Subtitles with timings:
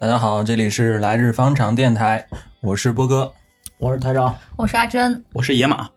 [0.00, 2.24] 大家好，这里是来日方长电台，
[2.60, 3.32] 我是波哥，
[3.78, 5.88] 我是台长，我是阿珍，我是野马。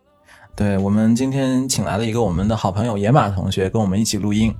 [0.55, 4.54] 对我们今天请来了一个我们的好朋友野马同学，跟我们一起录音。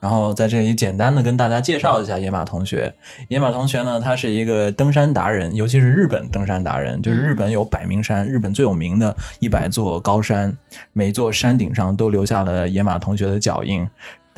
[0.00, 2.92] 然后在这里简单的跟大家介绍一下野马同学。
[3.28, 10.54] 野马同学呢，他是一个登山达人，尤其是日本登山达人，就是日本有百名山，日本最有名的一百座高山，
[10.92, 13.88] 每座山顶上都留下了野马同学的脚印。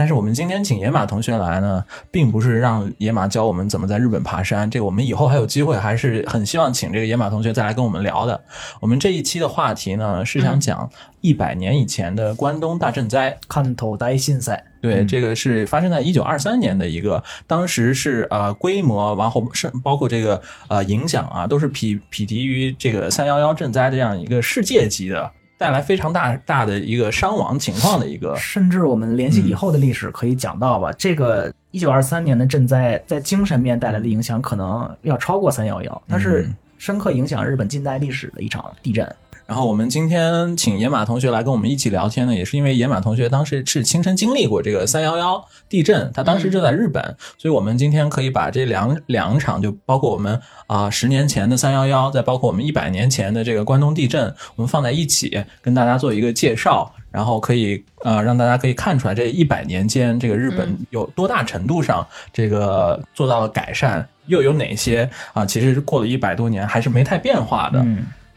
[0.00, 8.42] 但是我们今天请野马同学来呢，并不是让野马教我们怎么在日本爬山，这个我们以后还有机会，还是很希望请这个野马同学再来跟我们聊的。
[8.80, 10.88] 我们这一期的话题呢，是想讲
[11.20, 13.36] 一百年以前的关东大震灾。
[13.46, 25.30] 看头大震赛，对，这个是发生在一九二三年的一个，当时是呃规模，然后是包括这个呃影响啊，都是匹匹敌于这个三幺幺震灾的这样一个世界级的。
[25.60, 39.06] 带来非常大大的一个伤亡情况的一个，甚至我们联系以后的历史可以讲到吧，这个一九二三年的震灾在精神面带来的影响可能要超过三幺幺，它是深刻影响日本近代历史的一场地震。
[39.50, 47.02] 然后我们今天请野马同学来跟我们一起聊天呢，也是因为野马同学当时是亲身经历过这个三幺幺地震，他当时就在日本，
[47.36, 67.84] 所以我们今天可以把这两两场，就包括我们啊十年前的三幺幺，再包括我们一百年前的这个关东地震，我们放在一起跟大家做一个介绍，然后可以呃让大家可以看出来这一百年间这个日本有多大程度上这个做到了改善，又有哪些啊其实过了一百多年还是没太变化的。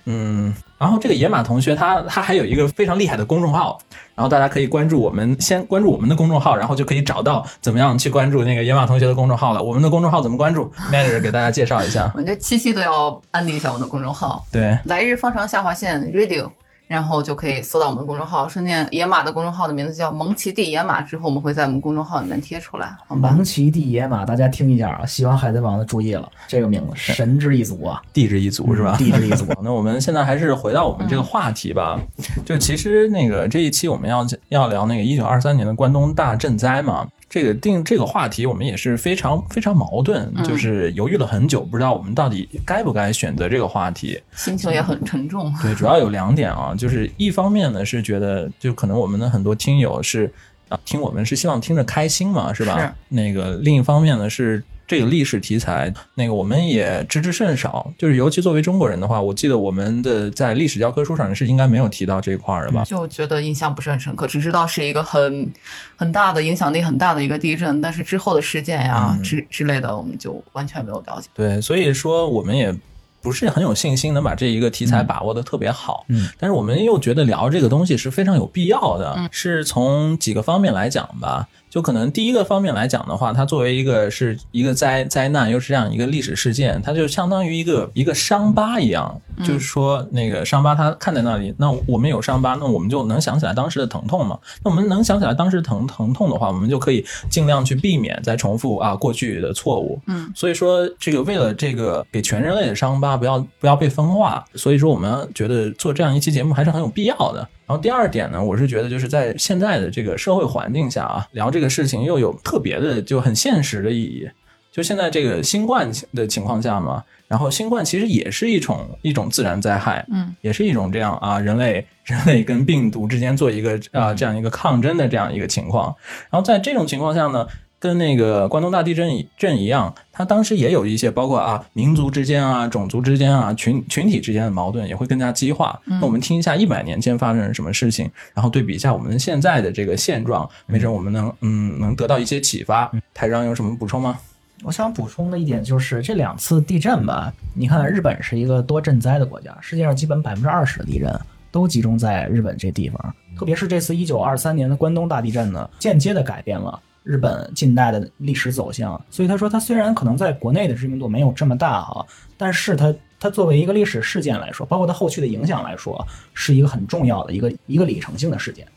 [0.05, 3.79] 嗯，然后这个野马同学他他还有一个非常厉害的公众号，
[4.15, 9.63] 然后大家可以关注我们，先关注我们的公众号，然后就可以找到怎么样去关注那个野马同学的公众号了。
[9.63, 12.11] 我们的公众号怎么关注？Manager 给大家介绍一下。
[12.13, 16.49] 我这七七都要安利一下我的公众号，对，来日方长下划线 Radio。
[16.93, 23.31] 然后就可以搜到我们的公众号，顺便野马的公众号的名字叫蒙奇地野马，之后我们会在我们公众号里面贴出来，好吧？
[23.31, 25.03] 蒙奇地野马，大家听一下啊！
[25.03, 28.95] 喜欢海贼王的注意了，这个名字神之一族啊，地之一族是吧？
[28.95, 29.43] 地之一族。
[29.63, 31.99] 那我们现在还是回到我们这个话题吧，
[32.45, 37.07] 就其实那个这一期我们要要聊那个一九二三年的关东大震灾嘛。
[37.33, 45.51] 这个定这个话题，我们也是非常非常矛盾，就是犹豫了很久，不知道我们到底该不该选择这个话题，心情也很沉重。
[45.59, 50.31] 对，主要有两点啊，就是一方面呢是觉得，就可能我们的很多听友是
[50.69, 52.77] 啊听我们是希望听着开心嘛，是吧？
[52.79, 52.93] 是。
[53.09, 54.63] 那个另一方面呢是。
[54.85, 57.91] 这个历史题材，那个我们也知之甚少。
[57.97, 62.83] 就是尤其作为中国人的话，我记得我们的在历史教科书上是应该没有提到这一块儿的吧？
[62.83, 65.51] 就觉得印象不是很深刻，只知道是一个很
[65.95, 71.29] 很大的影响力很大的一个地震，但是之后的事件呀之之类的，我们就完全没有了解。
[71.33, 72.75] 对，所以说我们也
[73.21, 76.05] 不是很有信心能把这一个题材把握的特别好。
[76.09, 81.47] 嗯，但是我们又觉得聊这个东西是非常有必要的，嗯是从几个方面来讲吧。
[81.73, 89.19] 就可能第一个方面来讲的话，它作为一个是一个灾灾难，又是这样一个历史事件，它就相当于一个一个伤疤一样。
[89.39, 94.37] 就是说，那个伤疤它看在那里，那我们有伤疤，那我们就能想起来当时的疼痛嘛。
[94.63, 99.99] 那我们能想起来当时疼疼痛的话，我们就可以尽量去避免再重复啊过去的错误。
[100.05, 107.49] 嗯，所以说这个为了这个给全人类的伤疤不要不要被分化，所以说我们觉得做这样一期节目还是很有必要的。
[107.65, 114.29] 然后第二点呢，我是觉得就是在现在的这个社会环境下啊，聊这个事情又有特别的就很现实的意义。
[114.71, 125.95] 就现在这个新冠的情况下嘛，然后新冠其实也是一种一种自然灾害，嗯，也是一种这样啊，人类 人类跟病毒之间做一个啊这样一个抗争的这样一个情况。
[126.29, 127.47] 然后在这种情况下呢。
[127.83, 135.77] 跟那个关东大地震震一样，它当时也有一些包括啊民族之间啊、种族之间啊、群群体之间的矛盾也会更加激化。
[135.83, 142.89] 那我们听一下一百年间发生了什么事情，然后对比一下我们现在的这个现状，没准我们能嗯能得到一些启发。
[143.13, 144.17] 台长有什么补充吗？
[144.63, 151.13] 我想补充的一点就是这两次地震吧，你看日本是一个多震灾的国家，世界上基本百分之二十的地震
[151.51, 156.79] 都集中在日本这地方，特别是这次一九二三年的关东大地震呢，间接的改变了。
[157.03, 162.05] 日本近代的历史走向，所以他说，他虽然可能在国内的知名度没有这么大哈，
[162.37, 168.67] 但是他他作为一个历史事件来说，包括他后续的影响来说，是一个很重要的一个一个里程性的事件。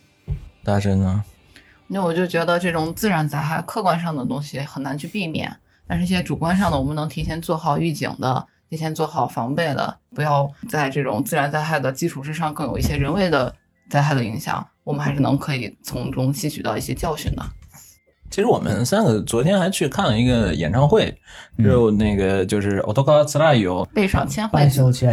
[0.65, 1.25] 大神呢？
[1.87, 5.57] 那我就觉得这种自然灾害，客观上的东西很难去避免，
[5.87, 13.55] 但是一些主观上的，我们能提前做好预警的，提前做好防备的，不要在这种自然灾害的基础之上，更有一些人为的
[13.89, 17.47] 灾害的影响，我们还是能可以从中吸取到一些教训的。
[18.31, 21.15] 其实我们三个昨天还去看了一个演唱会，
[21.63, 24.49] 就那个就是 Otoka t s u r a y o 背上千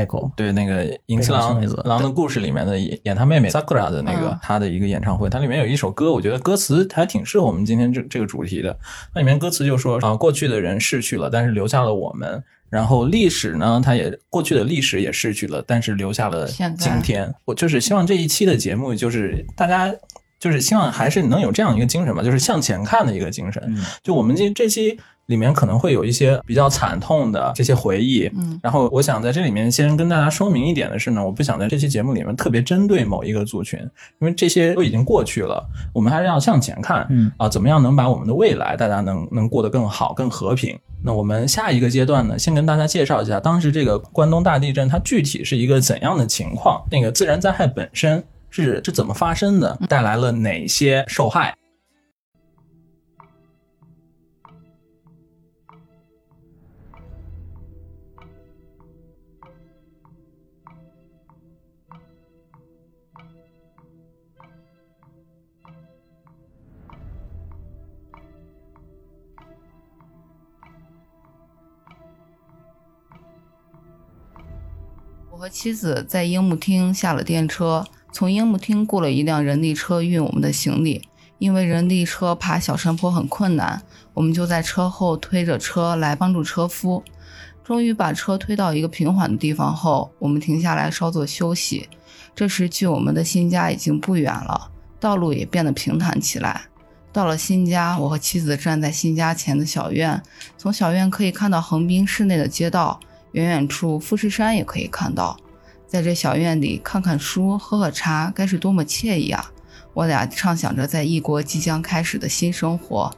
[0.06, 8.78] 狗，对那个银次郎郎的故事里面的演演他妹妹 Sakura 的那个嗯他的一个演唱会，它里面有一首歌，我觉得歌词还挺适合我们今天这这个主题的。
[9.14, 12.44] 那里面歌词就说啊，过去的人逝去了，但是留下了我们。
[12.70, 17.32] 然后历史呢，它也过去的历史也逝去了，但是留下了今天。
[17.46, 19.94] 我就是希望这一期的节目，就是大家
[20.44, 23.64] 就是希望还是能有这样一个精神吧，就是向前看的一个精神。
[23.66, 33.80] 嗯就我们这这期里面可能会有一些比较惨痛的这些回忆，嗯，然后我想在这里面先跟大家说明一点的是呢，我不想在这期节目里面特别针对某一个族群，
[34.20, 40.78] 因为这些都已经过去了，我们还是要向前看，嗯啊，怎么样能把我们的未来大家能能过得更好、更和平？
[41.06, 48.22] 那我们下一个阶段呢，先跟大家介绍一下当时这个关东大地震它具体是一个怎样的情况，那个自然灾害本身
[48.56, 51.58] 是是怎么发生的，带来了哪些受害。
[75.32, 77.84] 我和妻子在樱木町下了电车，
[78.14, 81.02] 从樱木町雇了一辆人力车运我们的行李。
[81.40, 83.82] 因为人力车爬小山坡很困难，
[84.14, 87.04] 我们就在车后推着车来帮助车夫。
[87.66, 91.90] 终于把车推到一个平缓的地方后，我们停下来稍作休息。
[92.34, 94.70] 这时距我们的新家已经不远了，
[95.02, 96.62] 道路也变得平坦起来。
[97.12, 100.22] 到了新家，我和妻子站在新家前的小院，
[100.58, 102.98] 从小院可以看到横滨市内的街道，
[103.34, 105.38] 远远处富士山也可以看到。
[105.94, 109.52] 在这小院里看看书、喝喝茶，该是多么惬意啊！
[109.94, 113.16] 我俩畅想着在异国即将开始的新生活。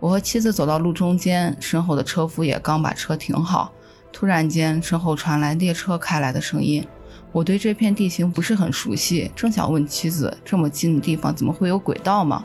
[0.00, 3.70] 我和妻子走到路中间，身后的车夫也刚把车停好。
[4.14, 6.82] 突然间，身后传来列车开来的声音。
[7.32, 12.42] 我对这片地形不是很熟悉，正想问妻子：这么近的地方怎么会有轨道吗？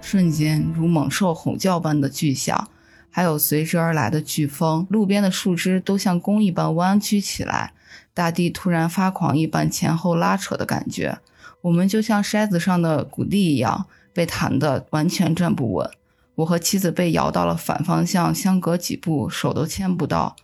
[0.00, 2.68] 瞬间如猛兽吼叫般的巨响，
[3.10, 7.72] 还有随之而来的飓风，路边的树枝都像弓一般弯曲起来，
[8.14, 11.18] 大地突然发狂一般前后拉扯的感觉。
[11.62, 15.90] 我们就像筛子上的谷粒一样，被弹得完全站不稳。
[16.36, 20.36] 我和妻子被摇到了反方向，相隔几步，手都牵不到，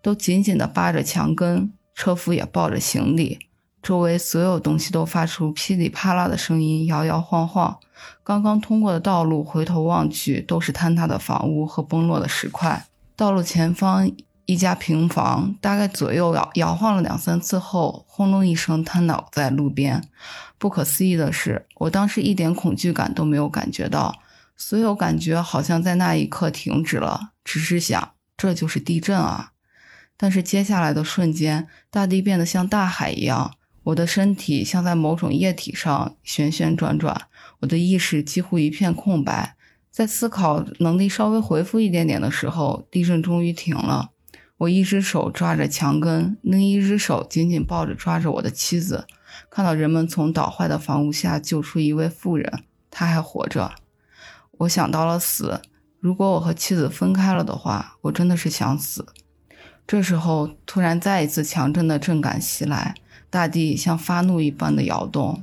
[0.00, 1.72] 都紧紧地扒着墙根。
[1.94, 3.38] 车夫也抱着行李，
[3.82, 7.78] 周围所有东西都发出噼里啪啦的声音，摇摇晃晃。
[8.22, 12.86] 刚刚通过的道路，回头望去都是坍塌的房屋和崩落的石块。
[13.16, 14.10] 道路前方
[14.46, 20.08] 一家平房，大概左右摇摇晃了两三次后，轰隆一声瘫倒在路边。
[20.58, 24.14] 不可思议的是，我当时一点恐惧感都没有感觉到，
[24.56, 29.50] 所有感觉好像在那一刻停止了，只是想这就是地震啊！
[30.16, 37.28] 但是接下来的瞬间，大地变得像大海一样，我的身体像在某种液体上旋旋转转，
[37.60, 39.56] 我的意识几乎一片空白。
[39.90, 44.10] 在思考能力稍微恢复一点点的时候，地震终于停了。
[44.58, 49.06] 我一只手抓着墙根，另一只手紧紧抱着抓着我的妻子。
[49.50, 53.72] 看到人们从倒坏的房屋下救出一位妇人，她还活着。
[54.58, 55.60] 我想到了死，
[55.98, 59.04] 如果我和妻子分开了的话，我真的是想死。
[59.86, 62.94] 这时候，突然再一次强震的震感袭来，
[63.32, 65.42] 大地像发怒一般的摇动，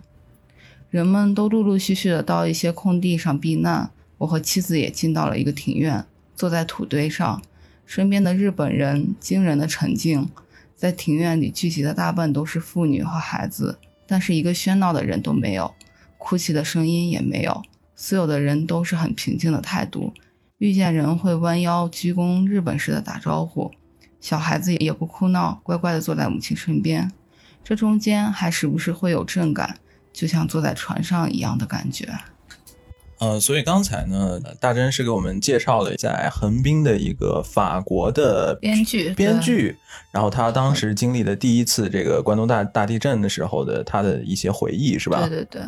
[0.92, 3.90] 人们都陆陆续续的到一些空地上避难。
[4.20, 6.06] 我和妻子也进到了一个庭院，
[6.36, 7.42] 坐在土堆上，
[7.88, 10.30] 身边的日本人惊人的沉静，
[10.76, 15.74] 在庭院里聚集的大半都是妇女和孩子，但是一个喧闹的人都没有，
[16.20, 17.64] 哭泣的声音也没有，
[17.96, 20.14] 所有的人都是很平静的态度。
[20.60, 23.72] 遇见人会弯腰鞠躬，日本式的打招呼。
[24.22, 27.12] 小孩子也不哭闹，乖乖的坐在母亲身边。
[27.64, 29.78] 这中间还时不时会有震感，
[30.12, 32.08] 就像坐在船上一样的感觉。
[33.20, 39.78] 呃，所以刚才呢，大真是给我们介绍了在横滨的一个法国的编剧，编剧，
[40.12, 45.28] 然后他当时经历的第一次这个关东大大地震的时候的他的一些回忆，是吧？
[45.28, 45.62] 对对对。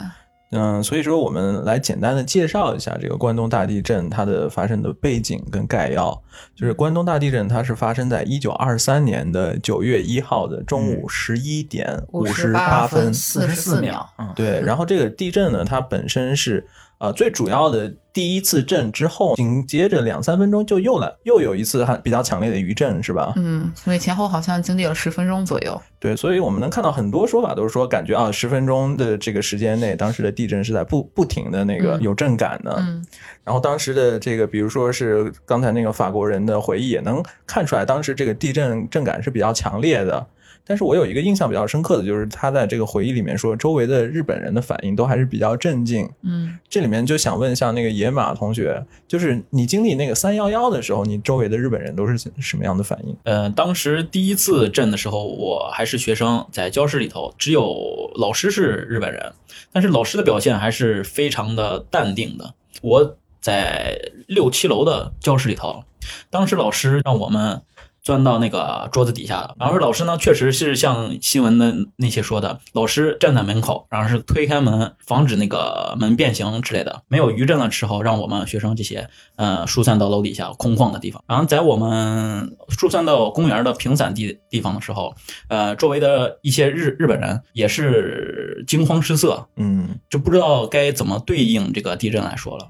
[0.52, 6.22] 嗯，所以说我们来简单的介绍一下这个关东大地震它的发生的背景跟概要。
[6.56, 14.08] 就是关东大地震，它是发生在一九二三年的九月一号的中午十一点五十八分四十四秒。
[14.18, 16.68] 嗯，对，然后这个地震呢，它本身是。
[17.02, 23.34] 呃，最主要的第一次震之后，紧接着两三分钟就又来，又有一次还比较强烈的余震，是吧？
[23.38, 25.82] 嗯，所以前后好像经历了十分钟左右。
[26.00, 32.76] 对，所以我们能看到很多说法都是说，感觉啊，十分钟的这个时间内，当时的地震是在不不停的那个有震感的。
[32.78, 33.04] 嗯，
[33.44, 40.24] 然后当时的这个，比如说是刚才那个法国人的回忆，也能看出来，当时这个地震震感是比较强烈的。
[40.66, 46.10] 但是我有一个印象比较深刻的就是他在这个回忆里面说，周围的日本人的反应都还是比较镇静。
[46.22, 53.16] 嗯，这里面就想问，一下那个野马同学，就是你经历那个三幺幺的时候，你周围的日本人都是什么样的反应？
[53.24, 59.34] 呃，当时第一次震的时候，我还是学生，在教室里头，只有老师是日本人，
[59.72, 62.54] 但是老师的表现还是非常的淡定的。
[62.82, 65.84] 我在六七楼的教室里头，
[66.30, 67.62] 当时老师让我们。
[68.04, 69.56] 钻到那个桌子底下了。
[69.60, 77.04] 然后老师呢，确实是像新闻的那些说的，老师站在门口，然后是推开门，防止那个门变形之类的。
[77.08, 81.24] 没有余震的时候，让我们学生这些呃疏散到楼底下空旷的地方。
[81.28, 85.14] 然后在我们疏散到公园的平散地地方的时候，
[85.48, 92.70] 呃，周围的一些日日本人也是惊慌失色，嗯，就不知道该怎么对应这个地震来说了。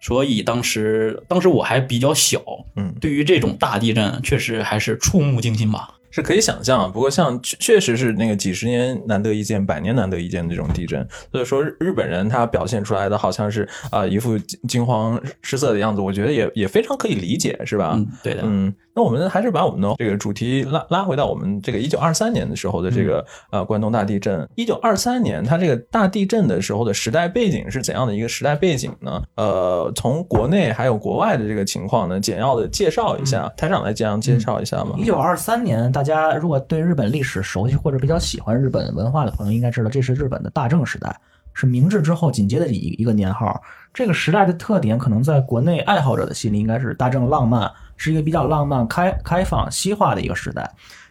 [0.00, 2.40] 所以当时，当时我还比较小，
[2.76, 5.96] 嗯，对于这种大地震，确实还是触目惊心吧。
[6.12, 17.92] 是可以想象，不过像确确实是那个几十年难得一见、百年难得一见的这种地震，所以说日本人他表现出来的好像是啊一副惊慌失色的样子，我觉得也也非常可以理解，是吧？
[17.94, 18.74] 嗯，对的，嗯。
[19.00, 24.46] 那我们还是把我们的这个主题拉拉回到我们这个一九二三年的时候的这个呃关东大地震。
[24.56, 29.22] 一九二三年，它这个大地震的时候的时代背景是怎样的一个时代背景呢？
[29.36, 33.50] 呃，从国内还有国外的这个情况呢，简要的介绍一下。
[33.56, 34.96] 台长来简要介绍一下吗？
[34.98, 41.18] 一九二三年，大家如果对日本历史熟悉或者比较喜欢日本文化的朋友，应该知道这是日本的大正时代，
[41.54, 43.62] 是明治之后紧接着一一个年号。
[43.94, 47.70] 这个时代的特点，可能在国内爱好者的心里，应该是大正浪漫。
[48.00, 50.68] 是一个比较浪漫、开开放、西化的一个时代。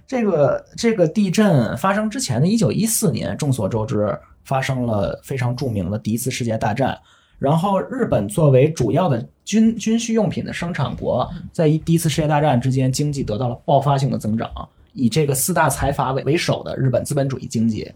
[0.08, 6.98] 这个这个地震发生之前的一九一四年，众所周知发生了非常著名的第一次世界大战。
[7.38, 14.50] 然后日本作为主要的军军需用品的生产国，在一第一次世界大战之间，经济得到了爆发性的增长。
[14.94, 17.90] 以这个四大财阀为为首的日本资本主义经济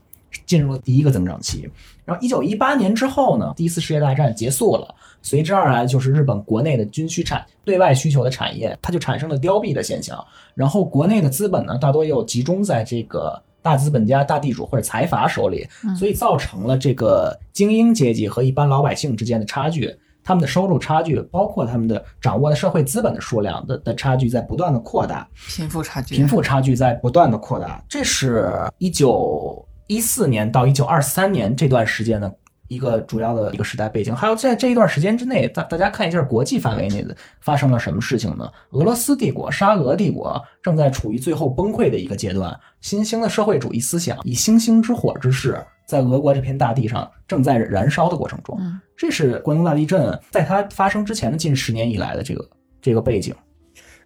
[0.45, 1.69] 进入了第一个增长期。
[2.05, 4.95] 然后一九一八年之后呢，第一次世界大战结束了。
[5.21, 10.21] 随之而来就是日本国内的军需产对外需求的产业，它就产生了凋敝的现象。
[10.53, 15.65] 然后国内的资本呢，大多又集中在这个大资本家、大地主或者财阀手里，
[15.97, 19.95] 所以造成了这个精英阶级和一般老百姓之间的差距，
[20.25, 27.81] 他们的收入差距，包括他们的掌握的社会资本的数量的的差距在不断的扩大，贫富差距，贫富差距在不断的扩大。
[27.87, 32.33] 这是一九一四年到一九二三年这段时间的。
[32.69, 38.49] 一个主要的一个时代背景，还有在这一段时间之内，大大家看一下国际范围内的发生了什么事情呢？
[38.71, 48.59] 俄罗斯帝国、沙俄帝国正在处于最后崩溃的一个阶段，新兴的社会主义思想以星星之火之势，在俄国这片大地上正在燃烧的过程中。
[48.97, 52.49] 这是关东大地震在它发生之前的近十年以来的这个
[52.81, 53.35] 这个背景。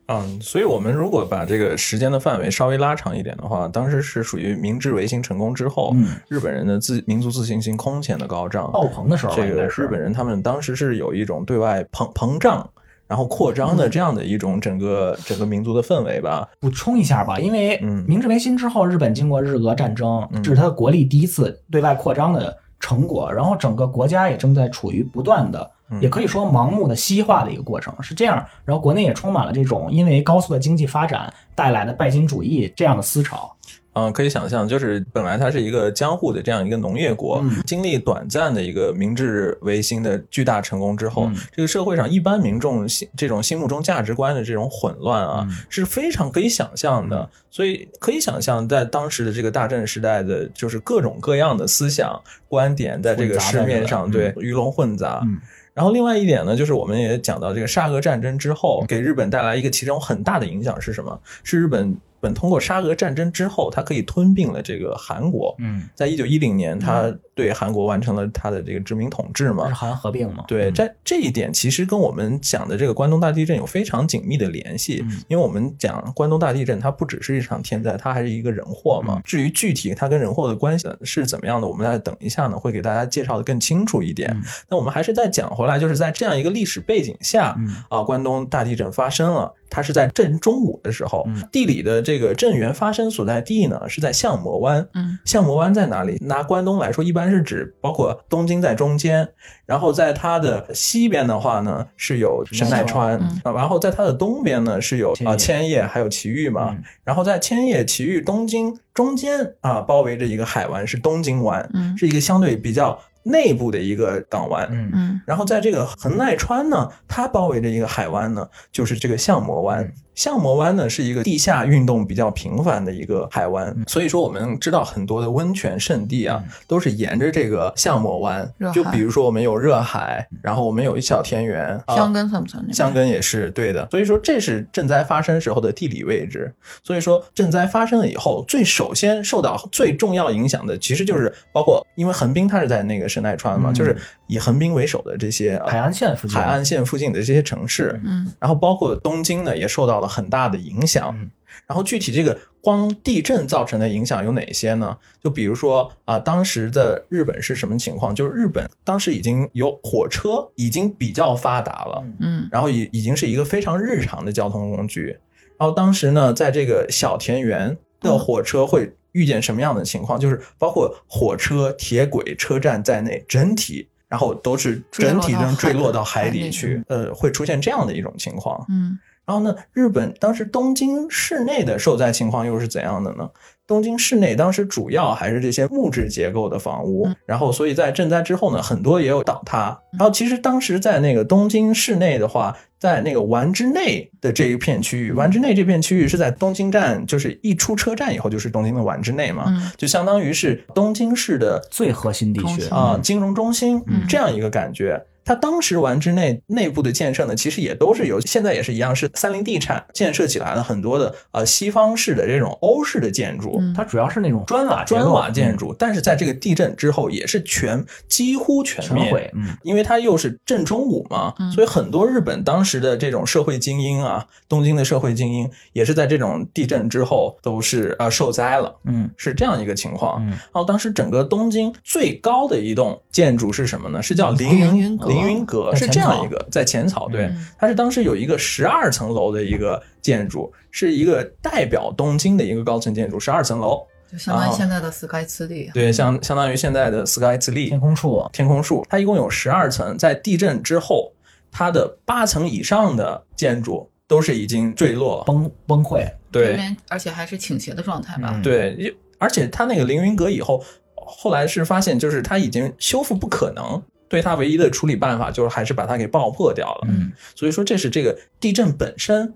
[0.07, 5.93] 嗯，所以我们如果把这个时间的范围稍微拉长一点的话，当时是属于明治维新成功之后，
[6.29, 12.69] 日本人的自民族自信心空前的高涨爆棚的时候，这个日本人他们当时是有一种对外膨膨胀，
[13.07, 16.47] 然后扩张的这样的一种整个整个民族的氛围吧。
[16.59, 28.45] 补充一下吧，因为明治维新之后，日本经过日俄战争，这是他的国力第一次对外扩张的成果，然后整个国家也正在处于不断的，也可以说盲目的西化的一个过程，是这样。
[28.63, 33.55] 然后国内也充满了这种因为高速的经济发展带来的拜金主义这样的思潮。
[33.97, 47.27] 嗯，可以想象，就是本来它是一个江户的这样一个农业国，嗯经历短暂的一个明治维新的巨大成功之后，嗯这个社会上一般民众心这种心目中价值观的这种混乱啊，嗯是非常可以想象的。
[47.49, 55.21] 所以可以想象，在当时的这个大正时代的，就是各种各样的思想观点在这个市面上对鱼龙混杂。
[55.23, 55.39] 嗯
[55.73, 61.19] 然后另外一点呢，就是我们也讲到这个沙俄战争之后，给日本带来一个其中很大的影响是什么？
[61.43, 65.55] 是日本本通过沙俄战争之后，它可以吞并了这个韩国。
[65.59, 69.73] 嗯，在一九一零年，它对韩国完成了它的这个殖民统治嘛日。
[69.73, 70.43] 韩合并嘛。
[70.47, 79.15] 对，在这这一点其实跟我们讲的这个关东大地震有非常紧密的联系，嗯因为我们讲关东大地震，它不只是一场天灾，它还是一个人祸嘛。
[79.17, 84.31] 嗯至于具体它跟人祸的关系是怎么样的，我们再等一下呢，会给大家介绍的更清楚一点。
[84.33, 89.53] 嗯那我们还是再讲回来，就是在这样一个历史背景下，嗯啊，关东大地震发生了。
[89.69, 94.87] 它是在正中午的时候，嗯地理的这个震源发生所在地呢是在相模湾。
[94.93, 96.17] 嗯相模湾在哪里？
[96.21, 99.27] 拿关东来说，一般是指包括东京在中间，
[99.65, 114.67] 然后在它的西边的话呢是有神奈川，然后在它的东边呢是有啊千叶还有埼玉嘛，嗯然后在千叶、埼玉、东京中间啊包围着一个海湾是东京湾，嗯是一个相对比较内部的一个港湾。
[114.71, 119.93] 嗯嗯然后在这个横奈川呢，它包围着一个海湾呢，就是这个相模湾嗯。
[120.17, 132.73] 相模湾呢是一个地下运动比较频繁的一个海湾，嗯所以说我们知道很多的温泉圣地啊，都是沿着这个相模湾就比如说我们有热海，然后我们有一小田园，啊香根算不算？
[132.73, 136.51] 香根也是对的，所以说这是震灾发生时候的地理位置。
[136.83, 143.95] 所以说震灾发生了以后，最首先受到最重要影响的，其实就是包括因为横滨它是在那个神奈川嘛，嗯就是
[144.27, 151.13] 以横滨为首的这些呃海岸线附近，海岸线附近的这些城市，嗯然后包括东京呢，也受到了很大的影响。
[151.19, 151.29] 嗯
[151.65, 154.95] 然后具体这个光地震造成的影响有哪些呢？
[155.21, 158.13] 就比如说啊，当时的日本是什么情况？
[158.13, 165.17] 就是日本当时已经有火车，已经比较发达了，嗯然后已已经是一个非常日常的交通工具。
[165.57, 170.19] 然后当时呢，在这个小田园的火车会遇见什么样的情况？
[170.19, 178.65] 就是包括火车、铁轨、车站在内，整体然后都是整体上坠落到海底去，呃，会出现这样的一种情况。
[178.69, 183.29] 嗯然后呢，日本当时东京市内的受灾情况又是怎样的呢？
[183.67, 189.77] 东京市内当时主要还是这些木质结构的房屋，然后所以在震灾之后呢，很多也有倒塌。
[189.91, 199.69] 然后其实当时在那个东京市内的话，在那个丸之内的这一片区域，丸之内这片区域是在东京站，就是一出车站以后就是东京的丸之内嘛，嗯。
[199.75, 202.63] 就相当于是东京市的最核心地区。
[202.69, 204.03] 啊、金融中心嗯。
[204.07, 205.05] 这样一个感觉。
[205.27, 213.57] 它当时丸之内内部的建设呢，其实也都是由现在也是一样，是三菱地产建设起来的很多的呃西方式的这种欧式的建筑。
[213.59, 213.73] 嗯。
[213.75, 219.57] 它主要是那种砖瓦砖瓦建筑，但是在这个地震之后，也是全几乎全灭，全毁，嗯。
[219.63, 221.51] 因为它又是正中午嘛，嗯。
[221.51, 229.09] 所以很多日本当时的这种社会精英啊，东京的社会精英也是在这种地震之后都是呃受灾了，嗯。
[229.17, 230.23] 是这样一个情况。
[230.23, 230.29] 嗯。
[230.29, 234.01] 然后当时整个东京最高的一栋建筑是什么呢？
[234.01, 235.16] 是叫凌云阁。
[235.16, 237.25] 凌云阁，是这样一个在浅草，对。
[237.25, 245.71] 嗯，它是当时有一个十二层楼的一个建筑，是一个代表东京的一个高层建筑，十二层楼，就相当于现在的 Sky 次地。
[245.73, 251.13] 对，相相当于现在的 Sky 自立天空树，天空树，它一共有十二层，在地震之后，
[251.51, 255.23] 它的八层以上的建筑都是已经坠落了。
[255.23, 256.59] 崩崩溃，对。
[256.89, 258.31] 而且还是倾斜的状态吧。
[258.33, 258.41] 嗯。
[258.41, 260.63] 对，而且它那个凌云阁以后，
[260.95, 266.87] 后来是发现就是它已经修复不可能，对它唯一的处理办法就是还是把它给爆破掉了。
[266.89, 269.33] 嗯所以说这是这个地震本身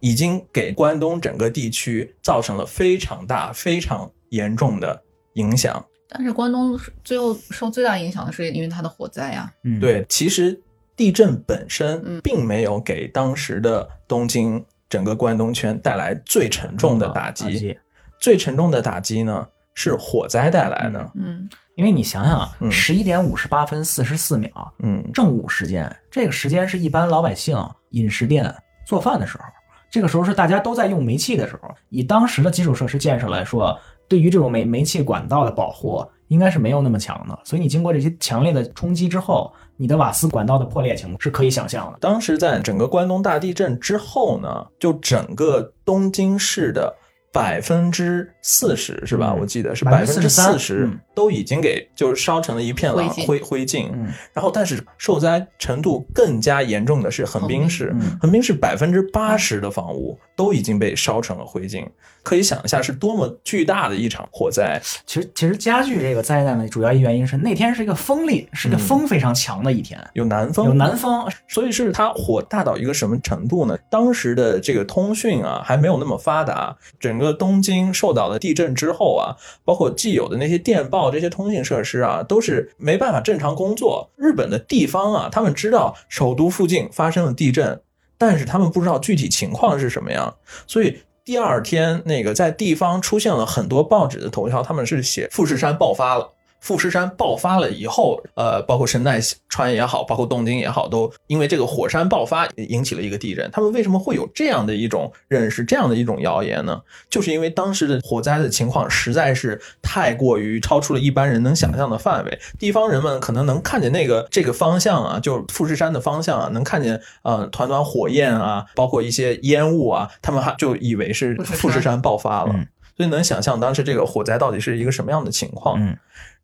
[0.00, 5.02] 已经给关东整个地区造成了非常大、非常严重的
[5.34, 5.84] 影响。
[6.08, 9.52] 但是关东最后受最大影响的是因为它的火灾呀。
[9.64, 10.60] 嗯，对，其实
[10.94, 17.78] 地震本身嗯并没有给当时的东京整个关东圈带来最沉重的打击，击。
[18.20, 21.10] 最沉重的打击呢是火灾带来的。
[21.16, 27.56] 嗯因为你想想啊，嗯十一点五十八分四十四秒，嗯正午时间，这个时间是一般老百姓
[27.90, 28.52] 饮食店
[28.86, 29.44] 做饭的时候，
[29.90, 31.68] 这个时候是大家都在用煤气的时候。
[31.90, 37.38] 以当时的基础设施建设来说，对于这种煤煤气管道的保护，应该是没有那么强的。
[37.44, 41.98] 所以你经过这些强烈的冲击之后，你的瓦斯管道的破裂情况是可以想象的。
[42.00, 46.96] 当时在整个关东大地震之后呢，就整个东京市的
[47.36, 49.32] 百分之四十是吧？
[49.34, 49.40] 嗯。
[49.40, 50.98] 我记得是百分之四43%十嗯。
[51.14, 53.90] 都已经给就是烧成了一片狼灰灰灰烬。
[53.92, 54.12] 嗯。
[54.32, 61.86] 然后，但是受灾程度更加严重的是横滨市横滨嗯，横滨市百分之八十的房屋都已经被烧成了灰烬，
[62.22, 64.80] 可以想一下是多么巨大的一场火灾。
[65.06, 73.76] 其实其实加剧这个灾难的主要原因是那天是一个风力，是个风非常强的一天，有南风，有南风，所以是它火大到一个什么程度呢？
[73.90, 84.10] 当时的这个通讯啊还没有那么发达，整个东京受到了地震之后啊，包括既有的那些电报、这些通信设施啊，都是没办法正常工作。
[84.16, 87.80] 日本的地方啊，他们知道首都附近发生了地震，
[88.18, 90.34] 但是他们不知道具体情况是什么样，
[90.66, 90.98] 所以。
[91.26, 96.30] 第二天，那个在地方出现了很多报纸的头条，他们是写富士山爆发了。
[96.60, 103.48] 富士山爆发了以后，呃，包括神奈川也好，包括东京也好，都因为这个火山爆发引起了一个地震。
[103.52, 106.80] 他们为什么会有这样的一种认识，这样的一种谣言呢？
[107.08, 112.38] 就是因为当时的火灾的情况实在是太过于超出了一般人能想象的范围。
[112.58, 122.52] 地方人们可能能看见那个这个方向啊，就是富士山的方向啊，能看见呃团团火焰啊，包括一些烟雾啊，他们还就以为是富士山爆发了。
[122.54, 122.66] 嗯
[122.96, 125.78] 所以能想象当时这个火灾到底是一个什么样的情况。
[125.78, 125.94] 嗯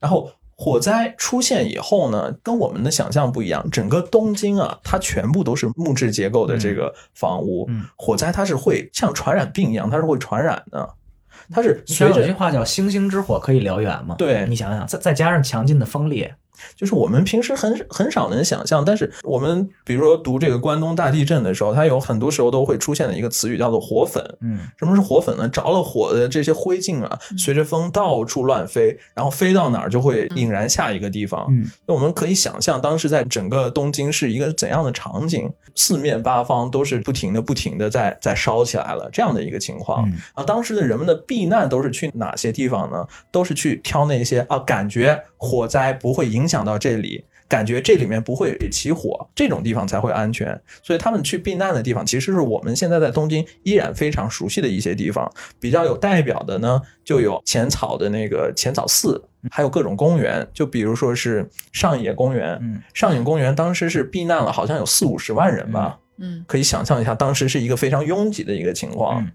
[0.02, 10.88] 然后火灾出现以后呢，跟我们的想象不一样，整个东京啊，它全部都是木质结构的这个房屋，嗯火灾它是会像传染病一样，它是会传染的，
[11.50, 12.20] 它是你想随着。
[12.20, 14.14] 有句话叫“星星之火可以燎原”嘛？
[14.18, 16.28] 对你想想，再再加上强劲的风力，
[16.76, 25.48] 就是我们平时很很少能想象，但是我们比如说读这个关东大地震的时候，它有很多时候都会出现的一个词语叫做火粉，嗯什么是火粉呢？
[25.48, 31.46] 着了火的这些灰烬啊，随着风到处乱飞，然后飞到哪儿就会引燃下一个地方。
[31.50, 35.50] 嗯那我们可以想象，当时在整个东京是一个怎样的场景？
[35.74, 40.06] 四面八方都是不停的、不停的在在烧起来了，这样的一个情况。
[40.06, 43.06] 嗯啊，当时的人们的避难都是去哪些地方呢？
[43.30, 47.24] 都是去挑那些啊，感觉火灾不会影响到这里。
[47.48, 50.58] 感觉这里面不会起火，这种地方才会安全。
[50.82, 55.30] 所以他们去避难的地方，其实是我们现在在东京依然非常熟悉的一些地方。
[55.60, 62.58] 比较有代表的呢，就有浅草的那个浅草寺，还有各种公园，就比如说是上野公园。
[62.62, 65.98] 嗯上野公园当时是避难了，好像有四五十万人吧。
[66.16, 69.22] 嗯可以想象一下，当时是一个非常拥挤的一个情况。
[69.22, 69.30] 嗯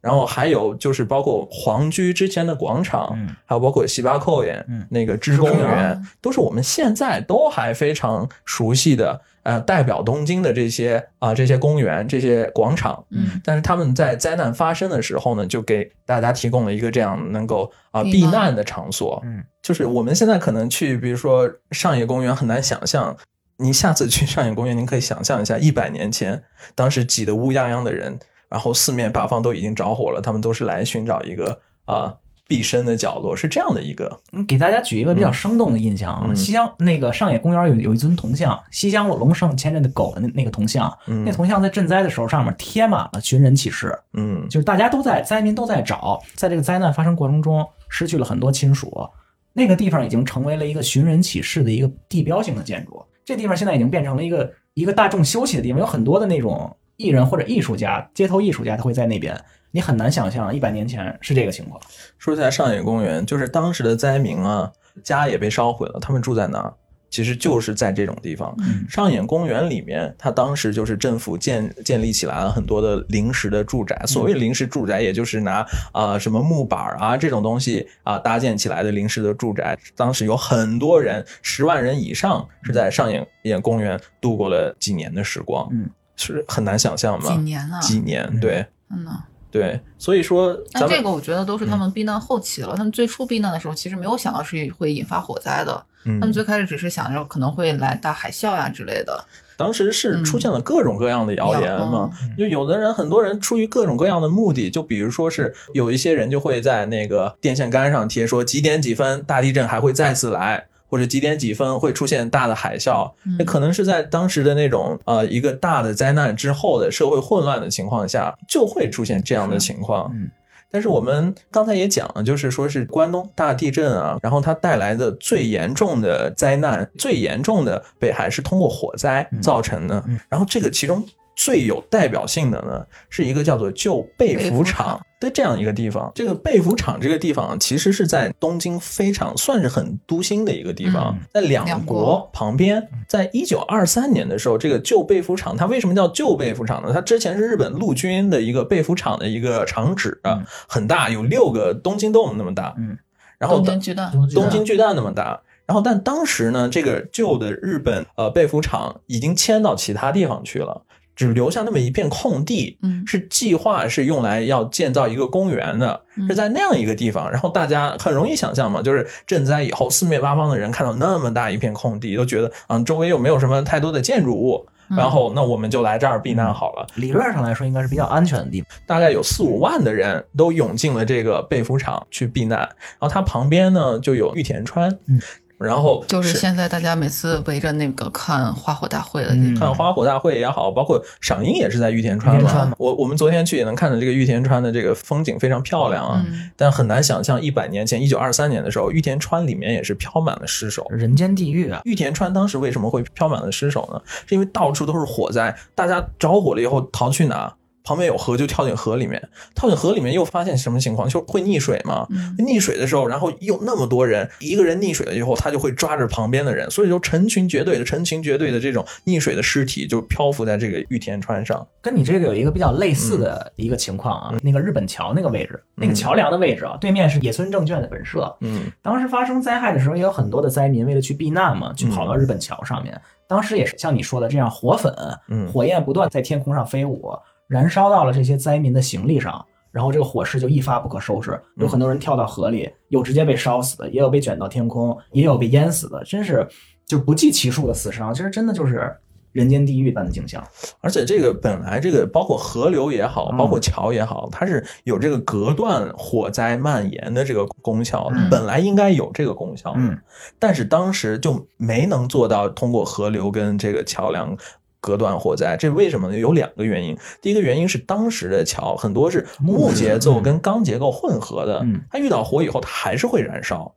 [0.00, 13.04] 然后还有就是包括皇居之前的广场，嗯还有包括西八扣园、嗯那个芝公公园园，都是我们现在都还非常熟悉的，呃，代表东京的这些啊、这些公园、这些广场。
[13.10, 19.20] 嗯但是他们在灾难发生的时候呢，就给大家提供了一个这样能够啊、避难避难的场所。
[19.24, 23.16] 嗯，就是我们现在可能去，比如说上野公园，很难想象。
[23.60, 26.40] 你下次去上野公园，您可以想象一下，一百年前，
[26.76, 28.16] 当时挤得乌泱泱的人，
[28.48, 32.14] 然后四面八方都已经着火了，他们都是来寻找一个啊、
[32.46, 34.18] 避身的角落，是这样的一个。
[34.32, 49.06] 嗯给大家举一个比较生动的印象啊，嗯西乡那个上野公园有有一尊铜像，西乡隆盛牵着的狗的那那个铜像，嗯那铜像在赈灾的时候上面贴满了寻人启事，嗯就是大家都在灾民都在找，在这个灾难发生过程中失去了很多亲属，
[49.52, 53.04] 那个地方已经成为了一个寻人启事的一个地标性的建筑。
[53.24, 59.40] 这地方现在已经变成了一个一个大众休息的地方，有很多的那种艺人或者艺术家、街头艺术家，他会在那边。
[59.70, 61.80] 你很难想象一百年前是这个情况。
[62.18, 64.72] 说起来，上野公园就是当时的灾民啊，
[65.04, 66.74] 家也被烧毁了，他们住在哪儿？
[67.10, 68.54] 其实就是在这种地方。
[68.58, 74.02] 嗯上野公园里面，它当时就是政府建建立起来了很多的临时的住宅。
[74.06, 75.60] 所谓临时住宅，也就是拿
[75.92, 79.78] 啊、呃什么木板啊这种东西啊、搭建起来的临时的住宅。
[79.94, 85.66] 当时有很多人，十万人以上是在上野野公园度过了几年的时光。
[85.72, 87.28] 嗯，是很难想象吧？
[87.28, 89.10] 几年啊，几年，嗯对真的。
[89.50, 92.76] 对，所以说咱们但这个我觉得都是他们避难后期了。
[92.76, 95.82] 他们最初避难的时候，其实没有想到是会引发火灾的。
[96.04, 99.24] 嗯他们最开始只是想着可能会来大海啸呀之类的。
[99.56, 110.66] 当时是出现了各种各样的谣言嘛，就有的人，很多人出于各种各样的目的，就比如说是有一些人就会在那个电线杆上贴说几点几分大地震还会再次来。
[110.88, 120.10] 或者几点几分会出现大的海啸，那可能是在当时的那种呃一个大的灾难之后的社会混乱的情况下，就会出现这样的情况。
[120.14, 120.30] 嗯。
[120.70, 130.04] 但是我们刚才也讲了，就是说是关东大地震啊，然后它带来的最严重的灾难、最严重的被害是通过火灾造成的。
[130.06, 130.20] 嗯。
[130.28, 131.02] 然后这个其中
[131.34, 136.10] 最有代表性的呢，是一个叫做旧被被服厂的这样一个地方。
[136.14, 142.88] 这个被服厂这个地方其实是在东京非常算是很都心的一个地方，在两两国国旁边。
[143.06, 146.92] 在一九二三年的时候，这个旧被服厂它为什么叫旧被服厂呢？
[146.92, 152.74] 它之前是日本陆军的一个被服厂的一个厂址，啊很大，有六个东京 dome 那么大。
[152.78, 152.96] 嗯，
[153.38, 155.40] 然后东京巨蛋，东京巨蛋那么大。
[155.66, 160.82] 然后，但当时呢，这个旧的日本呃被服厂已经迁到其他地方去了，
[161.18, 167.28] 只留下那么一片空地，嗯是计划是用来要建造一个公园的，是在那样一个地方。
[167.28, 174.64] 然后大家很容易想象嘛，就是赈灾以后，四面八方的人看到那么大一片空地，都觉得啊，周围又没有什么太多的建筑物，
[174.96, 176.86] 然后那我们就来这儿避难好了。
[176.94, 178.70] 理论上来说应该是比较安全的地方。
[178.86, 185.20] 大概有四五万的人都涌进了这个被服厂去避难，然后它旁边呢就有玉田川，嗯，
[185.58, 189.68] 然后就是现在大家每次围着那个看花火大会的地嗯方。
[189.68, 192.40] 看花火大会也好，包括赏樱也是在玉田川嘛。
[192.40, 200.86] 玉田川嘛我我们昨天去也能看到这个玉田川的这个风景非常漂亮啊，嗯但很难想象一百年前，一九二三年的时候，玉田川里面也是飘满了尸首。
[200.90, 201.80] 人间地狱啊！
[201.84, 204.00] 玉田川当时为什么会飘满了尸首呢？
[204.26, 207.52] 是因为到处都是火灾，大家着火了以后逃去哪？
[207.88, 209.18] 旁边有河就跳进河里面，
[209.54, 211.08] 跳进河里面又发现什么情况？
[211.08, 212.06] 就会溺水嘛。
[212.10, 221.66] 嗯溺水的时候，然后又那么多人，一个人溺水了以后，他就会抓着旁边的人，所以就成群结队的、成群结队的这种溺水的尸体就漂浮在这个玉田川上。
[221.80, 228.36] 跟你这个有一个比较类似的一个情况啊，那个日本桥那个位置，那个桥梁的位置啊，对面是野村证券的本社。
[228.40, 233.00] 嗯当时发生灾害的时候，也有很多的灾民为了去避难嘛，就跑到日本桥上面。
[233.26, 234.94] 当时也是像你说的这样，火粉、
[235.28, 237.12] 嗯火焰不断在天空上飞舞，
[237.48, 246.46] 燃烧到了这些灾民的行李上，然后这个火势就一发不可收拾，有很多人跳到河里，有直接被烧死的，也有被卷到天空，也有被淹死的，真是
[246.86, 248.94] 就不计其数的死伤，其实真的就是
[249.32, 250.46] 人间地狱般的景象。
[250.80, 259.98] 而且这个本来这个包括河流也好，嗯包括桥也好，它是有这个隔断火灾蔓延的这个功效的，嗯本来应该有这个功效，嗯
[260.38, 264.36] 但是当时就没能做到通过河流跟这个桥梁。
[264.80, 266.18] 隔断火灾，这为什么呢？
[266.18, 266.96] 有两个原因。
[267.20, 273.74] 第一个原因是当时的桥很多是木结构跟钢结构混合的嗯，它遇到火以后，它还是会燃烧。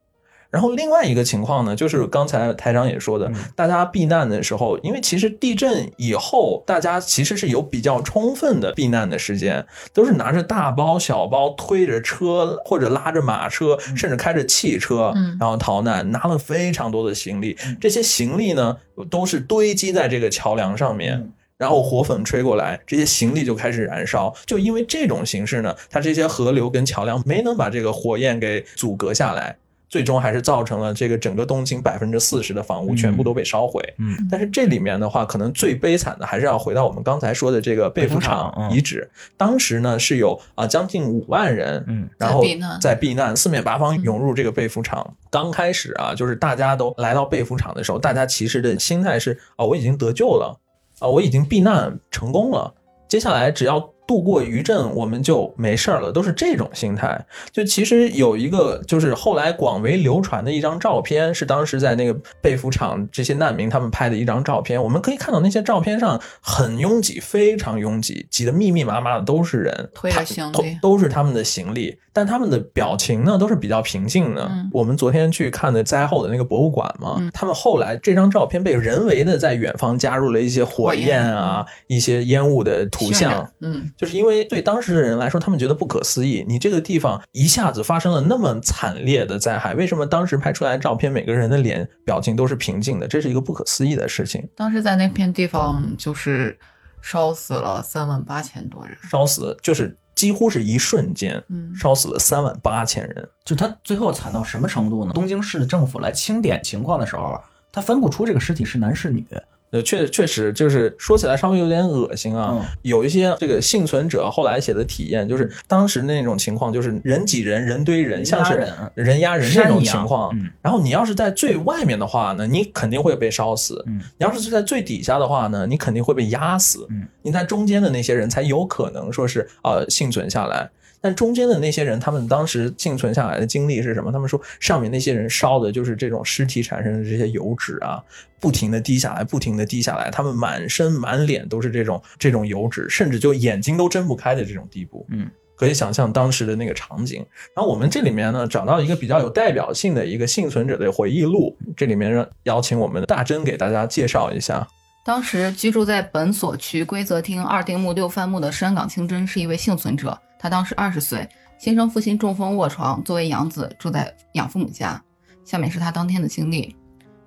[0.51, 17.57] 然后另外一个情况呢，就是刚才台长也说的嗯，大家避难的时候，因为其实地震以后，大家其实是有比较充分的避难的时间，都是拿着大包小包，推着车或者拉着马车，甚至开着汽车，嗯然后逃难，拿了非常多的行李。
[17.79, 18.77] 这些行李呢，
[19.09, 21.17] 都是堆积在这个桥梁上面。
[21.17, 24.33] 嗯然后火粉吹过来，这些行李就开始燃烧。
[24.47, 29.55] 就因为这种形式呢，它这些河流跟桥梁没能把这个火焰给阻隔下来，
[29.91, 33.84] 最终还是造成了这个整个东京百分之四十的房屋全部都被烧毁。
[33.97, 34.15] 嗯。
[34.32, 39.12] 但是这里面的话，可能最悲惨的还是要回到我们刚才说的这个被服厂遗址。
[39.36, 42.10] 当时呢是有啊将近五万人，嗯。
[42.17, 42.80] 然后在避难。
[42.80, 45.06] 在避难，四面八方涌入这个被服厂。
[45.30, 50.58] 刚开始啊，就是大家都来到被服厂的时候，大家其实的心态是啊，我已经得救了，
[50.99, 52.73] 啊，我已经避难成功了，
[53.10, 53.77] 接下来只要
[54.12, 57.26] 度过余震，我们就没事儿了，都是这种心态。
[57.50, 64.84] 就其实有一个，就是后来广为流传的一张照片，是当时在那个被服厂这些难民他们拍的一张照片。
[64.84, 74.45] 我们可以看到那些照片上很拥挤，非常拥挤，挤得密密麻麻的都是人，推行李都是他们的行李，但他们的表情呢都是比较平静的。
[74.52, 83.50] 嗯我们昨天去看的灾后的那个博物馆嘛，嗯他们后来这张照片被人为的在远方加入了一些火焰啊、一些烟雾的图像。
[83.62, 93.07] 嗯，就是因为对当时的人来说，他们觉得不可思议，你这个地方一下子发生了那么惨烈的灾害，为什么当时拍出来的照片每个人的脸表情都是平静的？
[93.07, 94.49] 这是一个不可思议的事情。
[94.55, 96.57] 当时在那片地方就是
[96.99, 98.97] 烧死了三万八千多人。
[99.07, 103.29] 烧死就是几乎是一瞬间，嗯烧死了三万八千人。
[103.45, 105.13] 就他最后惨到什么程度呢？
[105.13, 107.39] 东京市政府来清点情况的时候，
[107.71, 109.23] 他分不出这个尸体是男是女。
[109.71, 112.49] 呃，确确实就是说起来稍微有点恶心啊。
[112.53, 120.31] 嗯有一些这个幸存者后来写的体验，就是当时那种情况，就是人挤人，人堆人，像是人压人人压人那种情况。
[120.36, 126.86] 嗯然后你要是在最外面的话呢，你肯定会被烧死；嗯你要是在最底下的话呢，你肯定会被压死。
[126.89, 130.69] 嗯你在中间的那些人才有可能说是呃幸存下来。
[131.01, 134.11] 但中间的那些人，他们当时幸存下来的经历是什么？
[134.11, 137.99] 他们说上面那些人烧的就是这种尸体产生的这些油脂啊，
[138.39, 145.05] 不停的滴下来，不停的滴下来，他们满身满脸都是这种这种油脂，甚至就眼睛都睁不开的这种地步。
[145.09, 147.25] 嗯，可以想象当时的那个场景。
[147.55, 154.67] 然后我们这里面呢找到一个比较有代表性的一个幸存者的回忆录，这里面让邀请我们的大真给大家介绍一下。
[155.03, 164.99] 当时居住在本所区规则厅二丁目六番目的山岗清真是一位幸存者，他当时二十岁，亲生父亲中风卧床，作为养子住在养父母家。
[165.45, 166.75] 下面是他当天的经历：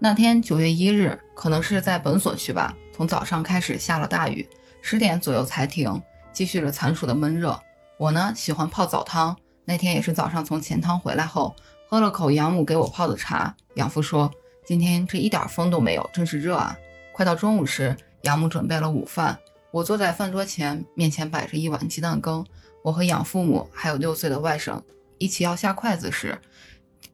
[0.01, 4.45] 那天九月一日，可能是在本所区吧，从早上开始下了大雨，
[4.83, 7.57] 十点左右才停，继续着残暑的闷热。
[7.99, 11.55] 我呢喜欢泡澡汤，那天也是早上从钱汤回来后，
[11.89, 13.55] 喝了口养母给我泡的茶。
[13.77, 14.29] 养父说
[14.67, 16.77] ：“今天这一点风都没有，真是热啊。”
[17.15, 19.39] 快到中午时，养母准备了午饭。
[19.71, 22.45] 我坐在饭桌前，面前摆着一碗鸡蛋羹。
[22.85, 24.83] 我和养父母还有六岁的外甥
[25.17, 26.39] 一起要下筷子时，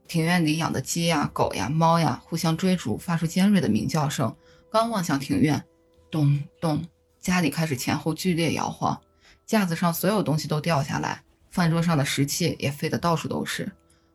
[0.09, 4.35] 庭院里养的鸡呀、狗呀、猫呀互相追逐，发出尖锐的鸣叫声。
[4.69, 5.65] 刚望向庭院，
[6.11, 6.85] 咚咚，
[7.21, 9.01] 家里开始前后剧烈摇晃，
[9.47, 13.71] 架子上所有东西都掉下来，饭桌上的食器也飞得到处都是。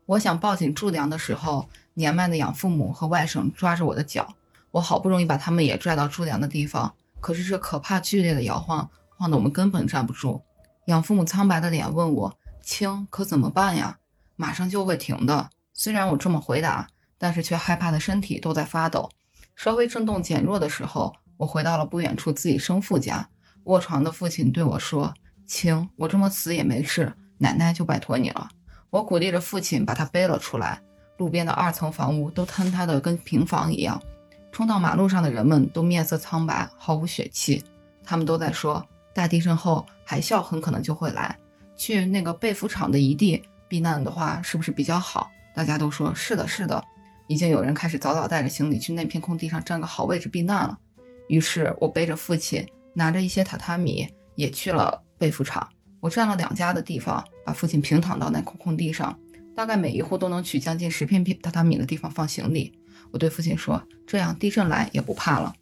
[0.08, 4.36] 我想抱紧柱梁的时候，年迈的养父母和外甥抓着我的脚。
[4.72, 10.42] 我好不容易把他们也拽到柱梁的地方，可是这可怕剧烈的摇晃，晃得我们根本站不住。
[10.86, 13.98] 养父母苍白的脸问我：“轻可怎么办呀？”
[14.36, 15.50] 马上就会停的。
[15.74, 19.10] 虽然我这么回答，但是却害怕的身体都在发抖。
[19.56, 23.28] 稍微震动减弱的时候，我回到了不远处自己生父家。
[23.64, 25.14] 卧床的父亲对我说
[25.48, 28.50] ：“轻，我这么死也没事，奶奶就拜托你了。”
[28.92, 30.82] 我鼓励着父亲把他背了出来。
[31.18, 34.02] 路边的二层房屋都坍塌的跟平房一样。
[34.52, 37.64] 冲到马路上的人们都面色苍白，毫无血气。
[38.04, 41.38] 他们都在说，大地震后海啸很可能就会来。
[41.76, 45.30] 去那个被服厂的遗地避难的话，是不是比较好？
[45.54, 46.82] 大家都说是的，是的。
[47.28, 50.78] 已经有人开始早早带着行李去那片空地上占个好位置避难了。
[51.28, 55.68] 于是我背着父亲，拿着一些榻榻米，也去了被服厂。
[56.00, 59.18] 我占了两家的地方，把父亲平躺到那空空地上，
[59.56, 62.78] 大概每一户都能取将近十片榻榻米的地方放行李。
[63.12, 65.54] 我对父亲说：“这样地震来也不怕了。”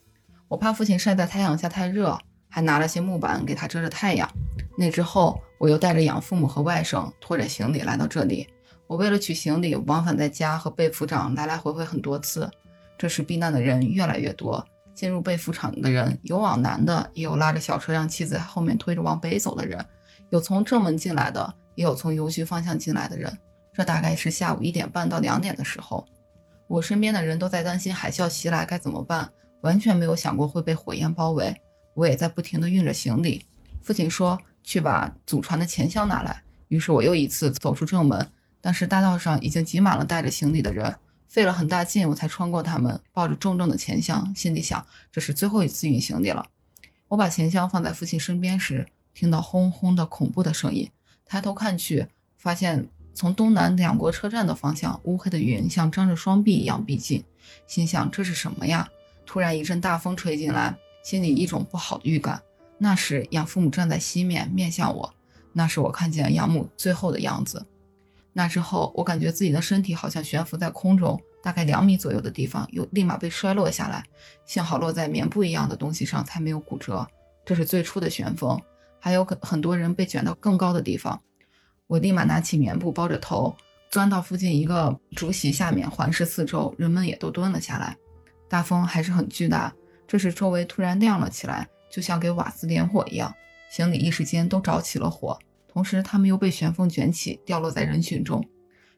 [0.49, 2.19] 我怕父亲晒在太阳下太热，
[2.53, 4.29] 还拿了些木板给他遮着太阳。
[4.77, 8.47] 那之后，我又带着养父母和外甥，拖着行李来到这里。
[8.85, 12.47] 我为了取行李，往返在家和被服厂来来回回很多次。
[12.95, 14.63] 这时避难的人越来越多，
[14.93, 19.83] 进入被服厂的人有往南的，也有拉着小车让妻子后面推着往北走的人，
[20.29, 23.35] 有从正门进来的，也有从邮局方向进来的人。
[23.73, 26.05] 这大概是下午一点半到两点的时候。
[26.67, 29.27] 我身边的人都在担心海啸袭来该怎么办，
[29.61, 31.59] 完全没有想过会被火焰包围。
[31.93, 33.45] 我也在不停地运着行李。
[33.81, 38.29] 父亲说：“去把祖传的钱箱拿来。”于是我又一次走出正门，
[38.61, 40.95] 但是大道上已经挤满了带着行李的人，
[41.27, 46.45] 费了很大劲我才穿过他们，抱着重重的钱箱，心里想：这是最后一次运行李了。
[47.09, 50.89] 我把钱箱放在父亲身边时，听到轰轰的恐怖的声音，
[51.25, 52.87] 抬头看去，发现。
[53.15, 57.23] 从东南两国车站的方向，乌黑的云像张着双臂一样逼近，
[57.67, 58.89] 心想这是什么呀？
[59.23, 62.41] 突然一阵大风吹进来，心里一种不好的预感。
[62.79, 65.13] 那时养父母站在西面，面向我，
[65.53, 67.63] 那是我看见养母最后的样子。
[68.33, 74.03] 那之后，我感觉自己的身体好像悬浮在空中，大概两米左右的地方，又立马被摔落下来。
[74.47, 77.07] 幸好落在棉布一样的东西上，才没有骨折。
[77.45, 78.59] 这是最初的旋风，
[78.99, 81.21] 还有很很多人被卷到更高的地方。
[81.85, 83.55] 我立马拿起棉布包着头，
[83.91, 87.95] 钻到附近一个竹席下面，环视四周，人们也都蹲了下来。
[88.49, 89.71] 大风还是很巨大，
[90.07, 93.33] 这时周围突然亮了起来，就像给瓦斯点火一样，
[93.71, 98.47] 行李一时间都着起了火，同时他们又被旋风卷起，掉落在人群中，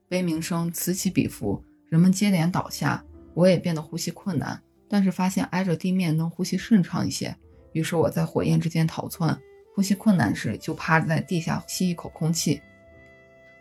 [0.08, 7.36] 悲鸣声此起彼伏，人们接连倒下，我也变得呼吸困难，但是发现挨着地面能呼吸顺畅一些，
[7.72, 9.40] 于是我在火焰之间逃窜，
[9.74, 12.62] 呼吸困难时就趴在地下吸一口空气。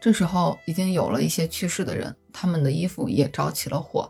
[0.00, 4.08] 这时候已经有了一些去世的人，他们的衣服也着起了火。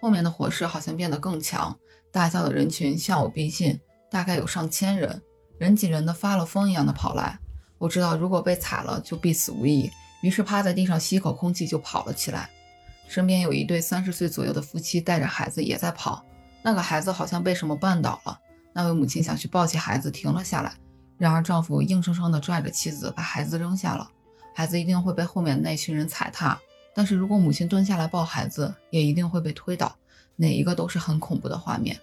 [0.00, 1.78] 后面的火势好像变得更强，
[2.16, 3.78] 大叫的人群向我逼近，
[4.10, 5.20] 大概有上千人，
[5.58, 7.38] 人挤人的发了疯一样的跑来。
[7.76, 9.90] 我知道如果被踩了就必死无疑，
[10.22, 12.48] 于是趴在地上吸一口空气就跑了起来。
[13.06, 16.24] 身边有一对三十岁左右的夫妻带着孩子也在跑，
[16.62, 18.40] 那个孩子好像被什么绊倒了。
[18.72, 20.72] 那位母亲想去抱起孩子，停了下来，
[21.18, 24.10] 然而丈夫硬生生的拽着妻子把孩子扔下了。
[24.54, 26.58] 孩子一定会被后面的那群人踩踏，
[26.94, 29.94] 但是如果母亲蹲下来抱孩子，也一定会被推倒。
[30.38, 31.98] 哪一个都是很恐怖的画面。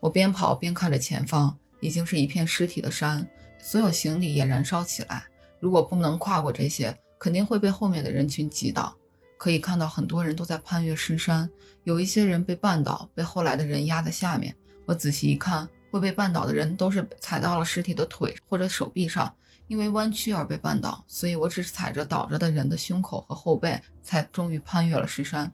[0.00, 3.26] 我边跑边看着前方，已经是一片尸体的山，
[3.60, 5.24] 所有行李也燃烧起来。
[5.60, 8.94] 如果不能跨过这些，肯定会被后面的人群挤倒。
[9.36, 11.48] 可以看到很多人都在攀越尸山，
[11.84, 14.54] 有一些人被绊倒，被后来的人压在下面。
[14.84, 19.32] 我仔细一看，会被绊倒的人都是踩到了尸体的腿或者手臂上。
[19.66, 25.52] 因为弯曲而被绊倒，所以我只是踩着倒着的人的胸口和后背，才终于攀越了石山。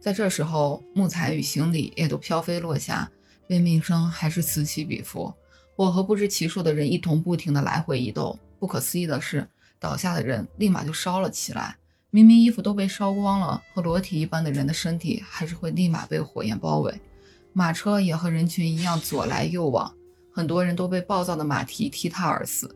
[0.00, 3.08] 在这时候，木材与行李也都飘飞落下，
[3.46, 5.32] 悲鸣声还是此起彼伏。
[5.76, 8.38] 我和不知其数的人一同不停地来回移动。
[8.58, 9.46] 不可思议的是，
[9.78, 11.76] 倒下的人立马就烧了起来。
[12.10, 16.98] 明明衣服都被烧光了，和裸体一般的人的身体还是会立马被火焰包围。
[17.52, 19.94] 马车也和人群一样左来右往，
[20.32, 22.74] 很多人都被暴躁的马蹄踢踏而死。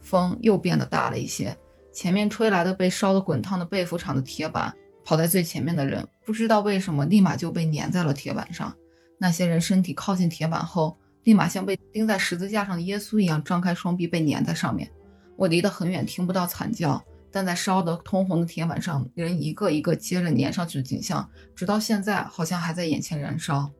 [0.00, 1.56] 风又变得大了一些，
[1.92, 8.74] 前面吹来的被烧得滚烫的被服厂的铁板，跑在最前面的人不知道为什么立马就被粘在了铁板上。
[9.22, 14.90] 那些人身体靠近铁板后，立马像被钉在十字架上的耶稣一样，张开双臂被粘在上面。
[15.36, 17.04] 我离得很远，听不到惨叫。
[17.30, 23.70] 但在烧得通红的铁板上，人一个一个接着粘上去的景象，直到现在好像还在眼前燃烧。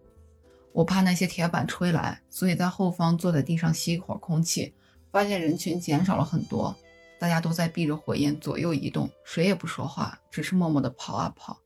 [0.72, 4.74] 我怕那些铁板吹来，所以在后方坐在地上吸一会儿空气，
[5.10, 6.76] 发现人群减少了很多，
[7.18, 11.59] 大家都在避着火焰左右移动，谁也不说话，只是默默地跑啊跑。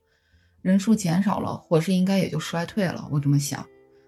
[0.64, 3.06] 人数减少了，火势应该也就衰退了。
[3.12, 3.62] 我这么想。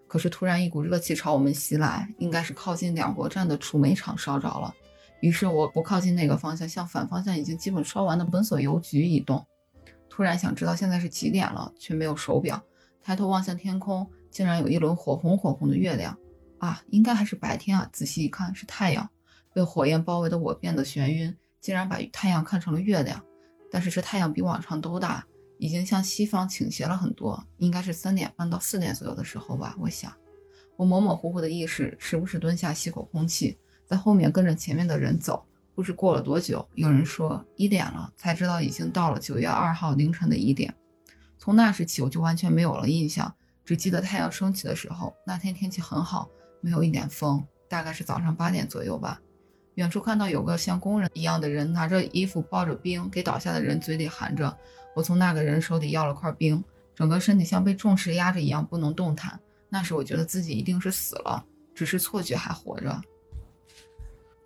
[0.09, 4.75] 可是突然一股热气朝我们袭来，应该是靠近两国站的储煤厂烧着了。
[5.21, 9.47] 于是我不靠近那个方向，向反方向已经基本烧完的本所邮局移动。
[10.09, 12.59] 突然想知道现在是几点了，却没有手表。
[13.03, 16.17] 抬头望向天空，竟然有一轮火红火红的月亮。
[16.59, 17.87] 啊，应该还是白天啊！
[17.93, 19.07] 仔细一看，是太阳。
[19.53, 23.23] 被火焰包围的我变得眩晕，竟然把太阳看成了月亮。
[23.71, 25.27] 但是这太阳比往常都大，
[25.59, 29.77] 已经向西方倾斜了很多，应该是三点半到四点左右的时候吧。
[29.79, 30.13] 我想，
[30.77, 33.59] 我模模糊糊的意识，时不时蹲下吸口空气。
[33.87, 40.75] 在后面跟着前面的人走，不知过了多久，有人说一点了，才知道已经到了九月二号凌晨的一点。
[41.39, 43.33] 从那时起，我就完全没有了印象，
[43.65, 46.29] 只记得太阳升起的时候，那天天气很好，
[46.61, 49.21] 没有一点风，大概是早上八点左右吧。
[49.77, 54.55] 远处看到有个像工人一样的人拿着衣服抱着冰，给倒下的人嘴里含着。
[54.95, 56.65] 我从那个人手里要了块冰，
[56.95, 59.39] 整个身体像被重石压着一样不能动弹。
[59.69, 63.01] 那时我觉得自己一定是死了，只是错觉还活着。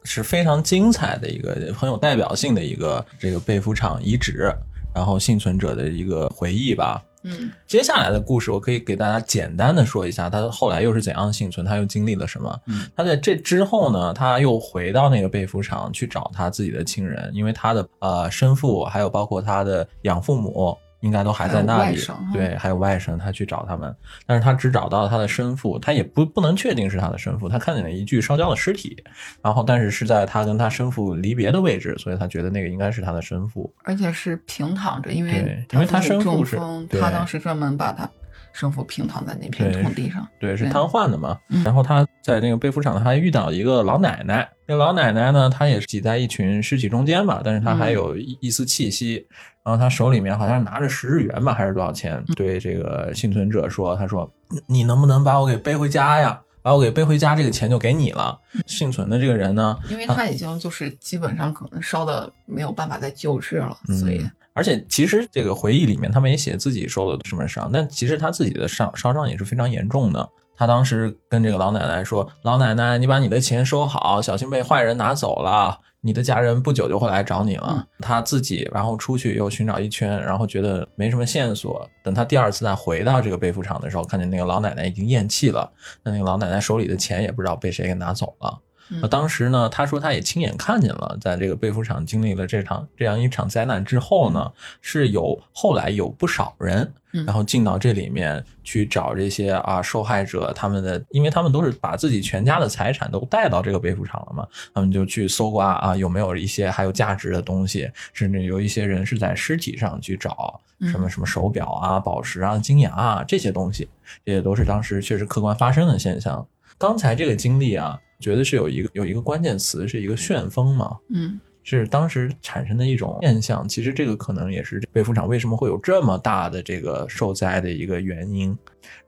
[0.02, 4.52] 是非常精彩的一个很有代表性的一个这个被服厂遗址，
[4.92, 7.00] 然后幸存者的一个回忆吧。
[7.22, 12.60] 嗯，接下来的故事我可以给大家简单的说一下，他后来又是怎样幸存，他又经历了什么。
[12.66, 20.76] 嗯，他在这之后呢，他又回到那个被服厂去找他自己的亲人，因为他的呃生父还有包括他的养父母。
[21.00, 21.98] 应该都还在那里，
[22.32, 23.94] 对，还有外甥，他去找他们，
[24.26, 29.02] 但是他只找到了他的生父，他也不不能确定是他的生父，他看见了一具烧焦的尸体，
[29.42, 36.56] 然后但是是在他跟他生父离别的位置，所以他觉得那个应该是他的生父，而且是平躺着，因为因为他生父是，
[37.00, 38.08] 他当时专门把他。
[38.52, 41.38] 生父平躺在那片土地上，对，是瘫痪的嘛。
[41.64, 44.48] 然后他在那个被服厂，他还遇到一个老奶奶。
[44.66, 49.26] 那老奶奶呢，她也是挤在一群尸体中间嘛，但是她还有一一丝气息。
[49.62, 52.22] 然后她手里面好像拿着十日元吧，还是多少钱？
[52.36, 54.30] 对这个幸存者说：“他说，
[54.66, 56.40] 你能不能把我给背回家呀？
[56.62, 64.24] 把我给背回家，这个钱就给你了。”幸存的这个人呢，因为他已经就是基本上可能烧的没有办法再救治了，所以。
[64.52, 70.28] 而且其实这个回忆里面，他们也写自己受了什么伤，但其实他自己的伤烧伤也是非常严重的。
[70.56, 75.78] 他当时跟这个老奶奶说：“老奶奶，你把你的钱收好，小心被坏人拿走了。
[76.02, 81.88] 你的家人不久就会来找你了。”他自己然后出去又寻找一圈，然后觉得没什么线索。
[82.04, 85.70] 等他第二次再回到这个被服厂的时候，看见那个老奶奶已经咽气了，
[86.02, 88.58] 那那个老奶奶手里的钱也不知道被谁给拿走了。
[89.00, 113.88] 那当时呢，他说他也亲眼看见了，在这个被服厂经历了这场这样一场灾难之后呢，是有后来有不少人，然后进到这里面去找这些啊受害者他们的，因为他们都是把自己全家的财产都带到这个被服厂了嘛，他们就去搜刮啊有没有一些还有价值的东西，甚至有一些人是在尸体上去找什么什么手表啊、宝石啊、金牙啊这些东西，
[114.24, 116.44] 这些都是当时确实客观发生的现象。
[116.76, 117.96] 刚才这个经历啊。
[118.20, 120.96] 觉得是有一个有一个关键词，是一个旋风嘛？
[121.08, 123.68] 嗯，是当时产生的一种现象。
[123.68, 128.56] 其实这个可能也是被服厂为什么会有这么大的这个受灾的一个原因。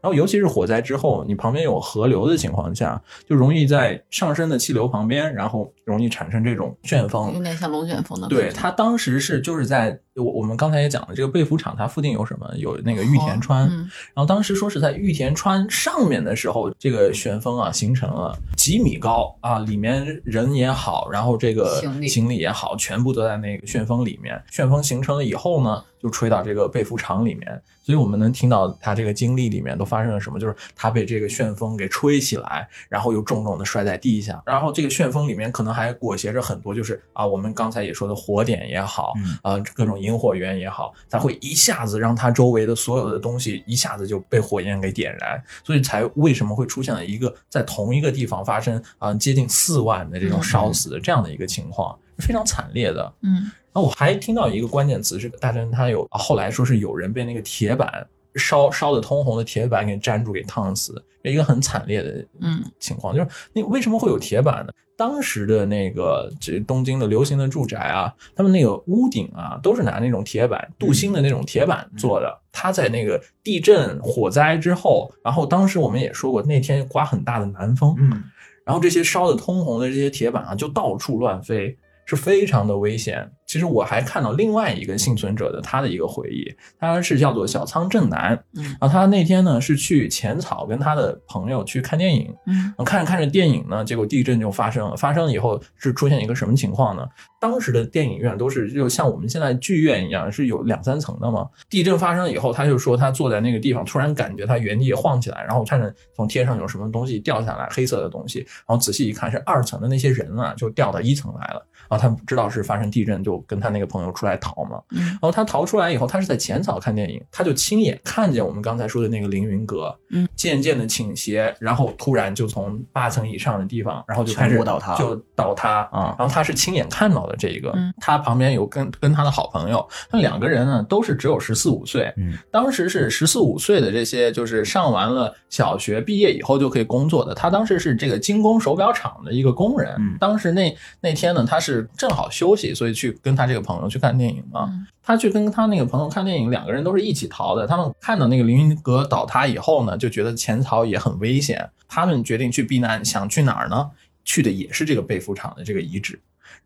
[0.00, 8.26] 然后，尤其是火灾之后，你旁边有河流的情况下，就容易在上升的气流旁边，然后容易产生这种旋风，有点像龙卷风的。
[8.28, 12.48] 对，它当时是就是在我我们刚才也讲了，这个被服厂它附近有什么？
[12.56, 13.68] 有那个玉田川。
[13.68, 24.42] 然后当时说是在玉田川上面的时候，这个旋风啊形成了几米高啊，里面人也好，然后这个行李也好，全部都在那个旋风里面。
[24.50, 25.82] 旋风形成了以后呢？
[26.02, 53.12] 就吹到这个被服厂里面，所以我们能听到他这个经历里面都发生了什么，就是他被这个旋风给吹起来，然后又重重的摔在地下，然后这个旋风里面可能还裹挟着很多，就是啊，我们刚才也说的火点也好，嗯啊，各种引火源也好，它会一下子让它周围的所有的东西一下子就被火焰给点燃，所以才为什么会出现了一个在同一个地方发生啊接近四万的这种烧死的这样的一个情况，非常惨烈的。
[53.20, 63.14] 嗯那我还听到一个关键词是大真他有后来说是有人被那个铁板烧烧的通红的铁板给粘住给烫死，一个很惨烈的嗯情况。
[63.14, 64.72] 就是那为什么会有铁板呢？
[64.94, 72.38] 当时的那个这东京的流行的住宅啊，他们那个屋顶啊都是拿那种铁板镀锌的那种铁板做的。
[72.52, 78.22] 它在那个地震火灾之后，然后当时我们也说过，那天刮很大的南风，嗯
[78.64, 83.30] 然后这些烧的通红的这些铁板啊，就到处乱飞，是非常的危险。
[83.44, 86.42] 其实我还看到另外一个幸存者的他的一个回忆，
[86.80, 94.96] 他是叫做小仓正男，嗯然后他那天呢是去浅草跟他的朋友去看电影，嗯看着看着电影呢，结果地震就发生了。
[94.96, 97.06] 发生了以后是出现一个什么情况呢？
[97.38, 101.46] 当时的电影院都是就像我们现在剧院一样，是有两三层的嘛。
[101.68, 111.66] 地震发生以后，他就说他坐在那个地方，突然感觉他原地也晃起来，然后看着从天上有什么东西掉下来，黑色的东西，然后仔细一看是二层的那些人啊，就掉到一层来了。
[111.92, 114.80] 然后他知道是发生地震，就跟他那个朋友出来逃嘛。
[114.92, 115.04] 嗯。
[115.04, 125.82] 然后他逃出来以后，他是在浅草看电影，他就亲眼看见我们刚才说的那个凌云阁，嗯，渐渐的倾斜，然后突然就从八层以上的地方，然后就开始倒塌就倒塌。
[125.92, 126.16] 啊。
[126.18, 127.92] 然后他是亲眼看到的这一个，嗯。
[127.98, 137.34] 他旁边有跟跟他的好朋友，那两个人呢都是只有十四五岁，嗯，当时是十四五岁的这些，就是上完了小学毕业以后就可以工作的。
[137.34, 139.94] 他当时是这个精工手表厂的一个工人。
[139.98, 140.16] 嗯。
[140.18, 144.68] 当时那那天呢，他是正好休息，所以去跟他这个朋友去看电影嘛。
[144.70, 147.66] 嗯他去跟他那个朋友看电影，两个人都是一起逃的。
[147.66, 153.04] 他们看到那个凌云阁倒塌以后呢，就觉得潜逃也很危险，他们决定去避难。
[153.04, 153.90] 想去哪儿呢？
[154.24, 156.16] 去的也是这个被服厂的这个遗址。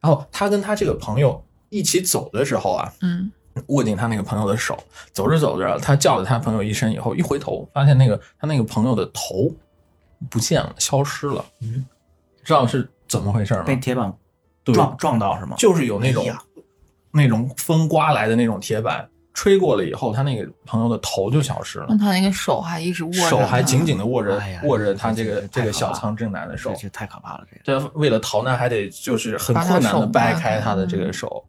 [0.02, 3.32] 然后他跟他这个朋友一起走的时候啊，嗯
[3.68, 4.78] 握紧他那个朋友的手，
[5.14, 9.50] 走着走着，他叫了他朋友一声以后，一回头发现那个他那个朋友的头
[10.28, 11.42] 不见了，消失了。
[11.62, 11.86] 嗯，
[12.44, 13.62] 知道是怎么回事吗？
[13.62, 14.16] 被铁板对
[14.72, 15.56] 撞撞到是吗？
[15.58, 16.34] 就是有那种、哎
[17.12, 21.86] 那种风刮来的那种铁板吹过了以后，他那个朋友的头就消失了。
[21.88, 26.74] 那，他那个手还一直握着，手还紧紧的握着、哎握着他这个这这个小仓正男的手。
[26.78, 26.86] 这。
[26.90, 27.80] 太可怕了，这个。
[27.80, 31.42] 这为了逃难，还得就是很困难的掰掰开开他的这个嗯手。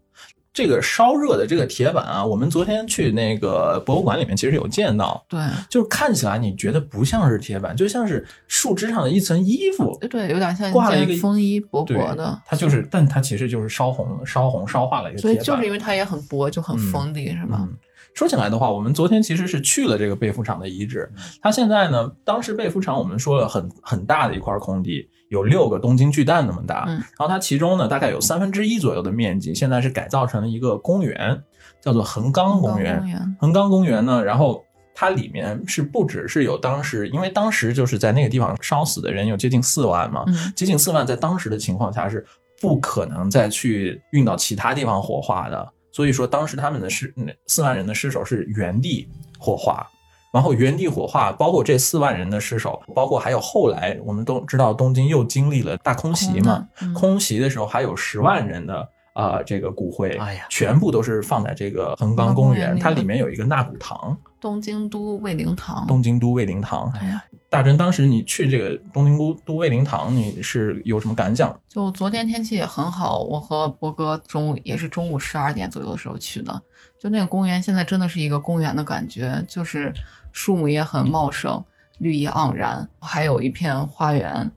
[0.57, 5.39] 这个烧热的这个铁板啊，我们昨天去那个博物馆里面其实有见到，对
[5.69, 9.95] 就是看起来你觉得不像是铁板，就像是树枝上的一层衣服。
[10.09, 15.43] 对，有点像挂了一个风衣薄薄的，，它就是，但它其实就是烧红、烧红、烧化了一个所以铁。
[15.43, 17.59] 就是因为它也很薄，就很嗯锋利，是吧？
[17.59, 17.77] 嗯，
[18.15, 21.07] 说起来的话，我们昨天其实是去了这个被服厂的遗址。
[21.39, 26.85] 它现在呢，当时被服厂我们说了很很大的一块空地，有六个东京巨蛋那么大。
[26.87, 31.41] 嗯然后它其中呢，大概有三分之一左右的面积，现在是改造成了一个公园，
[31.81, 33.01] 叫做横冈公园。
[33.39, 34.63] 横冈公园呢，然后
[34.93, 42.25] 它里面是不只是有当时，因为当时就是在那个地方烧死的人有接近四万嘛，嗯接近四万，在当时的情况下是
[42.61, 49.07] 不可能再去运到其他地方火化的，所以说当时他们的尸那四万人的尸首是原地
[49.37, 49.85] 火化。
[50.31, 58.87] 然后原地火化，包括这四万人的尸首，包括还有后来我们都知道东京又经历了大空袭嘛，嗯空袭的时候还有十万人的
[59.17, 66.91] 啊、呃这个骨灰，哎呀全部都是放在这个横纲公园，它里面有一个纳骨堂，东京都卫灵堂，东京都卫灵堂。
[66.99, 71.59] 哎呀，大真，当时你去这个东京都都卫灵堂，你是有什么感想？
[71.67, 76.61] 就昨天天气也很好，我和波哥中午也是中午十二点左右的时候去的。
[76.99, 79.91] 就那个公园，现在真的是一个公园的感觉，就是
[80.31, 81.63] 树木也很茂盛，
[81.97, 84.51] 绿意盎然，还有一片花园，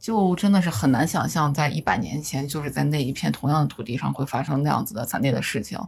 [0.00, 5.78] 就真的是很难想象，在一百年前，就是在那一片同样的土地上会发生那样子的惨烈的事情，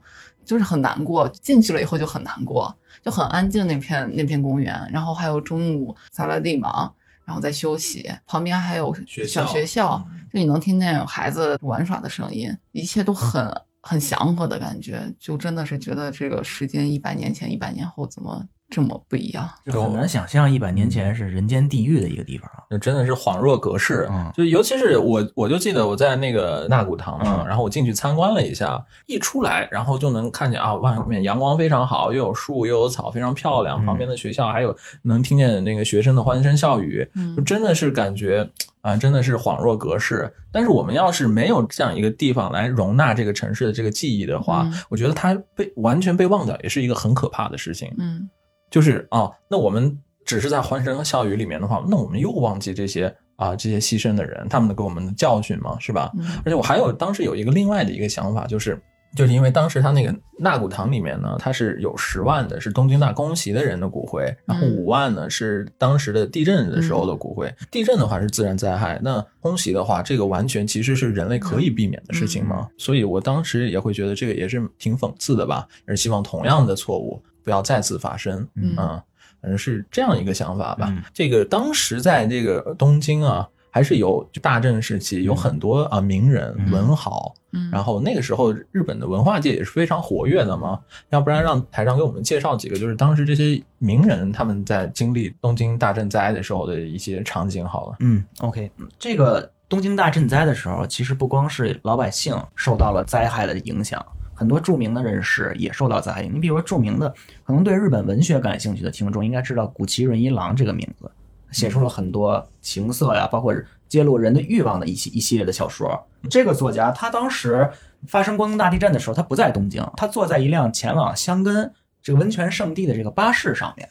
[0.44, 1.26] 就是很难过。
[1.30, 6.94] 进去了以后就很难过，就很安静那片那片公园，然后还有中午萨拉蒂芒，
[7.24, 8.94] 然后在休息，旁边还有
[9.26, 9.96] 小学校，
[10.30, 13.50] 就你能听见有孩子玩耍的声音，一切都很
[13.80, 19.48] 很祥和的感觉，就真的是觉得这个时间一百年前、一百年后怎么这么不一样。
[19.70, 22.64] 就很难想象一百年前是人间地狱的一个地方啊。
[22.70, 38.48] 就真的是恍若隔世，嗯就尤其是我，我就记得我在那个纳古堂嘛，嗯然后我进去参观了一下，一出来，然后就能看见啊，外面阳光非常好，又有树又有草，非常漂亮，嗯旁边的学校还有能听见那个学生的欢声笑语，嗯就真的是感觉
[38.80, 40.32] 啊，真的是恍若隔世。
[40.50, 47.92] 但是我们要是没有这样一个地方来容纳这个城市的这个记忆的话，嗯我觉得它被完全被忘掉，也是一个很可怕的事情。
[47.98, 48.30] 嗯
[48.72, 56.10] 就是啊，那我们只是在欢声笑语里面的话，那我们又忘记这些啊这些牺牲的人，他们给我们的教训嘛，是吧？
[56.18, 58.80] 嗯而且我还有当时有一个另外的一个想法，就是
[59.14, 67.54] 就是因为当时他那个纳古堂里面呢，它是有十万的是东京大空袭的人的骨灰，然后嗯五万呢是当时的地震的时候的骨灰。
[67.70, 72.66] 地震的话是自然灾害，那空袭的话，这个完全其实是人类可以避免的事情嘛。
[72.78, 78.46] 所以我当时也会觉得这个也是挺讽刺的吧，也是希望同样的错误不要再次发生。
[78.54, 79.02] 嗯嗯，
[79.40, 80.86] 反正是这样一个想法吧。
[80.90, 90.78] 嗯这个当时在这个东京啊，还是有大正时期有很多啊名人嗯文豪，嗯，然后那个时候日本的文化界也是非常活跃的嘛。
[91.10, 97.96] 要不然让台长给我们介绍几个，就是当时这些名人他们在经历东京大震灾的时候的一些场景好了。
[98.00, 104.04] 嗯，OK，嗯这个东京大震灾的时候，其实不光是老百姓受到了灾害的影响，
[104.34, 106.34] 很多著名的人士也受到灾害影。
[106.34, 107.12] 你比如说著名的，
[107.44, 111.10] 可能对日本文学感兴趣的听众应该知道古奇润一郎这个名字，
[111.50, 113.54] 写出了很多情色呀，包括
[113.88, 116.06] 揭露人的欲望的一系一系列的小说。
[116.30, 117.68] 这个作家他当时
[118.06, 121.72] 发生关东大地震的时候，他不在东京，他坐在一辆前往箱根
[122.02, 123.88] 这个温泉圣地的这个巴士上面。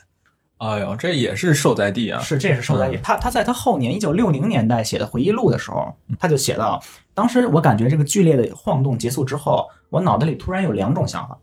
[0.57, 2.21] 哎呦，这也是受灾地啊！
[2.21, 2.95] 是，这也是受灾地。
[2.97, 6.79] 他他在他后年一九六零年代写的回忆录的时候，他就写到，
[7.15, 11.37] 当时我感觉这个剧烈的晃动结束之后，我脑袋里突然有两种想法。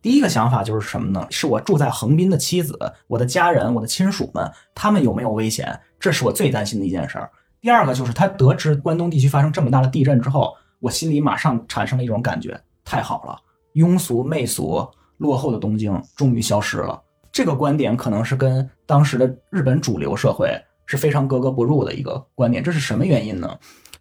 [0.00, 1.26] 第一个想法就是什么呢？
[1.28, 2.76] 是我住在横滨的妻子、
[3.06, 5.78] 我的家人、我的亲属们，他们有没有危险？
[6.00, 7.30] 这是我最担心的一件事儿。
[7.60, 13.38] 第二个就是他得知关东地区发生这么大的地震之后，我心里马上产生了一种感觉：太好了，
[13.74, 14.88] 庸俗、媚俗、
[15.18, 16.98] 落后的东京终于消失了。
[17.30, 20.50] 这个观点可能是跟当时的日本主流社会
[20.86, 22.64] 是非常格格不入的一个观点。
[22.64, 23.58] 这是什么原因呢？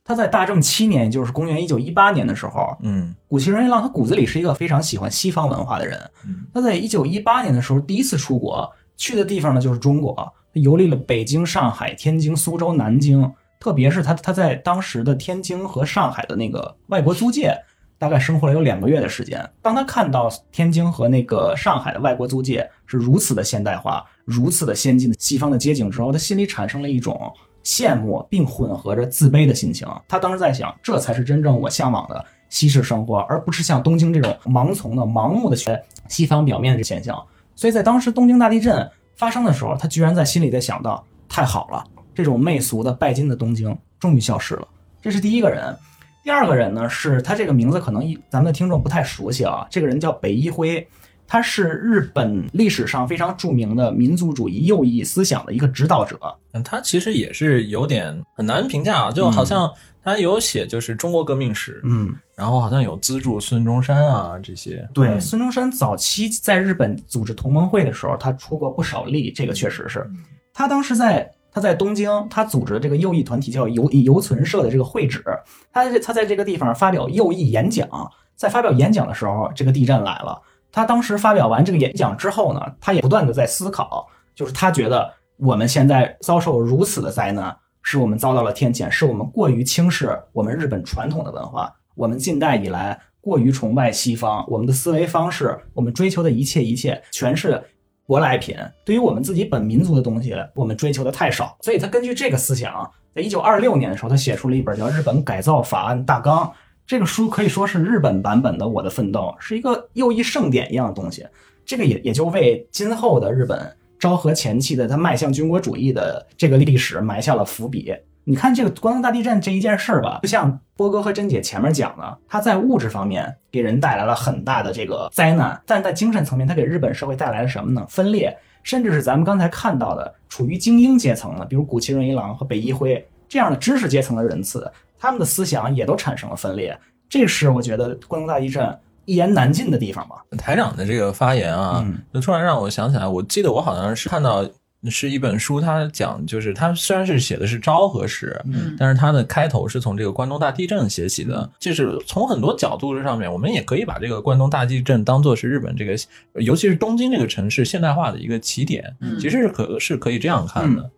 [0.10, 6.00] 他在大正七年，也就是公元一九一八年的时候，嗯谷崎润一郎他骨子里是一个非常喜欢西方文化的人。
[6.26, 10.16] 嗯他在一九一八年的时候第一次出国，去的地方呢就是中国，
[10.52, 17.56] 他游历了北京、上海、天津、苏州、南京，特别是他他在当时的天津和上海的那个外国租界，
[18.00, 19.48] 大概生活了有两个月的时间。
[19.62, 27.32] 当他看到天津和那个上海的外国租界是如此的现代化、如此的先进的西方的街景之后，他心里产生了一种
[27.64, 29.88] 羡慕并混合着自卑的心情。
[30.08, 37.22] 他当时在想，这才是真正我向往的西式生活，而不是像东京这种盲从的、盲目的学西方表面的现象。
[37.56, 41.84] 所以在当时东京大地震发生的时候，他居然在心里在想到：太好了，
[42.16, 44.68] 这种媚俗的拜金的东京终于消失了。
[45.02, 45.76] 这是第一个人。
[46.22, 50.86] 第二个人呢，是他这个名字可能一咱们的听众不太熟悉啊，这个人叫北一辉，
[51.32, 56.20] 他是日本历史上非常著名的民族主义右翼思想的一个指导者。
[56.54, 59.72] 嗯，他其实也是有点很难评价啊，就好像
[60.04, 64.90] 他有写就是中国革命史，嗯，然后好像有资助孙中山啊这些。
[64.92, 70.10] 对，嗯孙中山早期在日本组织同盟会的时候，他出过不少力，这个确实是。
[70.52, 75.24] 他当时在他在东京，他组织的这个右翼团体叫游游存社的这个会址，
[75.72, 77.88] 他在他在这个地方发表右翼演讲，
[78.36, 80.42] 在发表演讲的时候，这个地震来了。
[80.72, 97.62] 他当时发表完这个演讲之后呢，他也不断的在思考，就是他觉得我们现在遭受如此的灾难，是我们遭到了天谴，是我们过于轻视我们日本传统的文化，我们近代以来过于崇拜西方，我们的思维方式，我们追求的一切一切全是
[98.08, 98.56] 舶来品，
[98.86, 101.58] 对于我们自己本民族的东西，我们追求的太少。
[101.62, 106.46] 所以他根据这个思想，在一九二六年的时候，他写出了一本叫《日本改造法案大纲》。
[106.90, 111.24] 这个书可以说是日本版本的《我的奋斗》，是一个又一盛典一样的东西。
[111.64, 117.94] 这个也也就为今后的日本昭和前期的他迈向军国主义的这个历史埋下了伏笔。
[118.24, 127.86] 你看这个关东大地震这一件事儿吧，就像波哥和珍姐前面讲的，它在物质方面给人带来了很大的这个灾难，但在精神层面，它给日本社会带来了什么呢？
[127.88, 136.78] 分裂，甚至是咱们刚才看到的处于精英阶层的，比如谷崎润一郎和北一辉这样的知识阶层的人次，他们的思想也都产生了分裂。
[137.08, 140.18] 这是我觉得关东大地震一言难尽的地方吧。
[140.38, 144.48] 台长的这个发言啊，嗯就突然让我想起来，我记得我好像是看到
[144.90, 155.98] 是一本书，它讲就是它虽然是写的是昭和史，嗯但是它的开头是从这个关东大地震写起的，就是从很多角度上面，我们也可以把这个关东大地震当做是日本这个，
[156.36, 160.84] 尤其是东京这个城市现代化的一个起点，嗯其实是可是可以这样看的。
[160.84, 160.92] 嗯，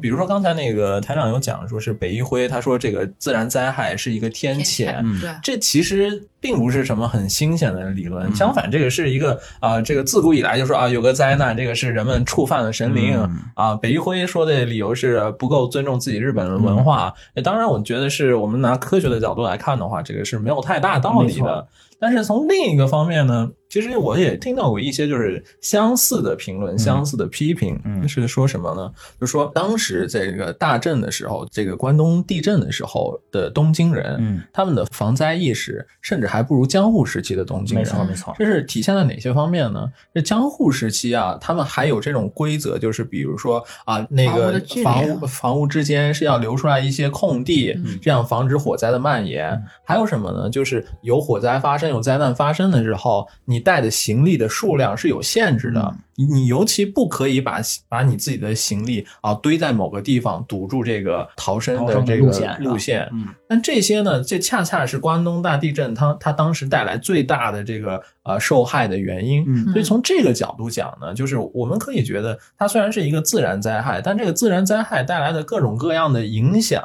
[0.00, 13.76] 比如说刚才那个台长有讲，说是北一辉，他说这个自然灾害是一个天谴，嗯对，这其实并不是什么很新鲜的理论，相反，这个是一个啊、这个自古以来就说啊，有个灾难，这个是人们触犯了神灵、嗯啊。
[13.76, 21.66] 北一辉说的理由是不够尊重自己日本的文化，也当然，我觉得是我们拿科学的角度来看的话，这个是没有太大道理的。
[22.00, 28.90] 但是从另一个方面呢，其实我也听到过一些就是相似的评论、相似的批评，嗯是说什么呢？
[29.20, 37.86] 就是说当时这个大震的时候，这个关东地震的时候的东京人，嗯他们的防灾意识甚至还不如江户时期的东京人。
[37.86, 39.86] 没错没错，这是体现在哪些方面呢？
[40.14, 49.62] 这江户时期啊，他们还有这种规则，就是比如说啊，那个房屋房屋之间是要留出来一些空地，嗯这样防止火灾的蔓延。
[49.84, 50.48] 还有什么呢？
[50.48, 55.96] 就是有火灾发生、有灾难发生的时候，你带的行李的数量是有限制的。
[56.24, 63.08] 你尤其不可以把把你自己的行李啊堆在某个地方，堵住这个逃生的的这个路线路线。
[63.12, 69.42] 嗯但这些呢，这恰恰是关东大地震它它当时带来最大的这个呃受害的原因。
[69.46, 76.82] 嗯所以从这个角度讲呢，就是我们可以觉得它虽然是一个自然灾害，但这个自然灾害带来的各种各样的影响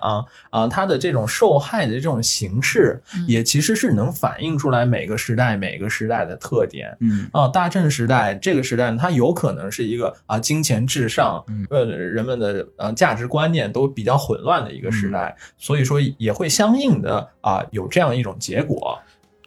[0.52, 6.96] 啊、它的这种受害的这种形式，嗯也其实是能反映出来每个时代每个时代的特点。
[7.02, 19.00] 嗯啊，大震时代这个时代，它有可能是一个啊金钱至上，嗯呃，人们的呃价值观念都比较混乱的一个时代，所以说也会相应的啊有这样一种结果。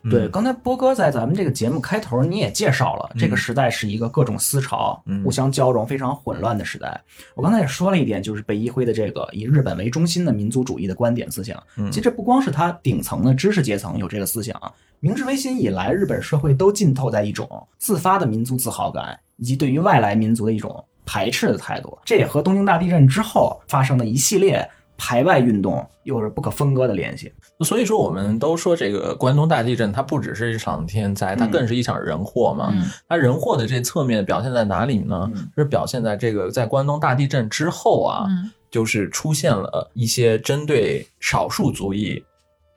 [0.09, 7.03] 对，嗯刚才波哥在咱们这个节目开头你也介绍了，这个嗯时代是一个各种思潮嗯互相交融、非常混乱的时代。
[7.35, 11.61] 我刚才也说了一点，就是北一辉的这个以日本为中心的民族主义的观点思想。
[11.77, 14.55] 嗯其实这不光是他顶层的知识阶层有这个思想，
[15.01, 21.99] 明治维新以来，日本社会都浸透在一种自发的民族自豪感，以及对于外来民族的一种排斥的态度。
[22.05, 24.69] 这也和东京大地震之后发生的一系列
[24.99, 27.33] 排外运动有着不可分割的联系。
[27.61, 32.71] 所以说，我们都说这个关东大地震，它不只是一场天灾，它嗯更是一场人祸嘛。
[32.73, 35.31] 嗯它人祸的这侧面表现在哪里呢？
[35.35, 42.23] 嗯是表现在这个在关东大地震之后啊，嗯就是出现了一些针对少数族裔，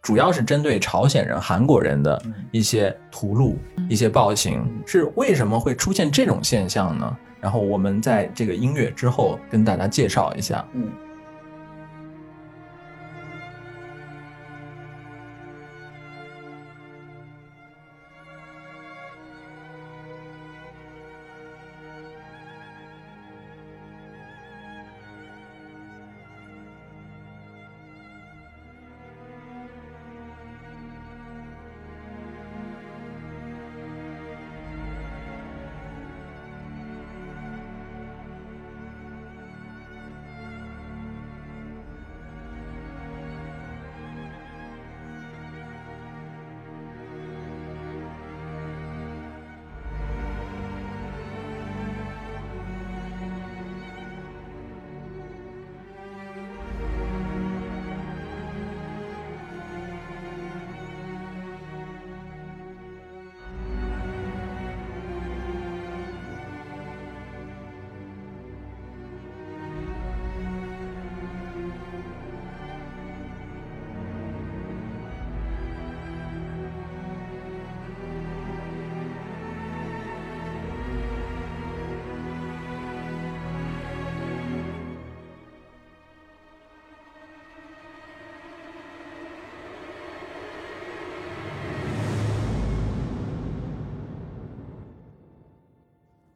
[0.01, 2.21] 主要是针对朝鲜人、韩国人的
[2.51, 3.55] 一些屠戮、
[3.89, 4.65] 一些暴行。
[4.85, 7.17] 是为什么会出现这种现象呢？
[7.41, 10.65] 然后我们在这个音乐之后跟大家介绍一下。
[10.73, 10.89] 嗯。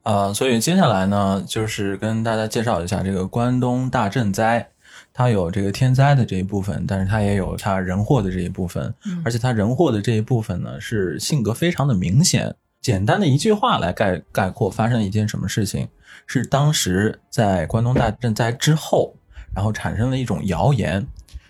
[0.04, 4.70] 呃，所以接下来呢，就是跟大家介绍一下这个关东大震灾。
[5.16, 12.56] 它有这个天灾的这一部分，但是它也有它人祸的这一部分，嗯而且它人祸的这一部分呢，是性格非常的明显。
[12.82, 15.88] 简单的一句话来概概括发生了一件什么事情，
[16.26, 19.16] 是当时在关东大震灾之后，
[19.56, 21.06] 然后产生了一种谣言，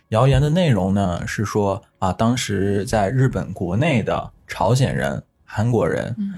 [0.10, 6.34] 谣言的内容呢是说啊，当时在日本国内的朝鲜人、韩国人，嗯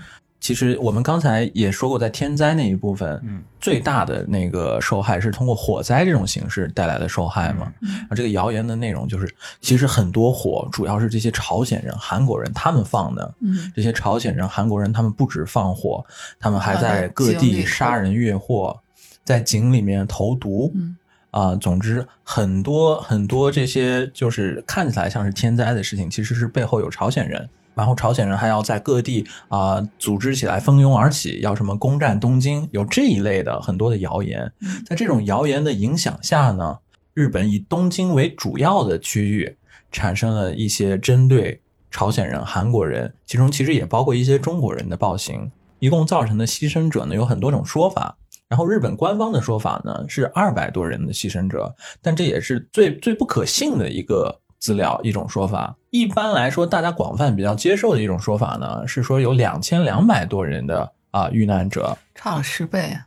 [0.45, 7.73] 其实我们刚才也说过，在天灾那一部分，嗯，最大的那个受害是通过火灾这种形式带来的受害嘛。
[7.81, 9.27] 嗯啊，这个谣言的内容就是，
[9.59, 13.33] 其实很多火主要是这些朝鲜人、韩国人他们放的。
[13.41, 16.05] 嗯这些朝鲜人、韩国人，他们不止放火，
[16.39, 18.79] 他们还在各地杀人越货，
[19.23, 20.95] 在井里面投毒，嗯
[21.31, 27.49] 啊、总之很多很多这些就是看起来像是天灾的事情，其实是背后有朝鲜人。
[27.76, 34.51] 然后朝鲜人还要在各地啊、组织起来蜂拥而起，要什么攻占东京，有这一类的很多的谣言。
[34.86, 36.80] 在这种谣言的影响下呢，
[37.13, 39.57] 日本以东京为主要的区域，
[39.91, 41.61] 产生了一些针对
[41.91, 45.51] 朝鲜人、韩国人，其中其实也包括一些中国人的暴行。
[45.80, 48.17] 一共造成的牺牲者呢有很多种说法。
[48.47, 55.76] 然后日本官方的说法呢是二百多人的牺牲者，但这也是最最不可信的一个资料一种说法。
[55.91, 62.97] 一般来说，大家广泛比较接受的一种说法呢是说有两千两百多人的啊遇难者，差了十倍。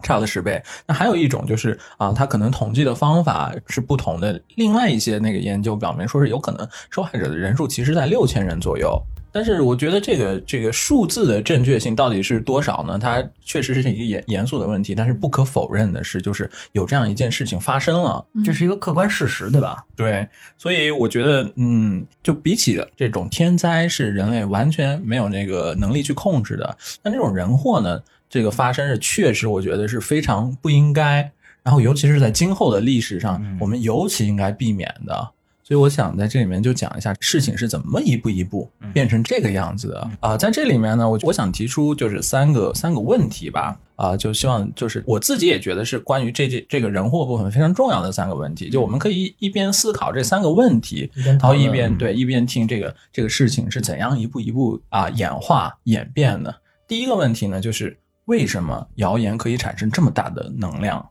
[0.00, 0.62] 差了十倍。
[0.86, 4.40] 那还有一种就是啊，它可能统计的方法是不同的。
[4.54, 8.96] 另外一些那个研究表明说是有可能受害者的人数其实在六千人左右。
[9.30, 12.98] 但是我觉得这个这个数字的正确性到底是多少呢？
[12.98, 14.94] 它确实是一个严严肃的问题。
[14.94, 18.24] 但是不可否认的是，就是有这样一件事情发生了。
[18.44, 19.84] 这是一个客观事实，对吧？
[19.94, 20.26] 对，
[20.56, 31.30] 所以我觉得，嗯，就比起这种天灾是人类完全没有那个能力去控制的，那这种人祸呢，这个发生是确实我觉得是非常不应该，
[31.62, 35.30] 然后尤其是在今后的历史上，我们尤其应该避免的。
[35.68, 56.62] 所以我想在这里面就讲一下事情是怎么一步一步变成这个样子的啊、在这里面呢，我我想提出就是三个三个问题吧，啊、就希望就是我自己也觉得是关于这这这个人祸部分非常重要的三个问题，就我们可以一一边思考这三个问题，然后一边对一边听这个这个事情是怎样一步一步啊演化演变的。
[56.86, 57.94] 第一个问题呢，就是
[58.24, 61.06] 为什么谣言可以产生这么大的能量？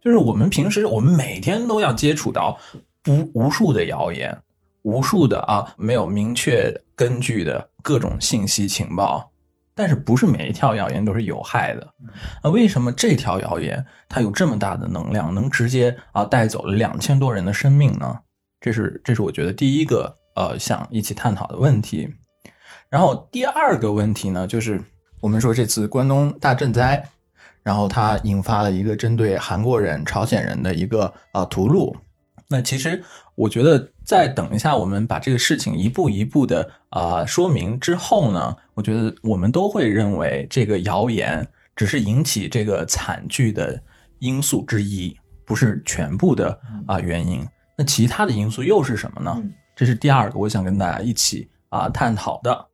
[0.00, 2.56] 就是我们平时我们每天都要接触到
[3.06, 4.36] 无无数的谣言，
[4.82, 9.30] 无数的啊没有明确根据的各种信息情报，
[9.74, 11.88] 但是不是每一条谣言都是有害的？
[12.42, 18.18] 那，为什么这条谣言它有这么大的能量，能直接啊带走了两千多人的生命呢？
[18.60, 22.12] 这是这是我觉得第一个呃想一起探讨的问题。
[22.88, 24.82] 然后第二个问题呢，就是
[25.20, 27.04] 我们说这次关东大震灾，
[27.62, 31.94] 然后它引发了一个针对韩国人、朝鲜人的一个啊、屠戮。
[32.48, 33.02] 那其实
[33.34, 43.80] 我觉得，再等一下，我们把这个事情一步一步的啊、说明之后呢，我觉得我们都会认为这个谣言只是引起这个惨剧的
[44.20, 47.46] 因素之一，不是全部的啊、原因。
[47.76, 49.42] 那其他的因素又是什么呢？
[49.74, 52.66] 这是第二个我想跟大家一起啊、探讨的。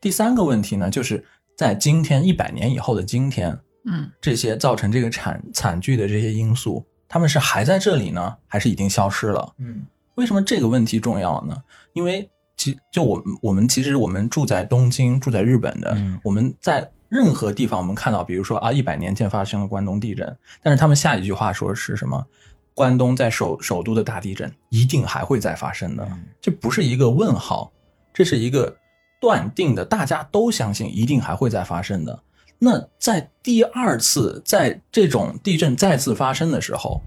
[0.00, 1.24] 第三个问题呢，就是
[1.56, 3.56] 在今天一百年以后的今天，
[3.86, 9.52] 嗯这些造成这个惨惨剧的这些因素，他们是还在这里呢，还是已经消失了？
[9.58, 9.84] 嗯
[10.14, 11.62] 为什么这个问题重要呢？
[11.92, 22.26] 因为其就我们我们其实我们住在东京，住在日本的，嗯我们在任何地方我们看到，比如说啊，一百年前发生了关东地震，但是他们下一句话说是什么？
[22.74, 26.08] 关东在首首都的大地震一定还会再发生的，
[26.40, 27.70] 这不是一个问号，
[28.14, 28.74] 这是一个
[29.20, 32.22] 断定的，大家都相信一定还会再发生的。
[32.64, 37.02] 那在第二次在这种地震再次发生的时候，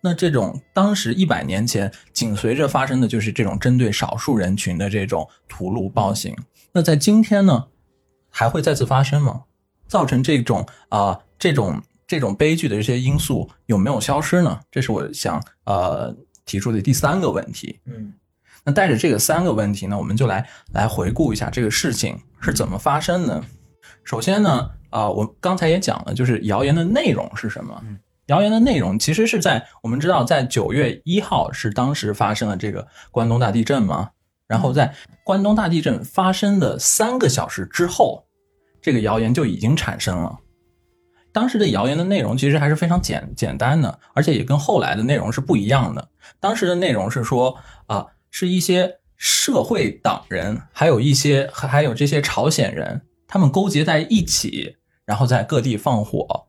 [0.00, 6.36] 那这种当时一百年前紧随着发生的就是这种针对少数人群的这种屠戮暴行。
[6.70, 7.66] 那在今天呢，
[8.30, 9.42] 还会再次发生吗？
[9.88, 14.60] 造成这种啊、这种这种悲剧的这些因素有没有消失呢？
[14.70, 17.80] 这是我想呃提出的第三个问题。
[17.86, 18.12] 嗯
[18.62, 23.42] 那带着这个三个问题呢，我们就来来回顾一下这个事情是怎么发生的。
[24.04, 27.82] 首先呢，啊、我刚才也讲了，就是谣言的内容是什么。
[28.26, 34.10] 谣言的内容其实是在我们知道，在九月一号是当时发生了这个关东大地震嘛，
[34.46, 38.24] 然后在关东大地震发生的三个小时之后，
[38.80, 40.38] 这个谣言就已经产生了。
[41.32, 46.08] 当时的谣言的内容其实还是非常简简单的，而且也跟后来的内容是不一样的。
[46.38, 54.76] 当时的内容是说啊、是一些社会党人，还有一些还还有这些朝鲜人，他们勾结在一起，
[55.10, 56.46] 然后在各地放火。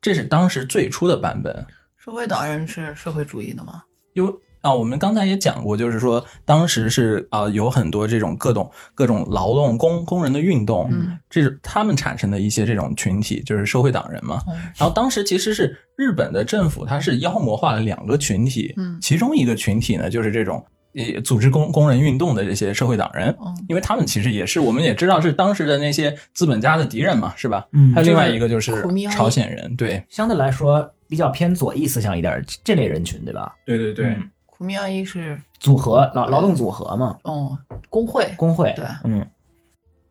[0.00, 1.64] 这是当时最初的版本。
[1.96, 3.84] 社会党人是社会主义的吗？
[4.14, 14.42] 因为啊，我们刚才也讲过，就是说当时是啊有很多这种各种各种劳动工工人的运动，嗯，这是他们产生的一些这种群体，就是社会党人嘛。
[14.48, 27.66] 嗯然后当时其实是日本的政府，它是妖魔化了两个群体，嗯其中一个群体呢就是这种呃组织工工人运动的这些社会党人，嗯因为他们其实也是我们也知道是当时的那些资本家的敌人嘛，是吧？
[27.72, 33.54] 嗯还有另外一个就是朝鲜人，对相对来说比较偏左翼思想一点，这类人群对吧？
[33.64, 37.58] 对对对嗯苦命一是组合劳劳动组合嘛，哦
[37.90, 39.26] 工会，工会对嗯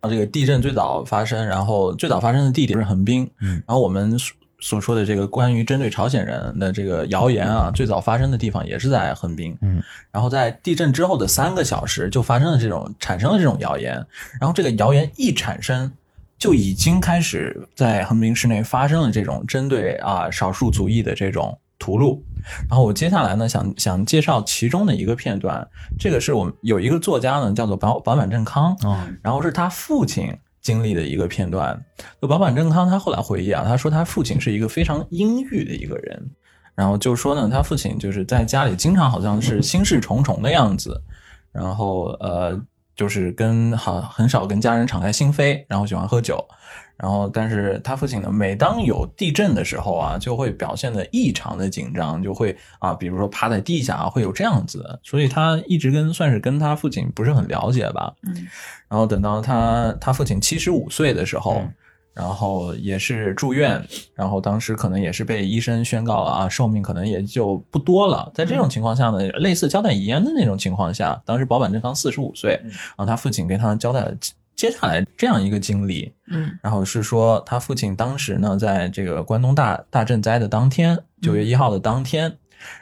[0.10, 9.58] 这个地震最早发生，然后最早发生的地点是横滨，嗯，然后我们熟所说的这个关于针对朝鲜人的这个谣言啊，最早发生的地方也是在横滨。
[9.62, 13.94] 嗯，然后在地震之后的三个小时就发生了这种产生了这种谣言，
[14.40, 15.92] 然后这个谣言一产生，
[16.38, 22.20] 就已经开始在横滨市内发生了这种针对啊少数族裔的这种屠戮。
[22.70, 25.68] 然后我接下来呢，想想介绍其中的一个片段，
[26.00, 31.84] 这个是我们有一个作家呢，叫做保保坂正康，嗯，然后是他父亲经历的一个片段。
[32.22, 36.32] 就保坂正康他后来回忆啊，他说他父亲是一个非常阴郁的一个人，
[36.76, 41.02] 然后就说呢，他父亲就是在家里经常好像是心事重重的样子，
[41.52, 42.60] 然后呃，
[42.96, 46.44] 就是跟好很少跟家人敞开心扉，然后喜欢喝酒。
[47.02, 55.00] 然后，但是他父亲呢，每当有地震的时候啊，就会表现的异常的紧张，就会啊，比如说趴在地下啊，会有这样子。
[55.04, 58.14] 所以他一直跟算是跟他父亲不是很了解吧。
[58.28, 58.48] 嗯。
[58.88, 61.74] 然后等到他他父亲七十五岁的时候，嗯
[62.14, 63.82] 然后也是住院，
[64.14, 68.30] 然后当时可能也是被医生宣告了啊，寿命可能也就不多了。
[68.36, 74.14] 在这种情况下呢，类似交代遗言的那种情况下，当时保坂正康四十五岁，嗯然后他父亲给他交代了
[74.62, 76.14] 接下来这样一个经历。
[76.28, 82.26] 嗯然后是说他父亲当时呢，在这个关东大大震灾的当天，九月一号的当天，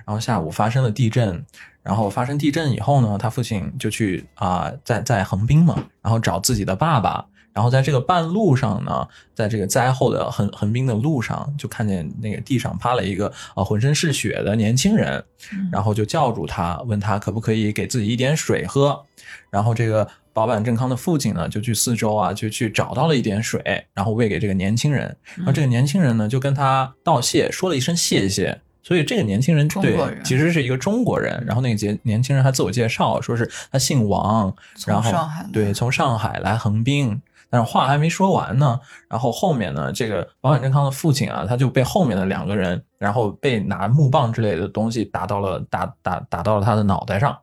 [0.06, 1.46] 然后下午发生了地震，
[1.82, 7.26] 然后发生地震以后呢，他父亲就去啊、在在横滨嘛，然后找自己的爸爸。
[7.54, 15.24] 然后在这个半路上呢，在这个灾后的横横滨的路上，就看见那个地上趴了一个呃浑身是血的年轻人，
[15.72, 19.02] 然后就叫住他，问他可不可以给自己一点水喝。
[19.50, 20.08] 然后这个
[20.40, 23.62] 保坂正康的父亲呢，就去四周啊，就去找到了一点水，
[23.94, 25.14] 然后喂给这个年轻人。
[25.36, 28.62] 然后这个年轻人呢，就跟他道谢，说了一声谢谢。
[28.82, 31.44] 所以这个年轻人对其实是一个中国人。
[31.46, 34.56] 然后那个年年轻人还自我介绍，说是他姓王，
[34.88, 35.12] 然后
[35.52, 37.22] 对从上海来横滨。
[37.50, 38.80] 但是话还没说完呢，
[39.10, 47.38] 然后后面呢，这个保险正康的父亲啊，他就被后面的两个人，然后被拿木棒之类的东西打到了打打打到了他的脑袋上，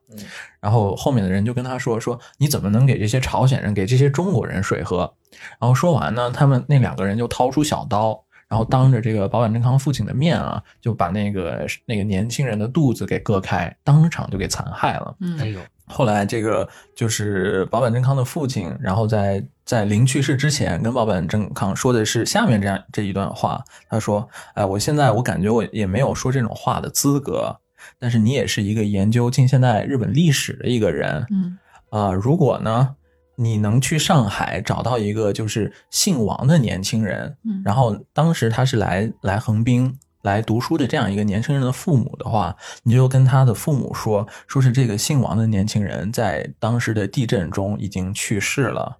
[0.60, 5.12] 然后后面的人就跟他说说你怎么能给这些朝鲜人给这些中国人水喝？
[5.60, 15.16] 然后说完呢，他们那两个人就掏出小刀，然后当着这个保坂正康父亲的面啊，就把那个那个年轻人的肚子给割开，当场就给残害了。
[15.20, 27.56] 嗯哎呦，后来这个就是保坂正康的父亲，然后在在临去世之前跟保坂正康说的是下面这样这一段话，他说：“哎，我现在我感觉我也没有说这种话的资格，
[27.98, 31.58] 但是你也是一个研究近现代日本历史的一个人，嗯
[31.90, 32.95] 啊、如果呢
[33.36, 48.98] 你能去上海找到一个就是姓王的年轻人，嗯然后当时他是来来横滨来读书的这样一个年轻人的父母的话，你就跟他的父母说，说是这个姓王的年轻人在当时的地震中已经去世了。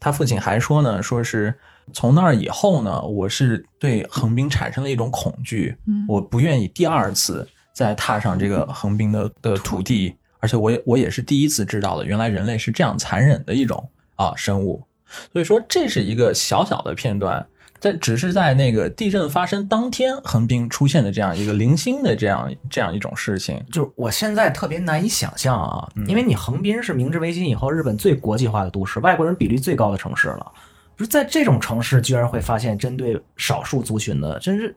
[0.00, 1.54] 他父亲还说呢，说是
[1.92, 14.84] 从那儿以后呢，我是对横滨产生了一种恐惧，嗯我不愿意第二次再踏上这个横滨的的土地，而且我也我也是第一次知道的，原来人类是这样残忍的一种啊生物。
[15.32, 17.46] 所以说，这是一个小小的片段，
[17.80, 23.58] 在只是在那个地震发生当天，横滨出现的这样一个零星的这样这样一种事情。
[23.72, 30.52] 就是我现在特别难以想象啊，因为你横滨是明治维新以后日本最国际化的都市，外国人比例最高的城市了。
[30.94, 34.76] 就是在这种城市，居然会发现针对少数族群的，真是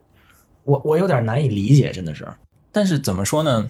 [0.64, 2.26] 我我有点难以理解，真的是。
[2.72, 3.70] 但是怎么说呢？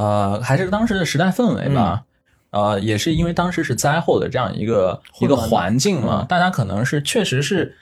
[0.00, 2.02] 呃，还是当时的时代氛围吧。
[2.52, 6.26] 呃，也是因为当时是灾后的这样一个一个环境嘛，嗯。
[6.26, 7.76] 大家可能是确实是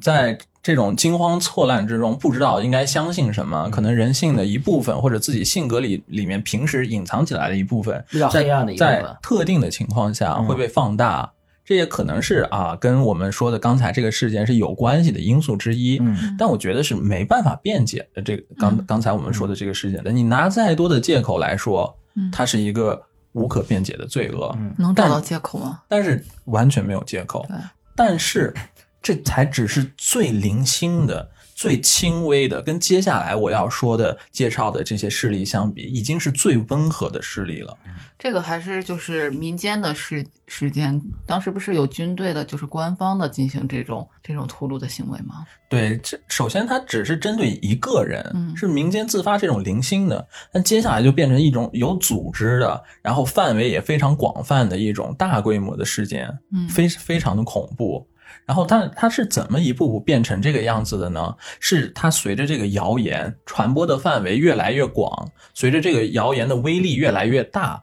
[0.00, 9.02] 在这种惊慌错乱之中，不知道应该相信什么，可能人性的一部分或者自己性格里里面平时隐藏起来的一部分，比较在黑暗的一部分。
[9.02, 10.46] 在特定的情况下嗯。
[10.46, 11.30] 会被放大。
[11.70, 16.00] 这也可能是啊，跟我们说的刚才这个事件是有关系的因素之一。
[16.00, 18.20] 嗯但我觉得是没办法辩解的。
[18.20, 23.00] 这个刚嗯刚才我们说的这个事件的，你拿再多的借口来说，嗯它是一个
[23.34, 25.80] 无可辩解的罪恶，嗯能找到借口吗？
[25.86, 27.46] 但是完全没有借口。
[27.94, 28.52] 但是
[29.00, 31.30] 这才只是最零星的、
[31.60, 37.76] 最轻微的，跟接下来我要说的介绍的这些事例相比，已经是最温和的事例了。
[38.18, 45.44] 这个还是就是民间的事事件，当时不是有军队的，就是官方的进行这种这种屠戮的行为吗？
[45.68, 58.08] 对，这首先它只是针对一个人，嗯是民间自发这种零星的，但接下来就变成一种有组织的，然后范围也非常广泛的一种大规模的事件，嗯非非常的恐怖。
[58.50, 61.32] 然后它它是怎么一步步变成这个样子的呢？
[61.60, 67.80] 是它随着这个谣言传播的范围越来越广，随着这个谣言的威力越来越大，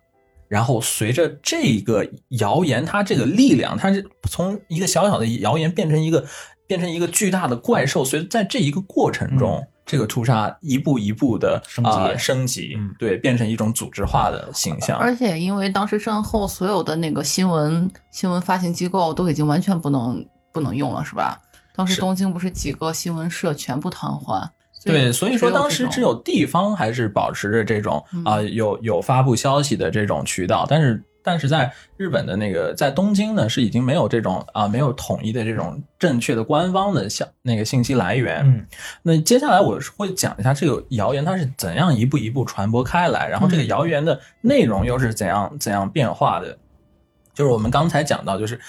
[0.49, 2.05] 然后随着这个
[2.39, 6.26] 谣言它这个力量，它是从一个小小的谣言变成一个
[6.68, 8.03] 变成一个巨大的怪兽。
[8.03, 14.97] 所以在这一个过程中，这个屠杀一步一步的升级啊升级，嗯对，变成一种组织化的形象。
[14.99, 20.26] 而且因为当时战后所有的那个新闻新闻发行机构都已经完全不能
[20.58, 21.39] 不能用了，是吧？
[21.76, 24.49] 当时东京不是几个新闻社全部瘫痪，
[24.84, 38.43] 对，所以说当时只有地方还是保持着这种嗯啊、有有发布消息的这种渠道，但是但是在日本的那个在东京呢是已经没有这种啊、没有统一的这种正确的官方的消那个信息来源。
[38.43, 38.66] 嗯
[39.03, 46.58] 那接下来我是会讲一下这个谣言它是怎样一步一步传播开来，然后这个谣言的内容又是怎样怎样变化的。
[47.36, 48.60] 就是我们刚才讲到，就是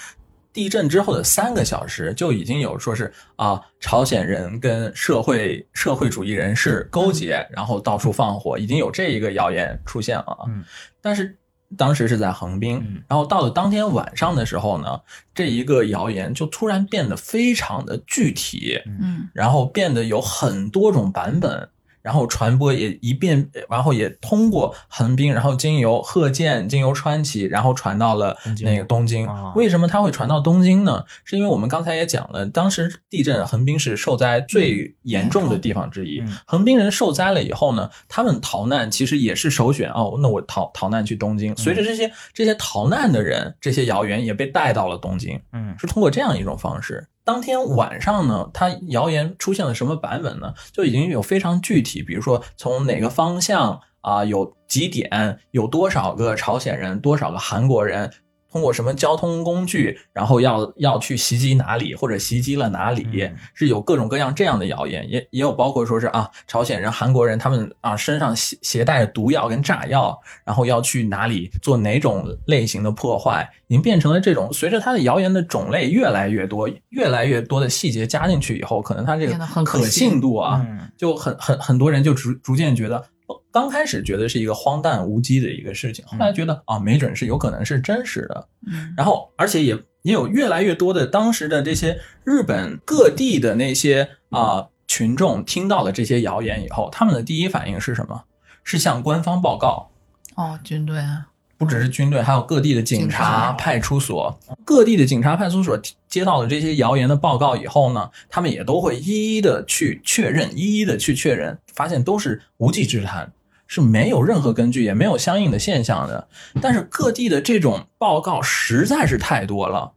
[0.51, 10.45] 地震之后的三个小时就已经有说是啊，朝鲜人跟社会社会主义人士勾结，然后到处放火，已经有这一个谣言出现了啊。
[10.47, 10.63] 嗯。
[11.01, 11.37] 但是
[11.77, 14.99] 当时是在横滨嗯，然后到了当天晚上的时候呢，
[15.35, 19.29] 这一个谣言就突然变得非常的具体，嗯。
[19.33, 21.69] 然后变得有很多种版本，
[22.01, 29.27] 然后传播也一遍，然后也通过横滨，然后经由鹤见，经由川崎，然后传到了那个东京。
[29.27, 31.03] 啊为什么它会传到东京呢？
[31.23, 36.19] 是因为我们刚才也讲了，当时地震横滨是受灾最严重的地方之一。
[36.21, 41.55] 嗯横滨人受灾了以后呢，他们逃难其实也是首选哦，那我逃逃难去东京。
[41.55, 45.39] 随着这些这些逃难的人，这些谣言也被带到了东京。
[45.53, 47.07] 嗯是通过这样一种方式。
[47.29, 50.51] 当天晚上呢，它谣言出现了什么版本呢？
[50.73, 58.11] 就已经有非常具体，比如说从哪个方向啊、有几点，有多少个朝鲜人，多少个韩国人。
[58.51, 74.51] 通过什么交通工具，然后要要去袭击哪里，或者袭击了哪里，嗯是有各种各样这样的谣言，也也有包括说是啊，朝鲜人、韩国人他们啊身上携携带毒药跟炸药，然后要去哪里做哪种类型的破坏，已经变成了这种。
[74.51, 83.05] 随着它的谣言的种类越来越多，越来越多的细节加进去以后，可能它这个可可信信度啊，嗯就很很很多人就逐逐渐觉得，哦
[83.51, 88.47] 刚开始觉得是一个荒诞无稽的一个事情，后来觉得啊，没准是有可能是真实的。
[88.67, 98.23] 嗯然后，而且也也有越来越多的当时的这些日本各地的那些啊、群众听到了这些谣言以后，他们的第一反应是什么？
[98.63, 99.89] 是向官方报告。
[100.35, 101.28] 哦，军队啊，
[101.59, 113.29] 不只是军队，还有各地的警察派出所，各地的警察、派出所接到了这些谣言的报告以后呢，他们也都会一一的去确认，一一的去确认，发现都是无稽之谈，
[113.67, 116.29] 是没有任何根据，也没有相应的现象的。
[116.61, 119.91] 但是各地的这种报告实在是太多了，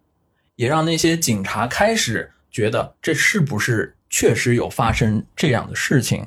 [0.56, 6.26] 也让那些警察开始觉得这是不是确实有发生这样的事情，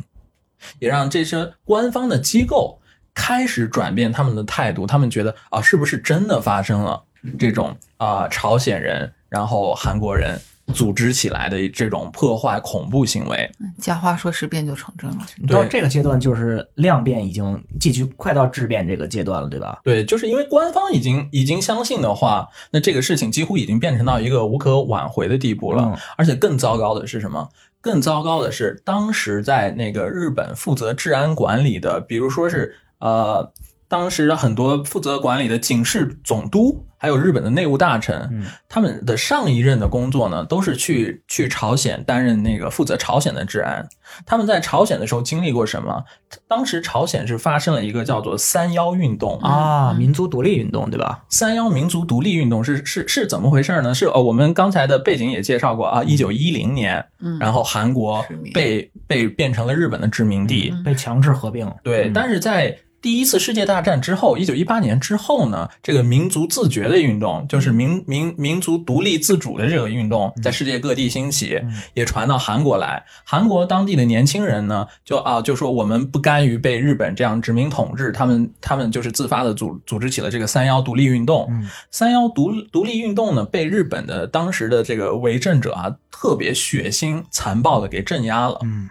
[0.79, 2.79] 也让这些官方的机构
[3.15, 7.01] 开始转变他们的态度，他们觉得啊，是不是真的发生了
[7.39, 10.39] 这种啊、朝鲜人，然后韩国人
[10.73, 13.49] 组织起来的这种破坏恐怖行为？
[13.79, 15.17] 假话说十遍就成真了。
[15.37, 19.79] 你到这个阶段，就是量变已经继续快到质变这个阶段了，对吧？
[19.83, 25.83] 对，就是因为官方已经已经相信的话，那这个事情几乎已经变成到一个无可挽回的地步了。
[25.83, 27.49] 嗯而且更糟糕的是什么？
[27.79, 33.51] 更糟糕的是，当时在那个日本负责治安管理的，比如说是呃，
[33.87, 43.87] 当时很多负责管理的警视总督，还有日本的内务大臣，嗯他们的上一任的工作呢，都是去去朝鲜担任那个负责朝鲜的治安。
[44.25, 46.03] 他们在朝鲜的时候经历过什么？
[46.47, 51.23] 当时朝鲜是发生了一个叫做“三幺运动”啊，嗯民族独立运动，对吧？
[51.29, 53.93] 三幺民族独立运动是是是怎么回事呢？
[53.93, 61.71] 是呃，我们刚才的背景也介绍过啊，一九一零年，嗯，然后韩国被被变成了日本的殖民地，嗯被强制合并。
[61.83, 62.75] 对，嗯但是在
[63.05, 73.05] 第一次世界大战之后，一九一八年之后呢，这个民族自觉的运动，就是民民民族独立自主的这个运动，在世界各地兴起，嗯也传到韩国来。
[73.23, 81.45] 韩国当地的年轻人呢，就啊就说我们不甘于被日本这样殖民统治，他们他们就是自发的组组织起了这个三幺独立运动。
[81.51, 88.57] 嗯三幺独独立运动呢，被日本的当时的这个为政者啊，特别血腥残暴的给镇压了。
[88.63, 88.89] 嗯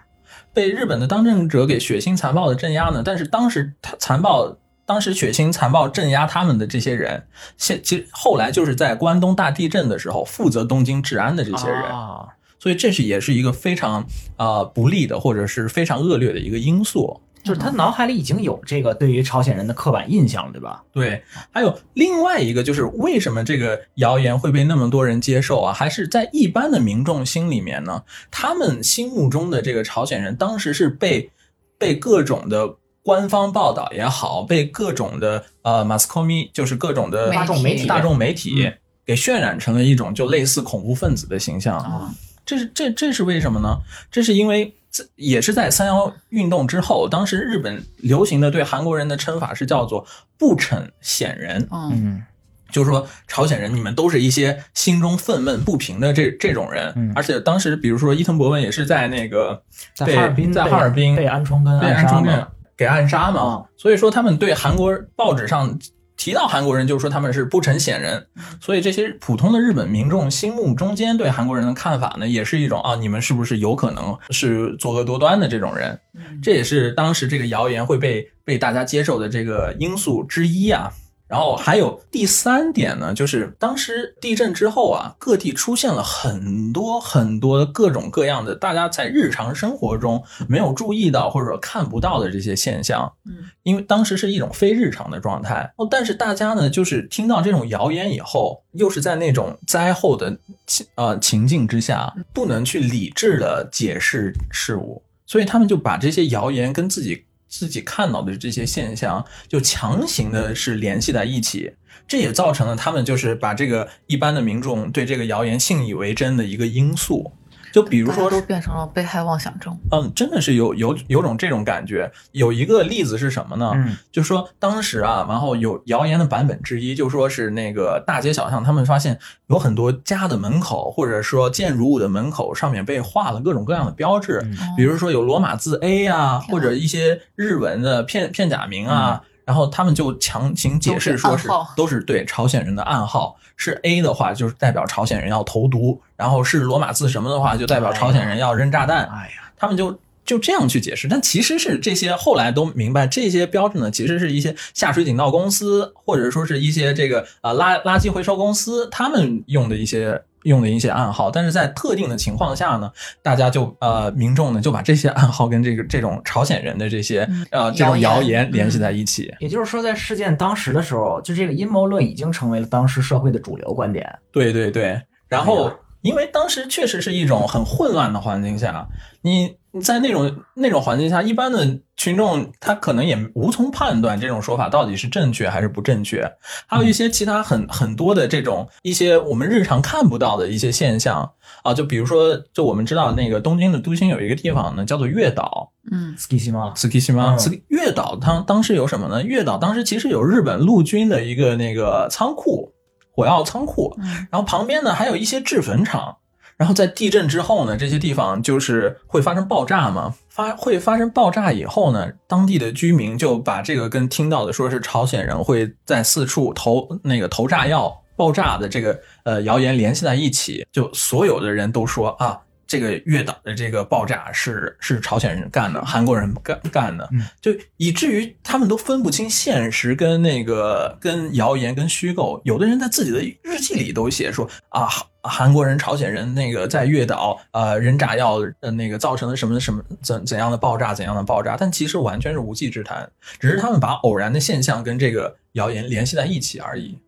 [0.55, 7.27] 被日本的当政者给血腥残暴的镇压呢，但是当时他残暴，当时血腥残暴镇压他们的这些人，
[7.59, 12.29] 现其实后来就是在关东大地震的时候负责东京治安的这些人，啊，
[12.59, 17.21] 所以这是也是一个非常呃不利的或者是非常恶劣的一个因素。
[17.45, 20.83] 就是他脑海里已经有这个对于朝鲜人的刻板印象了，对吧？
[20.93, 21.23] 对，
[21.53, 25.73] 还有另外一个就是为什么这个谣言会被那么多人接受啊？
[25.73, 28.03] 还是在一般的民众心里面呢？
[28.31, 31.31] 他们心目中的这个朝鲜人，当时是被
[31.77, 38.73] 被各种的官方报道也好，被各种的呃 c o m i 就是各种的媒大众媒体大众媒体嗯
[39.05, 41.79] 给渲染成了一种就类似恐怖分子的形象。
[41.79, 42.11] 啊，
[42.47, 43.77] 这是这这是为什么呢？
[44.11, 50.07] 这是因为这也是在三幺运动之后，当时日本流行的对韩国人的称法是叫做
[50.39, 51.91] 不逞显人，嗯。
[51.95, 52.23] 嗯。
[52.71, 57.13] 就是说朝鲜人你们都是一些心中愤懑不平的这这种人，嗯。
[57.17, 59.61] 而且当时比如说伊藤博文也是在那个
[59.97, 62.47] 在哈尔滨在哈尔滨被安重根被暗杀嘛安重根
[62.77, 65.77] 给暗杀嘛，啊所以说他们对韩国报纸上
[66.17, 68.27] 提到韩国人，就是说他们是不成显人，
[68.61, 75.99] 所以这些普通的日本民众心目中间对韩国人的看法呢，也是一种啊，你们是不是有可能是作恶多端的这种人？
[76.15, 80.91] 嗯这也是当时这个谣言会被被大家接受的这个因素之一啊。
[81.35, 93.13] 然后还有第三点呢，就是当时地震之后啊，各地出现了很多很多各种各样的大家在日常生活中没有注意到或者说看不到的这些现象。
[93.27, 100.39] 嗯，因为当时是一种非日常的状态哦，但是大家呢，就是听到这种谣言以后，又是在那种灾后的
[100.69, 107.25] 情呃情境之下，不能去理智的解释事物，所以他们就把这些谣言跟自己
[107.57, 111.73] 自己看到的这些现象，就强行的是联系在一起。
[112.09, 117.33] 这也造成了他们就是把这个一般的民众对这个谣言信以为真的一个因素。
[117.75, 119.77] 就比如说都变成了被害妄想症。
[119.91, 122.09] 嗯，真的是有有有种这种感觉。
[122.31, 123.73] 有一个例子是什么呢？
[123.75, 129.19] 嗯就是说当时啊，然后有谣言的版本之一，就说是那个大街小巷，他们发现
[129.49, 139.21] 有很多家的门口，或者说建筑物的门口上面被画了各种各样的标志，嗯比如说有罗马字 A 啊，啊或者一些日文的片片假名啊。
[139.47, 141.47] 然后他们就强行解释说是
[141.77, 149.05] 都是对朝鲜人的暗号，是 A 的话就是代表朝鲜人要投毒，然后是罗马字什么的话就代表朝鲜人要扔炸弹。
[149.05, 162.91] 哎呀，他们就就这样去解释，但其实是这些后来都明白，这些标志呢，其实是一些下水井道公司，或者说是一些这个啊垃垃圾回收公司，他们用的一些用的一些暗号，但是在特定的情况下呢，
[163.23, 169.35] 大家就呃民众呢就把这些暗号跟这个这种朝鲜人的这些嗯呃这种谣谣言言联系在一起。
[169.41, 174.09] 也就是说，在事件当时的时候，就这个阴谋论已经成为了当时社会的主流观点。
[174.33, 178.87] 对对对，然哎后呀因为当时确实是一种很混乱的环境下，
[179.23, 186.31] 你你在那种那种环境下，一般的群众他可能也无从判断这种说法到底是正确还是不正确。
[186.67, 191.29] 还有一些其他很很多的这种一些我们日常看不到的一些现象
[191.63, 195.73] 啊，就比如说，就我们知道那个东京的都心有一个地方呢，叫做月岛。
[195.91, 197.35] 嗯 m a 斯基西吗？
[197.35, 199.23] 嗯斯月岛当当时有什么呢？
[199.23, 202.73] 月岛当时其实有日本陆军的一个那个仓库，
[203.13, 206.17] 火药仓库，嗯然后旁边呢还有一些制粉厂。
[206.57, 232.41] 然后在地震之后呢，这些地方就是会发生爆炸嘛，发会发生爆炸以后呢，当地的居民就把这个跟听到的说是朝鲜人会在四处投那个投炸药爆炸的这个呃谣言联系在一起，就所有的人都说啊，这个月岛的这个爆炸是是朝鲜人干的，韩国人干干的，嗯就以至于他们都分不清现实跟那个跟谣言跟虚构。
[232.45, 234.89] 有的人在自己的日记里都写说啊，
[235.29, 246.99] 韩国人、朝鲜人那个在月岛呃扔炸药，呃那个造成了什么什么怎怎样的爆炸，怎样的爆炸，但其实完全是无稽之谈，只是他们把偶然的现象跟这个谣言联系在一起而已。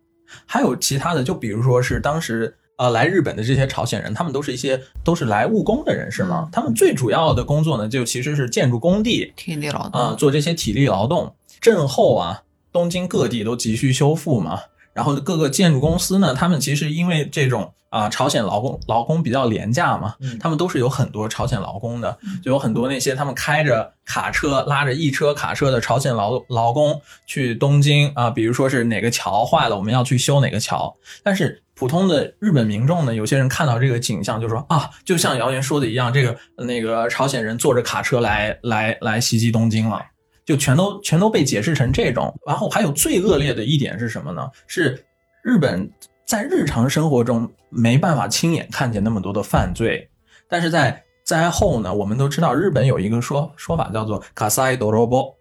[0.45, 10.17] 还有其他的，就比如说是当时呃来日本的这些朝鲜人，他们都是一些都是来务工的人士嘛嗯，他们最主要的工作呢，就其实是建筑工地体力劳动啊、动。
[10.17, 11.33] 做这些体力劳动。
[11.59, 14.59] 震后啊，东京各地都急需修复嘛，
[14.93, 31.63] 然后各个建筑公司呢，他们其实因为这种啊、朝鲜劳工劳工比较廉价嘛，嗯他们都是有很多朝鲜劳工的，就有很多那些他们开着卡车拉着一车卡车的朝鲜劳劳工去东京啊，比如说是哪个桥坏了，我们要去修哪个桥，但是。
[31.79, 40.03] 普通的日本民众呢，有些人看到这个景象就说啊，就像谣言说的一样，这个那个朝鲜人坐着卡车来来来袭击东京了。
[40.43, 42.35] 就全都全都被解释成这种。
[42.47, 44.49] 然后还有最恶劣的一点是什么呢？
[44.65, 45.05] 是
[45.43, 45.87] 日本
[46.27, 50.09] 在日常生活中没办法亲眼看见那么多的犯罪，
[50.49, 55.33] 但是在灾后呢，我们都知道日本有一个说说法叫做卡塞多罗波。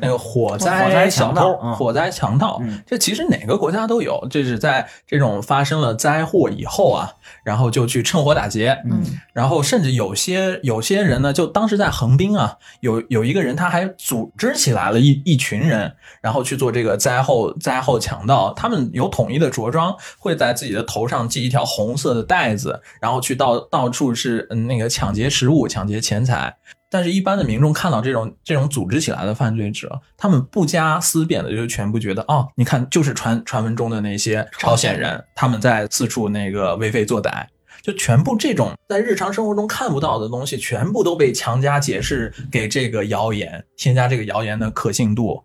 [0.00, 4.26] 那个火火灾灾小偷火灾强盗嗯，这其实哪个国家都有。
[4.30, 7.12] 这是在这种发生了灾祸以后啊，
[7.44, 9.02] 然后就去趁火打劫，嗯
[9.32, 18.52] 然后甚至有些有些人呢，就当时在横滨啊，有有一个人他还组织起来了一一群人，然后去做这个灾后灾后强盗。
[18.54, 26.56] 他们有统一的着装，会在自己的头上系一条红色的带子，然后去到到处是嗯那个抢劫食物、抢劫钱财。
[26.94, 37.46] 但是，一般的民众看到这种这种组织起来的犯罪者，他们不加思辨的就全部觉得，哦，你看，就是传传闻中的那些朝鲜人，他们在四处那个为非作歹。
[37.82, 45.42] 就全部这种在日常生活中看不到的东西，全部都被强加解释给这个谣言，添加这个谣言的可信度。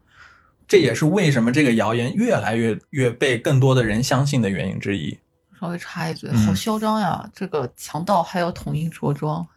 [0.68, 5.18] 这也是为什么这个谣言越来越越被更多的人相信的原因之一。
[5.60, 7.28] 稍微插一嘴，嗯好嚣张呀！
[7.34, 9.48] 这个强盗还要统一着装，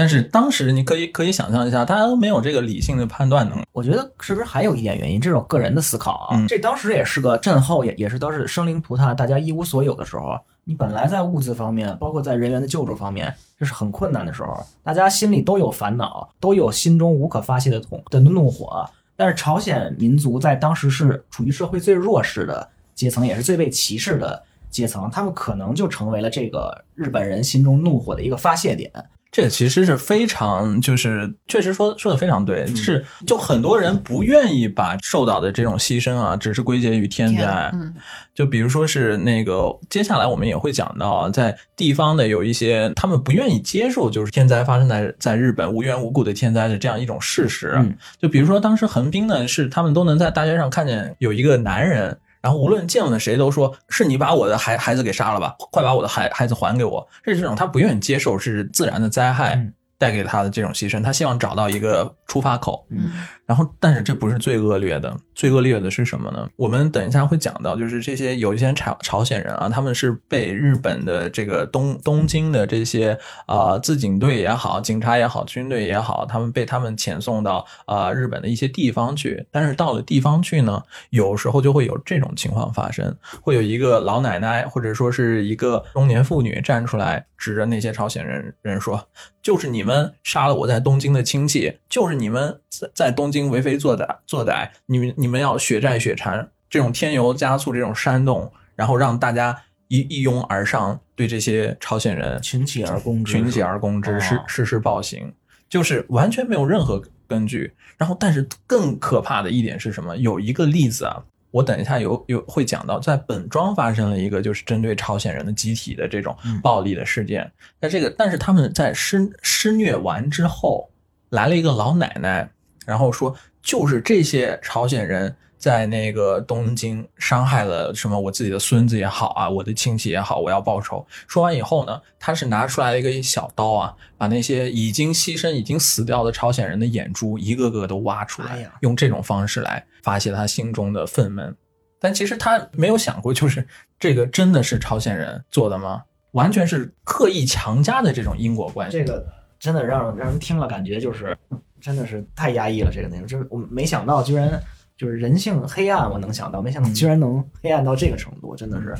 [0.00, 3.66] 但是当时你可以可以想象一下，大家都没有这个理性的判断能力。
[3.70, 5.20] 我觉得是不是还有一点原因？
[5.20, 10.38] 这种个人的思考啊，嗯这当时也是个震后，也也是都是生灵涂炭，大家一无所有的时候。
[10.64, 18.88] 你本来在物资方面，包括在人员的救助方面，这是很困难的时候，大家心里都有烦恼，都有心中无可发泄的痛的怒火。
[19.16, 28.90] 但是朝鲜民族在当时是处于社会最弱势的阶层，也是最被歧视的阶层，他们可能就成为了这个日本人心中怒火的一个发泄点。
[29.32, 37.70] 这其实是非常，就是确实说说的非常对，是就很多人不愿意把受到的这种牺牲啊，只是归结于天灾。
[37.72, 37.94] 嗯，
[38.34, 47.74] 就比如说是那个，接下来我们也会讲到啊，在地方的有一些他们不愿意接受，就是天灾发生在在日本无缘无故的天灾的这样一种事实。
[47.76, 52.18] 嗯就比如说当时横滨呢，是他们都能在大街上看见有一个男人。
[52.40, 57.06] 然后无论见了谁都说是你把我的孩孩子给杀了吧，快把我的孩孩子还给我。
[57.22, 62.86] 这是这种他不愿意接受是自然的灾害嗯带给他的这种牺牲，他希望找到一个出发口。
[62.88, 63.12] 嗯
[63.50, 66.48] 然后，但是这不是最恶劣的，最恶劣的是什么呢？
[66.54, 79.44] 我们等一下会讲到，就是这些有一些朝朝鲜人啊，他们是被日本的这个东东京的这些啊、自警队也好，警察也好，军队也好，他们被他们遣送到啊、日本的一些地方去。
[79.50, 83.12] 但是到了地方去呢，有时候就会有这种情况发生，
[83.42, 89.08] 会有一个老奶奶或者说是一个中年妇女站出来，指着那些朝鲜人人说
[89.42, 99.56] ：“就是你们杀了我在东京的亲戚，就是你们在在东京为非作歹作歹，你们你们要血债血偿，这种添油加醋，这种煽动，然后让大家
[99.88, 105.32] 一一拥而上，对这些朝鲜人群起而攻之，群起而攻之，哦实实施暴行，
[105.68, 107.72] 就是完全没有任何根据。
[107.96, 110.16] 然后，但是更可怕的一点是什么？
[110.16, 117.52] 有一个例子啊，我等一下有有会讲到，在本庄发生了一个就是针对朝鲜人的集体的这种暴力的事件。
[117.80, 120.90] 在这个，但是他们在施施虐完之后，
[121.28, 122.50] 来了一个老奶奶，
[122.86, 125.36] 然后说就是这些朝鲜人。
[125.60, 131.06] 在那个东京伤害了什么我自己的孙子也好啊，我的亲戚也好，我要报仇。
[131.28, 141.54] 说完以后呢，他是拿出来了一个小刀啊，把那些已经牺牲、已经死掉的朝鲜人的眼珠一个个都挖出来，哎用这种方式来发泄他心中的愤懑。
[142.00, 146.02] 但其实他没有想过，就是这个真的是朝鲜人做的吗？
[146.30, 148.96] 完全是刻意强加的这种因果关系。
[148.96, 149.22] 这个
[149.58, 151.36] 真的让让人听了感觉就是
[151.80, 152.90] 真的是太压抑了。
[152.92, 154.60] 这个内容就是我没想到，居然
[154.96, 158.94] 就是人性黑暗，我能想到，没想到居然能黑暗到这个程度，真的是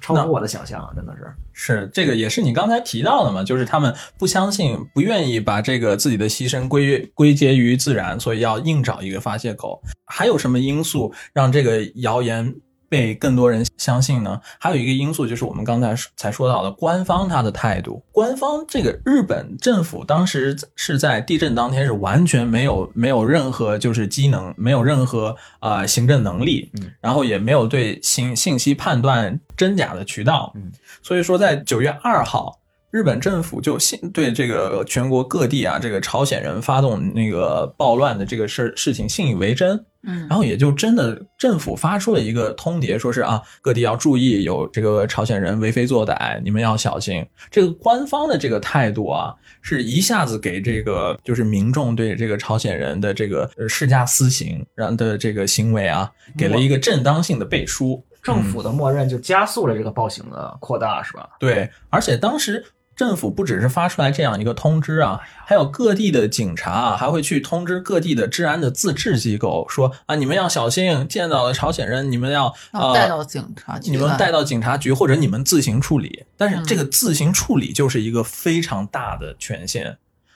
[0.00, 1.26] 超乎我的想象，真的是。
[1.52, 9.82] 是这个也是你刚才提到的嘛，就是他们不相信、不愿意把这个自己的牺牲归归结于自然，所以要硬找一个发泄口。
[10.06, 12.54] 还有什么因素让这个谣言
[12.90, 14.38] 被更多人相信呢？
[14.58, 18.02] 还有一个因素就是我们刚才才说到的官方他的态度。
[18.12, 32.59] 官方这个日本政府当时是在地震当天是完全没有没有任何就是机能，没有任何啊、呃行政能力，嗯，然后也没有对信信息判断真假的渠道，嗯，所以说在九月二号。
[32.90, 47.24] 日本政府就信对这个全国各地啊，这个朝鲜人发动那个暴乱的这个事事情信以为真，嗯，然后也就真的政府发出了一个通牒，说是啊，各地要注意有这个朝鲜人为非作歹，你们要小心。
[47.50, 58.04] 这个官方的这个态度啊，是一下子给这个就是民众对这个朝鲜人的这个呃施加私刑，然的这个行为啊，给了一个正当性的背书。
[58.22, 61.26] 政府的默认就加速了这个暴行的扩大，是吧？
[61.38, 62.62] 对，而且当时
[63.00, 76.26] 政府不只是发出来这样一个通知啊，还有各地的警察啊，还会去通知各地的治安的自治机构，说啊，你们要小心，见到了朝鲜人，你们要呃带到警察局，你们带到警察局，或者你们自行处理。
[76.36, 79.86] 但是嗯这个自行处理就是一个非常大的权限。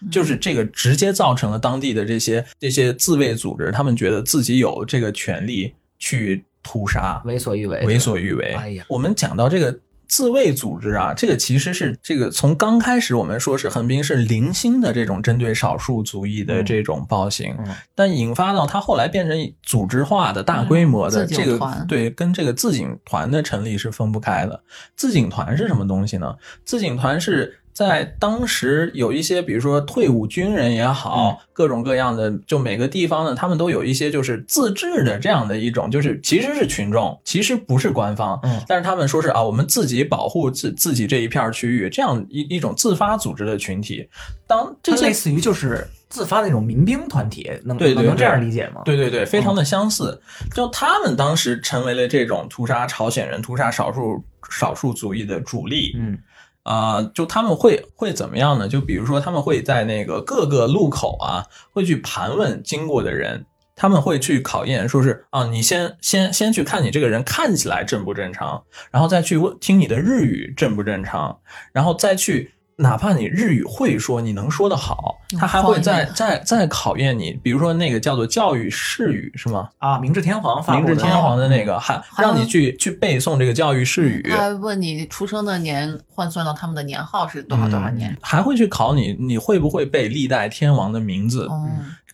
[0.01, 8.55] 嗯就是这个直接造成了当地的这些这些自卫组织，他们觉得自己有这个权利去屠杀，为所欲为，为所欲为。
[8.55, 9.79] 哎呀我们讲到这个
[10.09, 24.63] 自卫组织啊，这个其实是这个从刚开始我们说是横滨是零星的这种针对少数族裔的这种暴行，嗯但引发到它后来变成组织化的大规模的嗯这个、对，跟这个自警团的成立是分不开的。
[24.97, 26.35] 自警团是什么东西呢？
[26.65, 44.09] 自警团是在当时有一些，比如说退伍军人也好，各种各样的，就每个地方呢，他们都有一些就是自治的这样的一种，就是其实是群众，其实不是官方，嗯但是他们说是啊，我们自己保护自自己这一片区域，这样一一种自发组织的群体。
[44.47, 48.83] 当这类似于就是自发的那种民兵团体，能对对能这样理解吗？
[48.85, 50.23] 对对对，非常的相似。
[50.55, 55.93] 就他们当时成为了这种屠杀朝鲜人、屠杀少数少数族裔的主力。
[55.99, 56.17] 嗯
[56.65, 58.67] 啊、就他们会会怎么样呢？
[58.67, 63.47] 就比如说，他们会在那个各个路口啊，会去盘问经过的人，
[63.77, 71.39] 他们会去考验，说是啊，你先先先去看你这个人看起来正不正常，然后再去问听你的日语正不正常，
[71.73, 72.54] 然后再去。
[72.77, 77.33] 哪怕你日语会说，你能说得好，他还会再再再考验你。
[77.43, 79.69] 比如说那个叫做教育誓语是吗？
[79.79, 84.33] 啊，明治天皇发明的治天皇的那个，还让你去去背诵这个教育誓语。
[84.61, 88.17] 问你出生的年换算到他们的年号是多少多少年？
[88.21, 91.49] 还会去考你，你会不会背历代天王的名字？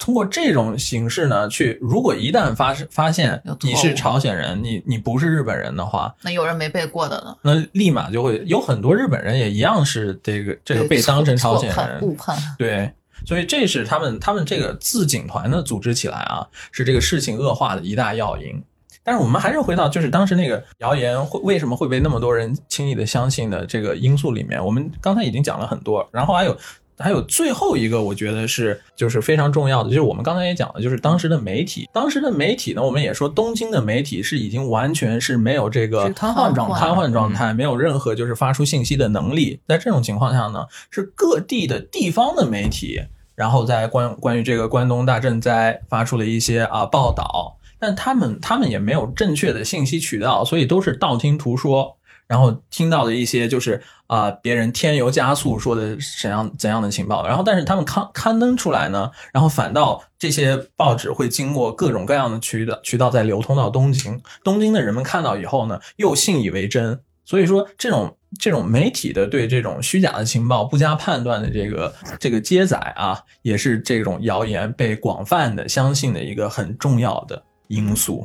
[0.01, 7.37] 哦，通过这种形式呢，去如果一旦发发现你是朝鲜人，你你不是日本人的话，那有人没背过的呢？
[7.43, 12.37] 那立马就会有很多日本人也一样是这个这个被当成朝鲜人，误判。
[12.59, 12.91] 对。
[13.27, 18.65] 所以这是他们他们这个自警团的组织起来啊，是这个事情恶化的一大要因。
[19.03, 26.57] 但是我们还是回到就是当时那个谣言会为什么会被那么多人轻易的相信的这个因素里面，我们刚才已经讲了很多，然后还有
[27.03, 39.61] 还有最后一个，我觉得是就是非常重要的，就是我们刚才也讲了，就是当时的媒体，当时的媒体呢，我们也说东京的媒体是已经完全是没有这个瘫痪状态瘫痪状态，没有任何就是发出信息的能力。
[39.67, 43.01] 在这种情况下呢，是各地的地方的媒体，
[43.35, 51.97] 然后在关关于这个关东大震灾发出了一些啊报道，但他们他们也没有正确的信息渠道，所以都是道听途说。
[52.31, 67.01] 然后听到的一些就是啊、别人添油加醋说的怎样怎样的情报，然后但是他们刊刊登出来呢，然后反倒这些报纸会经过各种各样的渠道渠道再流通到东京，东京的人们看到以后呢，又信以为真。
[67.25, 78.25] 所以说，这种这种媒体的对这种虚假的情报不加判断的这个这个接载啊，也是这种谣言被广泛的相信的一个很重要的因素。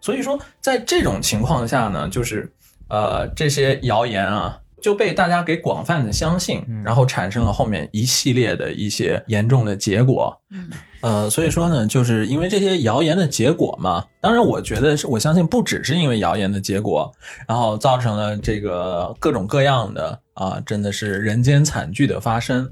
[0.00, 2.50] 所以说，在这种情况下呢，就是
[2.90, 10.34] 呃这些谣言啊就被大家给广泛的相信，然后产生了后面一系列的一些严重的结果。
[10.50, 10.70] 嗯，
[11.02, 17.12] 呃，所以说呢，就是因为这些谣言的结果嘛，当然我觉得是我相信不只是因为谣言的结果，
[17.46, 22.66] 然后造成了这个各种各样的啊，真的是人间惨剧的发生。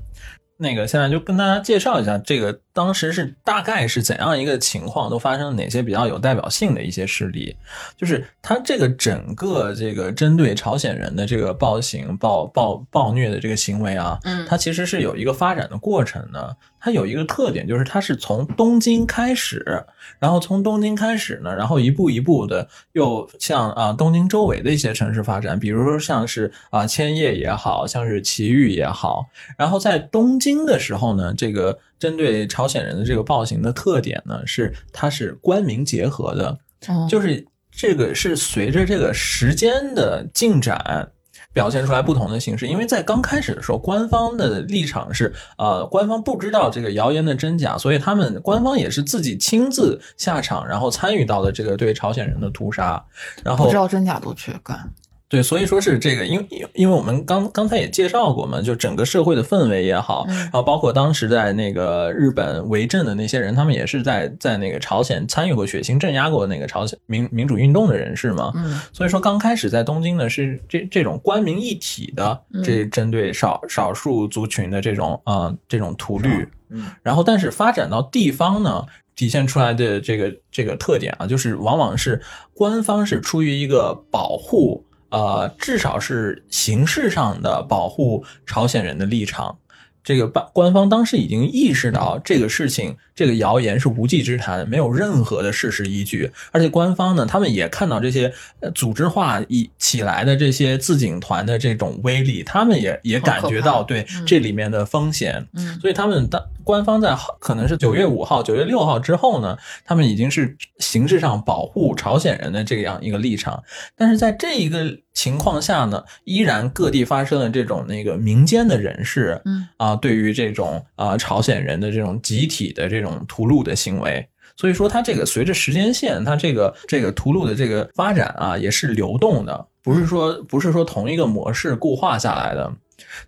[0.61, 7.57] 那个现在就跟大家介绍一下，这个当时是大概是怎样一个情况，都发生了哪些比较有代表性的一些事例。
[7.97, 16.57] 就是他这个整个这个针对朝鲜人的这个暴行、暴暴暴虐的这个行为啊，嗯它其实是有一个发展的过程的。
[16.81, 19.85] 它有一个特点，就是它是从东京开始，
[20.19, 29.27] 然后从东京开始呢，然后一步一步的又向啊东京周围的一些城市发展，比如说像是啊千叶也好像是埼玉也好，
[29.57, 41.11] 然后在东京的时候呢，这个针对朝鲜人的这个暴行的特点呢，是它是官民结合的，哦就是这个是随着这个时间的进展。
[41.59, 53.05] 表现出来不同的形式，因为在刚开始的时候，官方的立场是，呃，官方不知道这个谣言的真假，所以他们官方也是自己亲自下场，然后参与到了这个对朝鲜人的屠杀，
[53.43, 54.89] 然后不知道真假都去干。
[55.31, 78.83] 对，所以说是这个，因为因因为我们刚刚才也介绍过嘛，就整个社会的氛围也好，嗯然后包括当时在那个日本为政的那些人，他们也是在在那个朝鲜参与过血腥镇压过那个朝鲜民民主运动的人士嘛，嗯所以说刚开始在东京呢是这这种官民一体的，这针对少少数族群的这种啊、呃这种图律，嗯，然后但是发展到地方呢，
[79.15, 82.23] 体现出来的这个这个特点啊，就是往往是
[82.55, 84.83] 官方是出于一个保护。
[85.11, 89.59] 呃，至少是形式上的保护朝鲜人的立场。
[90.05, 96.31] 这个官官方当时已经意识到这个事情，这个谣言是无稽之谈，没有任何的事实依据。
[96.51, 105.47] 而且官方呢，他们也看到这些呃组织化一起来的这些自警团的这种威力，他们也也感觉到对嗯这里面的风险。
[105.53, 113.63] 嗯所以他们当官方在可能是九月五号、九月六号之后呢，他们已经是形式上保护朝鲜人的这样一个立场。
[113.97, 114.85] 但是在这一个
[115.15, 124.29] 情况下呢，依然各地发生了这种那个民间的人士，嗯啊，对于这种啊朝鲜人的这种集体的这种屠戮的行为。
[124.55, 132.71] 所以说，它这个随着时间线，它这个这个屠戮的这个发展啊，也是流动的，不是说不是说同一个模式固化下来的。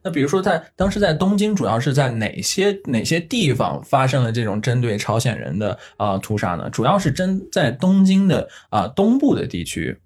[0.02, 6.68] 那比如说在当时在东京，主要是在哪些哪些地方发生了这种针对朝鲜人的啊、呃屠杀呢？
[6.70, 9.98] 主要是针在东京的啊、东部的地区，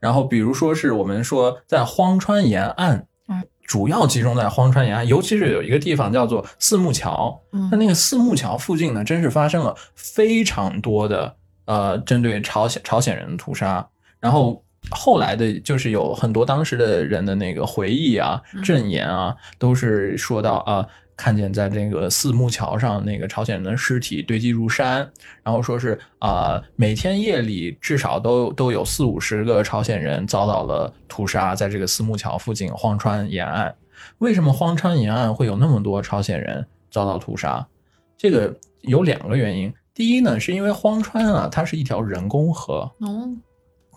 [0.00, 13.88] 然后比如说是我们说在荒川沿岸，嗯，主要集中在荒川沿岸，尤其是有一个地方叫做四木桥，嗯那那个四木桥附近呢，真是发生了非常多的呃针对朝鲜朝鲜人的屠杀，
[14.20, 14.62] 然后。
[14.90, 20.86] 后来的，就是有很多当时的人的那个回忆啊、证言啊，都是说到啊，
[21.16, 24.98] 看见在这个四木桥上那个朝鲜人的尸体堆积如山，
[25.42, 33.74] 然后说是啊、每天夜里至少都都有四五十个朝鲜人遭到了屠杀，在这个四木桥附近荒川沿岸。
[34.18, 37.66] 为什么荒川沿岸会有那么多朝鲜人遭到屠杀？
[38.16, 39.72] 这个有两个原因。
[39.94, 43.30] 第一呢，是因为荒川啊，它是一条人工河，哦，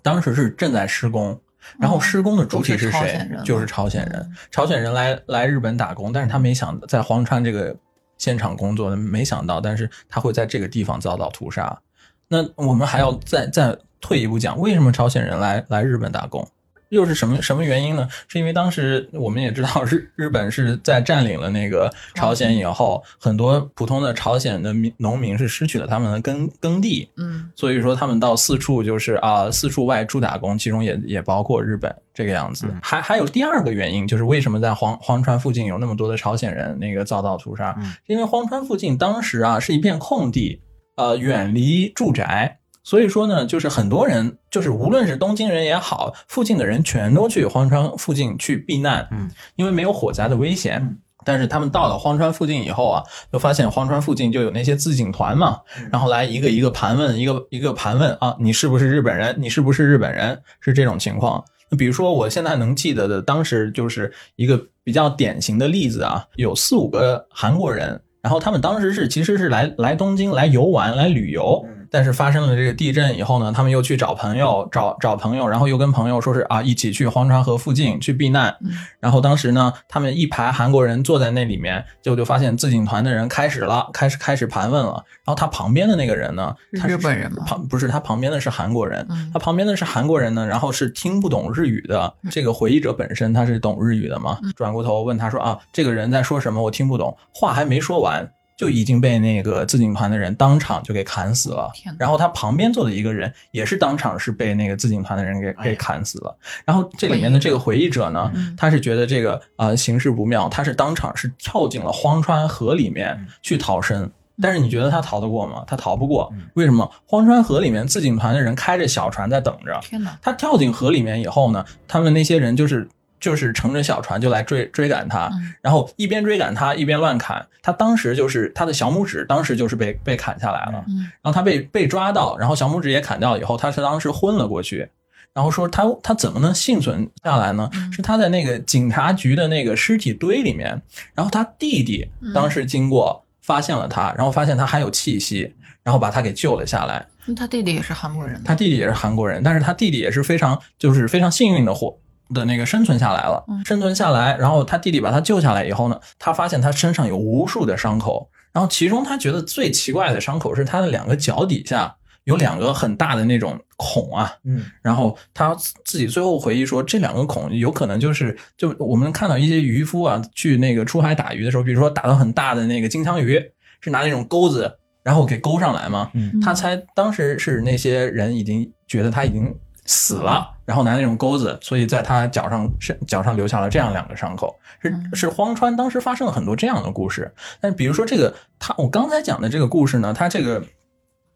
[0.01, 1.39] 当时是正在施工，
[1.79, 4.35] 然后施工的主体是谁就是朝鲜人嗯。
[4.51, 7.75] 朝鲜人来来日本打工，但是他没想在黄川这个
[8.17, 11.79] 现场工作，没想到，但是他会在这个地方遭到屠杀。
[12.27, 16.47] 那我们还要再再退一步讲，为什么朝鲜人来来日本打工？
[16.89, 18.07] 又是什么什么原因呢？
[18.27, 32.65] 是因为当时我们也知道日日本是在占领了那个朝鲜以后，很多普通的朝鲜的民农民是失去了他们的耕耕地，嗯所以说他们到四处就是啊、四处外出打工，其中也也包括日本这个样子。
[32.81, 37.75] 还还有第二个原因，就是为什么在荒荒川附近有那么多的朝鲜人那个遭到屠杀？
[37.79, 40.61] 嗯因为荒川附近当时啊是一片空地，
[40.95, 42.59] 呃，远离住宅。
[42.83, 50.97] 所以说呢，就是很多人，就是无论是东京人也好，附近的人全都去荒川附近去避难，嗯，因为没有火灾的危险。
[51.25, 55.59] 但是他们到了荒川附近以后啊，就发现荒川附近就有那些自警团嘛，
[55.91, 59.35] 然后来一个一个盘问，一个一个盘问啊，你是不是日本人？
[59.37, 60.41] 你是不是日本人？
[60.61, 61.43] 是这种情况。
[61.69, 85.03] 那比如说，我现在能记得的，当时就是一个比较典型的例子啊，有四五个韩国人，然后他们当时是其实是来来东京来游玩来旅游，但是发生了这个地震以后呢，他们又去找朋友找找朋友，然后又跟朋友说是啊一起去黄川河附近去避难，嗯然后当时呢，他们一排韩国人坐在那里面，结果就发现自警团的人开始了，开始开始盘问了。
[85.25, 89.05] 然后他旁边的那个人呢，是他日本人吗旁不是，他旁边的是韩国人。
[89.09, 92.13] 嗯他旁边的是韩国人呢，然后是听不懂日语的。
[92.31, 96.61] 这个回忆者本身他是懂日语的嘛，嗯转过头问他说啊，这个人在说什么？
[96.61, 97.15] 我听不懂。
[97.33, 98.29] 话还没说完。
[98.59, 106.37] 就已经被那个自警团的人当场就给砍死了然后他旁边坐的一个人也是当场是被那个自警团的人给给砍死了。
[106.65, 114.11] 然后这里面的这个回忆者呢，嗯他是觉得这个呃形势不妙，他是当场是跳进了荒川河里面去逃生。
[114.41, 115.63] 但是你觉得他逃得过吗？
[115.65, 116.29] 他逃不过。
[116.55, 116.91] 为什么？
[117.05, 119.79] 荒川河里面自警团的人开着小船在等着。
[119.81, 127.45] 天哪，他跳进河里面以后呢，他们那些人就是就是乘着小船就来追追赶他，嗯然后一边追赶他一边乱砍。
[127.61, 130.83] 他当时就是他的小拇指，当时就是被被砍下来了。
[130.87, 134.89] 嗯然后他被被抓到，然后小拇指也砍掉以后，他是当时昏了过去。
[135.31, 137.69] 然后说他他怎么能幸存下来呢？
[137.73, 140.81] 嗯是他在那个警察局的那个尸体堆里面，
[141.13, 147.05] 然后他弟弟当时经过发现了他，然后发现他还有气息，然后把他给救了下来。
[147.25, 151.95] 那他弟弟也是韩国人，他弟弟也是韩国人，但是他弟弟也是非常就是非常幸运的活
[152.33, 153.63] 的那个生存下来了，嗯。
[153.65, 161.95] 生存下来，然后他弟弟把他救下来以后呢，他发现他身上有无数的伤口，然后其中他觉得最奇怪的伤口是他的两个脚底下
[162.25, 164.65] 有两个很大的那种孔啊，嗯。
[164.81, 173.41] 然后他自己最后回忆说，这两个孔有可能就是就我们看到一些渔夫啊去那个出海打鱼的时候，比如说打到很大的那个金枪鱼，
[173.81, 176.39] 是拿那种钩子然后给钩上来嘛，嗯。
[176.41, 179.51] 他猜当时是那些人已经觉得他已经
[179.89, 184.55] 死了，然后拿那种钩子，所以在他脚上是脚上留下了这样两个伤口。
[184.79, 185.09] 是嗯。
[185.15, 190.63] 是荒川当时发生了很多这样的故事，但比如说这个他我刚才讲的这个故事呢，他这个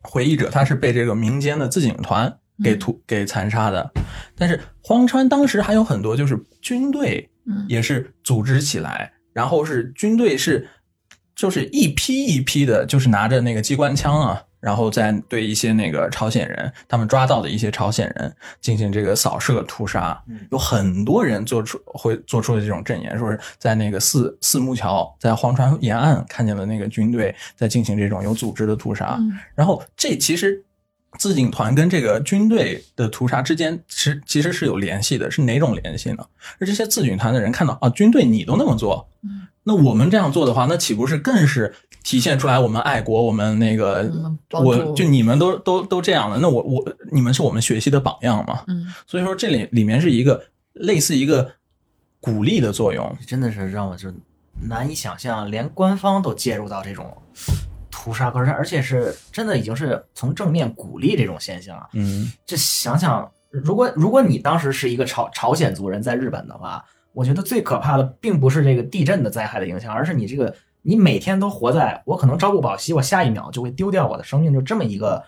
[0.04, 2.32] 回忆者他是被这个民间的自警团
[2.64, 3.92] 给屠给残杀的，
[4.38, 7.66] 但是荒川当时还有很多就是军队嗯。
[7.68, 10.70] 也是组织起来，然后是军队是
[11.36, 20.18] 就是一批一批的，就是拿着那个机关枪啊，然后再对一些那个朝鲜人，他们抓到的一些朝鲜人进行这个扫射屠杀。
[20.52, 29.18] 有很多人做出会做出的这种证言，说是在那个四四木桥，在荒川沿岸看见了那个军队在进行这种有组织的屠杀。
[29.20, 30.64] 嗯然后这其实
[31.18, 36.26] 自警团跟这个军队的屠杀之间，其实其实是有联系的，是哪种联系呢？
[36.60, 41.74] 而这些自警团的人看到啊，军队你都那么做，嗯那我们这样做的话，那岂不是更是
[42.04, 48.64] 体现出来我们爱国，我们那个嗯，我就你们都都都这样了，那我我你们是我们学习的榜样嘛？
[48.68, 51.54] 嗯所以说这里里面是一个类似一个
[52.20, 53.16] 鼓励的作用。
[53.26, 54.12] 真的是让我就
[54.68, 57.16] 难以想象，连官方都介入到这种
[57.90, 61.88] 屠杀歌战，而且是真的已经是从正面鼓励这种现象啊。
[61.94, 66.84] 嗯，这想想，如果如果你当时是一个朝朝鲜族人在日本的话，
[67.14, 75.24] 我觉得最可怕的并不是这个地震的灾害的影响，而是你这个你每天都活在我可能朝不保夕，我下一秒就会丢掉我的生命，就这么一个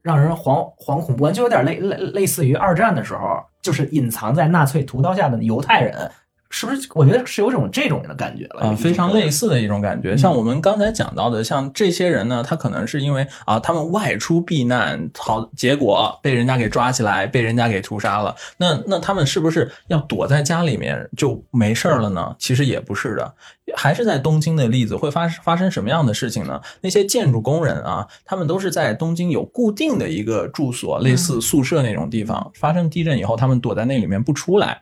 [0.00, 6.10] 让人惶惶恐不安，就有点类类类似于二战的时候，就是隐藏在纳粹屠刀下的犹太人，
[6.56, 6.88] 是不是？
[6.94, 9.34] 我觉得是有种这种的感觉了啊，非常类似。
[9.34, 10.16] 似的一种感觉。
[10.16, 18.34] 像我们刚才讲到的，像这些人呢，他可能是因为啊，他们外出避难，好，结果被人家给抓起来，被人家给屠杀了。
[18.56, 22.34] 那那他们是不是要躲在家里面就没事儿了呢？
[22.38, 23.34] 其实也不是的，
[23.76, 26.60] 还是在东京的例子会发发生什么样的事情呢？
[26.80, 32.52] 那些建筑工人啊，他们都是在东京有固定的一个住所，类似宿舍那种地方。
[32.54, 34.80] 发生地震以后，他们躲在那里面不出来。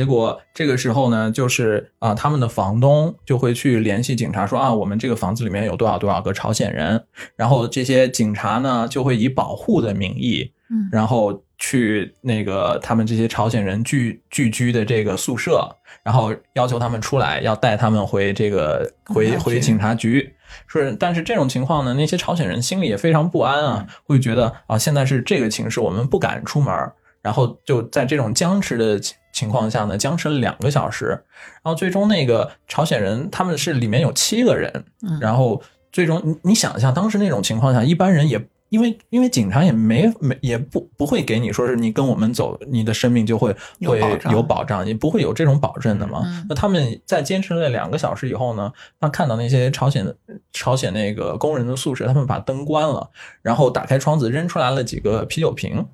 [0.00, 7.04] 结果这个时候呢，就是啊，他们的房东就会去联系警察说啊，我们这个房子里面有多少多少个朝鲜人，
[7.36, 10.88] 然后这些警察呢就会以保护的名义，嗯。
[10.90, 15.68] 然后去那个他们这些朝鲜人聚聚居的这个宿舍，
[16.02, 20.34] 然后要求他们出来，要带他们回这个回回警察局。
[20.66, 26.74] 是，但是这种情况呢，那些朝鲜人心里也非常不安啊，会觉得啊，现在是这个情势，我们不敢出门，
[27.20, 28.98] 然后就在这种僵持的
[29.32, 46.22] 情情况下呢，僵持了两个小时，然后最终那个朝鲜人他们是里面有七个人，嗯然后最终你你想一下，当时那种情况下，一般人也因为因为警察也没没也不不会给你说是你跟我们走，你的生命就会会有保障有保障，也不会有这种保证的嘛。
[46.24, 50.16] 嗯那他们在坚持了两个小时以后呢，他看到那些朝鲜的
[50.52, 53.10] 朝鲜那个工人的宿舍，他们把灯关了，
[53.42, 55.84] 然后打开窗子扔出来了几个啤酒瓶，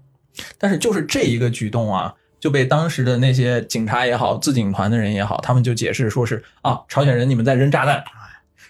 [0.58, 2.14] 但是就是这一个举动啊。
[2.46, 8.04] 就被当时的那些警察也好，自警团的人也好，他们就解释说是啊，朝鲜人你们在扔炸弹，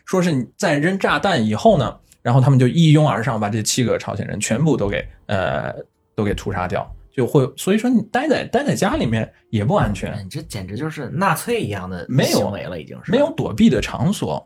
[0.06, 5.74] 说是你在扔炸弹以后呢，然后他们就一拥而上，把这七个朝鲜人全部都给呃
[6.14, 14.42] 都给屠杀掉，就会所以说你待在待在家里面也不安全，哎你这简直就是纳粹一样的没有行为了，已经是没有躲避的场所。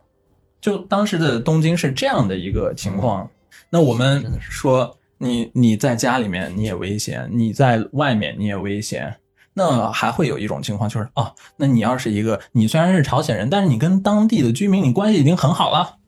[0.60, 3.30] 就当时的东京是这样的一个情况。
[3.70, 9.14] 那我们说，你你在家里面你也危险，你在外面你也危险。
[9.60, 15.98] 那还会有一种情况就是，哦，那你要是一个你虽然是朝鲜人，但是你跟当地的居民你关系已经很好了，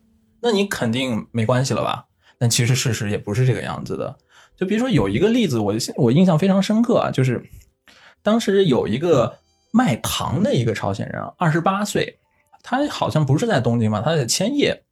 [0.41, 2.07] 那你肯定没关系了吧？
[2.39, 4.17] 但其实事实也不是这个样子的。
[4.57, 7.45] 就比如说有一个例子，我我印象非常深刻啊，就是
[8.23, 9.37] 当时有一个
[9.71, 12.19] 卖糖的一个朝鲜人，二十八岁，
[12.63, 14.83] 他好像不是在东京吧，他在千叶，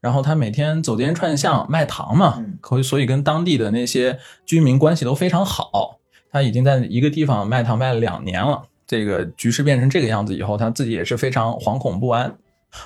[0.00, 5.98] 然后他每天走街串巷卖糖嘛嗯，可所以跟当地的那些居民关系都非常好。
[6.30, 12.36] 他已经在一个地方卖糖卖了两年了，这个局势变成这个样子以后，他自己也是非常惶恐不安。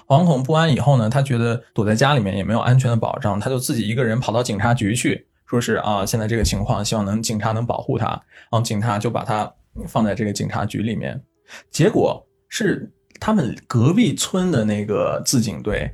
[0.07, 8.07] 惶恐不安以后呢，他觉得躲在家里面也没有安全的保障，他就自己一个人跑到警察局去，说是啊，现在这个情况，希望能警察能保护他。
[8.07, 9.53] 然后警察就把他
[9.89, 11.21] 放在这个警察局里面，
[11.71, 12.89] 结果是
[13.19, 15.91] 他们隔壁村的那个自警队，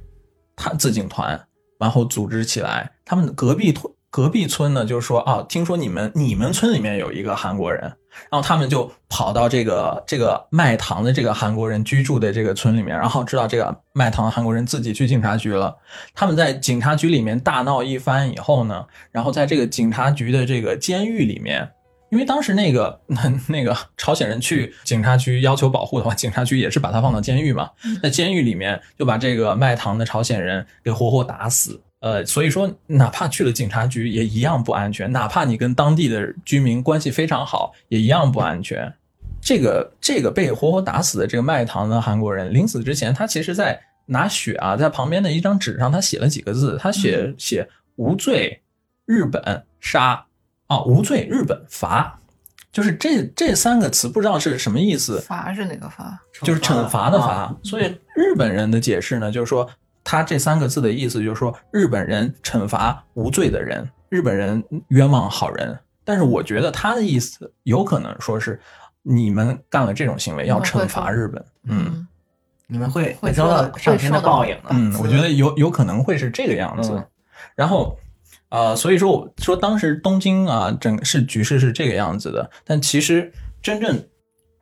[0.55, 1.41] 他自警团，
[1.79, 3.73] 然后组织起来，他们隔壁
[4.17, 15.77] 隔壁村呢，就是说啊，听说你们你们村里面有一个韩国人，然后他们就跑到这个这个卖糖的这个韩国人居住的这个村里面，然后知道这个卖糖的韩国人自己去警察局了。
[16.15, 21.69] 他们在警察局里面大闹一番以后呢，然后在这个警察局的这个监狱里面，
[22.11, 23.21] 因为当时那个那
[23.53, 27.69] 那个朝鲜人去警察局要求保护的话，警察局也是把他放到监狱嘛，
[28.03, 31.83] 在监狱里面就把这个卖糖的朝鲜人给活活打死。
[32.01, 38.93] 呃，所以说，哪怕去了警察局，也一样不安全；哪怕你跟当地的居民关系非常好，也一样不安全。
[39.41, 48.61] 这个这个被活活打死的这个卖糖的韩国人，临死之前，他其实在拿血啊，在旁边的一张纸上，他写了几个字，他写写无罪，
[49.05, 50.27] 日本杀
[50.67, 52.21] 啊，无罪日本罚，
[52.73, 55.21] 就是这这三个词，不知道是什么意思。
[55.21, 56.21] 罚是哪个罚？
[56.43, 57.57] 就是惩罚的罚啊。
[57.63, 59.69] 所以日本人的解释呢，就是说
[60.07, 65.77] 他这三个字的意思就是说日本人惩罚无罪的人，日本人冤枉好人。
[66.05, 68.61] 但是我觉得他的意思有可能说是
[69.03, 71.45] 你们干了这种行为要惩罚日本。
[71.65, 72.07] 嗯
[72.69, 74.69] 你们会会遭到上天的报应的。
[74.71, 76.93] 嗯，我觉得有有可能会是这个样子。
[76.93, 77.05] 嗯
[77.57, 77.99] 然后。
[78.49, 83.31] 呃，所以说我说当时东京啊，整是局势是这个样子的，但其实
[83.61, 84.01] 真正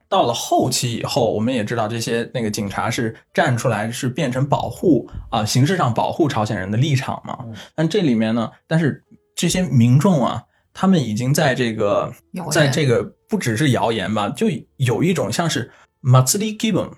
[0.09, 7.39] 到了后期以后，我们也知道这些那个警察是站出来，是变成保护啊、形式上保护朝鲜人的立场嘛。
[7.43, 9.02] 嗯但这里面呢，但是
[9.35, 12.12] 这些民众啊，他们已经在这个
[12.52, 15.70] 在这个不只是谣言吧，就有一种像是
[16.02, 16.90] matsuri given，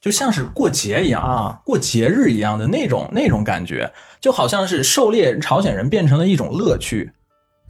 [0.00, 7.10] 就像是过节一样啊，过节日一样的那种那种感觉，就好像是狩猎朝鲜人变成了一种乐趣。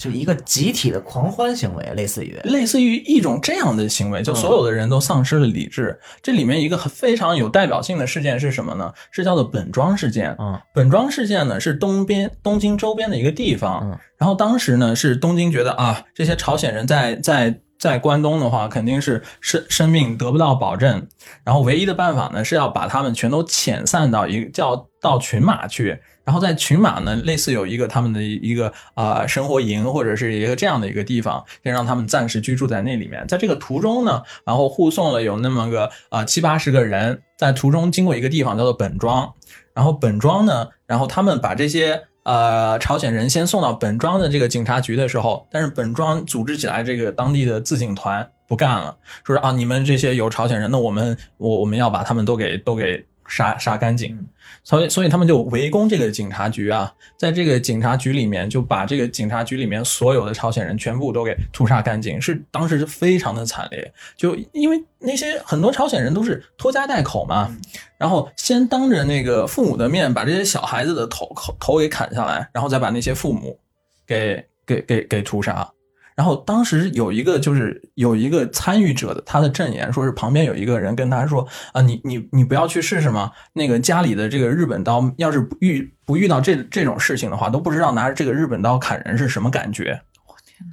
[0.02, 5.96] 就一个集体的狂欢行为，类似于类似于一种这样的行为，就所有的人都丧失了理智。
[6.20, 8.92] 这里面一个非常有代表性的事件是什么呢？
[9.12, 10.34] 是叫做本庄事件。
[10.40, 13.80] 嗯，本庄事件呢是东边东京周边的一个地方。
[13.84, 21.06] 嗯，然后当时呢是东京觉得啊，这些朝鲜人在在在关东的话，肯定是生生命得不到保证。
[21.44, 26.00] 然后唯一的办法呢是要把他们全都遣散到一个叫到群马去。
[26.24, 33.26] 然后在群马呢，类似有一个他们的一个啊、生活营或者是一个这样的一个地方，先让他们暂时居住在那里面。
[33.26, 39.32] 在这个途中呢，然后护送了有那么个啊、七八十个人，在途中经过一个地方叫做本庄，
[39.74, 54.18] 然后本庄呢，然后他们把这些呃朝鲜人先送到本庄的这个警察局的时候，但是本庄组织起来这个当地的自警团不干了，说是啊你们这些有朝鲜人，那我们我我们要把他们都给都给杀杀干净。
[54.62, 63.92] 所以，所以他们就围攻这个警察局啊，在这个警察局里面，就把这个警察局里面所有的朝鲜人全部都给屠杀干净，是当时是非常的惨烈。
[64.16, 67.50] 就因为那些很多朝鲜人都是拖家带口嘛，
[67.98, 73.58] 然后先当着那个父母的面把这些小孩子的头头头给砍下来，然后再把那些父母
[74.06, 75.68] 给给给给屠杀。
[76.14, 83.30] 然后当时有一个就是有一个参与者的他的证言，说是旁边有一个人跟他说啊，你你你不要去试试吗？
[83.52, 90.02] 那个家里的这个日本刀，要是不遇不遇到这这种事情的话，都不知道拿着这个日本刀砍人是什么感觉，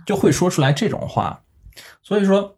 [0.06, 1.42] 就会说出来这种话。
[2.02, 2.58] 所以说，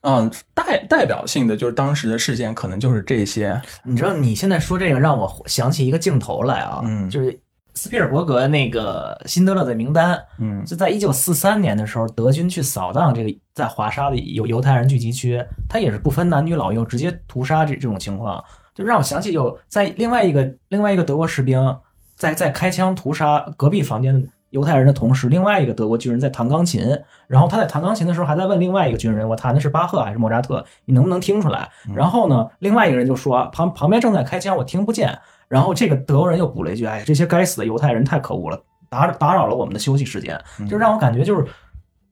[0.00, 3.60] 嗯，代代表性的就是当时的事件，可能就是这些。
[3.82, 7.38] 你知道，你现在说这个让我想起一个镜头来啊，嗯就是
[7.78, 18.44] 斯皮尔伯格那个《辛德勒的名单》，嗯就在一九四三年的时候，德军去扫荡这个在华沙的犹犹太人聚集区，他也是不分男女老幼，直接屠杀这这种情况，
[18.74, 21.78] 就让我想起有在另外一个另外一个德国士兵
[22.16, 26.82] 在在开枪屠杀隔壁房间的犹太人的同时，另外一个德国军人在弹钢琴，
[27.28, 30.64] 然后他在弹钢琴的时候还在问另外一个军人：“我弹的是巴赫还是莫扎特？
[30.86, 35.16] 你能不能听出来？”然后呢，另外一个人就说：“旁旁边正在开枪，我听不见。”
[35.48, 40.38] 然后这个德国人又补了一句：“哎，这些该死的犹太人太可恶了，打打扰了我们的休息时间。”
[40.68, 41.44] 就让我感觉就是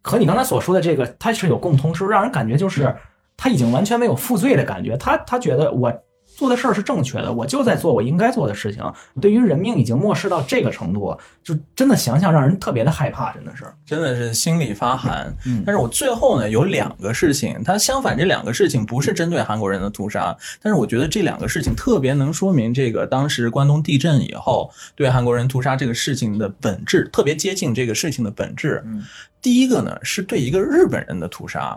[0.03, 2.95] 和你刚才所说的这个，他是有共通之处，让人感觉就是
[3.37, 5.93] 他已经完全没有负罪的感觉，他他觉得我
[6.37, 8.85] 做的事儿是正确的，我就在做我应该做的事情，
[9.23, 13.65] 对于人命已经漠视到这个程度，就真的想想让人特别的害怕，真的是。
[13.87, 15.35] 真的是心里发寒。
[15.47, 28.83] 嗯但是我最后呢有两个事情，它相反这两个事情不是针对韩国人的屠杀，但是我觉得这两个事情特别能说明这个当时关东地震以后对韩国人屠杀这个事情的本质，特别接近这个事情的本质。
[28.85, 29.03] 嗯
[29.41, 31.77] 第一个呢是对一个日本人的屠杀。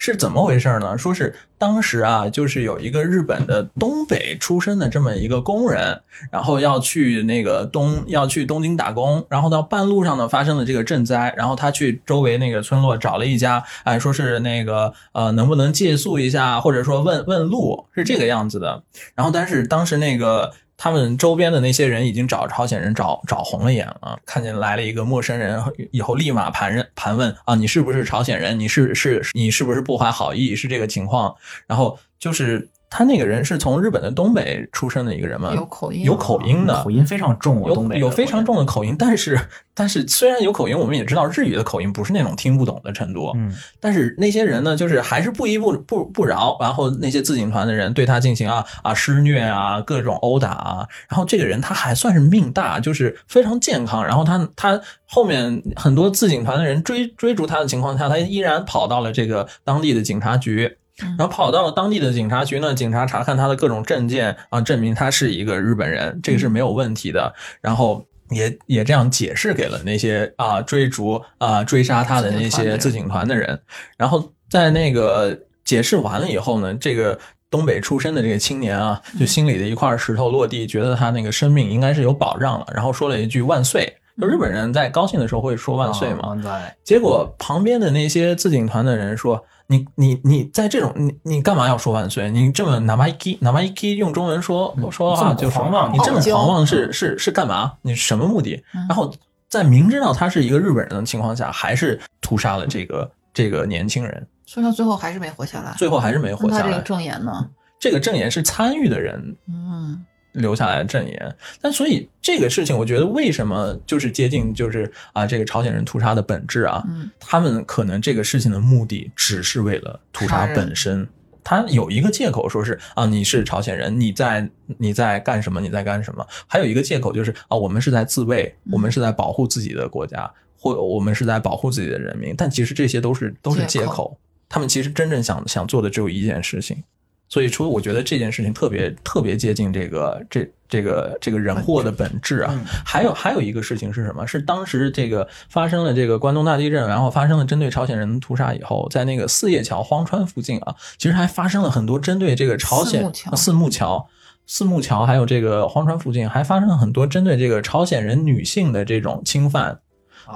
[0.00, 0.96] 是怎么回事呢？
[0.96, 6.00] 说是当时啊，就是有一个日本的东北出身的这么一个工人，
[6.32, 18.82] 然后要去那个东要去东京打工，然后到半路上呢发生了这个震灾，然后他去周围那个村落找了一家，哎，说是那个呃能不能借宿一下，或者说问问路，是这个样子的。
[19.14, 20.50] 然后但是当时那个。
[20.82, 25.62] 他们周边的那些人已经找朝鲜人找找红了眼了，看见来了一个陌生人
[25.92, 28.58] 以后，立马盘问盘问啊，你是不是朝鲜人？
[28.58, 30.56] 你是是，你是不是不怀好意？
[30.56, 31.36] 是这个情况。
[31.66, 39.40] 然后就是他那个人是从日本的东北出生的一个人嘛，有口音，有口音的，口音非常重，有东北有非常重的口音，但是
[39.72, 60.76] 但是虽然有口音，我们也知道日语的口音不是那种听不懂的程度，嗯，但是那些人呢，就是还是不依不不不饶，然后那些自警团的人对他进行啊啊施虐啊，各种殴打啊，然后这个人他还算是命大，就是非常健康，然后他他后面很多自警团的人追追逐他的情况下，他依然跑到了这个当地的警察局。
[61.16, 67.32] 然后跑到了当地的警察局呢，警察查看他的各种证件啊，证明他是一个日本人，这个是没有问题的。
[67.60, 73.60] 然后也也这样解释给了那些啊追逐啊追杀他的那些自警团的人。
[73.96, 77.18] 然后在那个解释完了以后呢，这个
[77.50, 83.92] 东北出身的这个青年啊，就心里的一块石头落地，觉得他那个生命应该是有保障了，然后说了一句万岁。
[84.20, 86.50] 就日本人在高兴的时候会说万岁嘛，万岁。
[86.84, 92.28] 结果旁边的那些自警团的人说：“你你你在这种你你干嘛要说万岁？
[92.28, 97.74] 你这么哪怕一 k 哪怕一 k 用中文说说的话就狂妄你这么狂妄是是是干嘛？
[97.82, 98.60] 你什么目的？
[98.88, 99.14] 然后
[99.48, 105.72] 在明知道他是一个日本人的情况下，还是屠杀了这个这个年轻人，所以他最后还是没活下来。
[105.78, 106.68] 最后还是没活下来。
[106.68, 107.48] 这个证言呢？
[107.78, 111.36] 这个证言是参与的人嗯，留下来的证言。
[111.60, 121.08] 但所以这个事情，我觉得为什么就是接近就是啊，这个朝鲜人屠杀的本质啊，嗯他们可能这个事情的目的只是为了屠杀本身，
[121.42, 124.48] 他有一个借口说是啊，你是朝鲜人，你在
[124.78, 125.60] 你在干什么？
[125.60, 126.26] 你在干什么？
[126.46, 132.34] 还有一个借口就是啊，我们是在自卫，我们是在保护自己的国家，或我们是在保护自己的人民。
[132.36, 136.84] 但其实这些都是都是借口，他们其实真正想想做的只有一件事情。
[137.30, 142.52] 所以说，我觉得这件事情特别特别接近这个这这个这个人祸的本质啊。
[142.84, 144.26] 还有还有一个事情是什么？
[144.26, 154.08] 是当时这个发生了这个关东大地震，然后发生了针对朝鲜人的屠杀以后，在那个四叶桥荒川附近啊，其实还发生了很多针对这个朝鲜四木桥四木桥。
[154.52, 159.78] 四木桥还有这个荒川附近，还发生了很多针对这个朝鲜人女性的这种侵犯，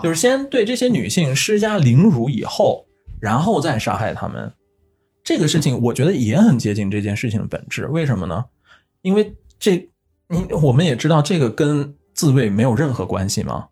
[0.00, 2.86] 就是先对这些女性施加凌辱以后，
[3.20, 4.52] 然后再杀害她们。
[5.24, 7.86] 这个事情我觉得也很接近这件事情的本质。
[7.86, 8.44] 为什么呢？
[9.02, 9.88] 因为这
[10.28, 13.66] 你我们也知道，这个跟自卫没有任何关系嘛。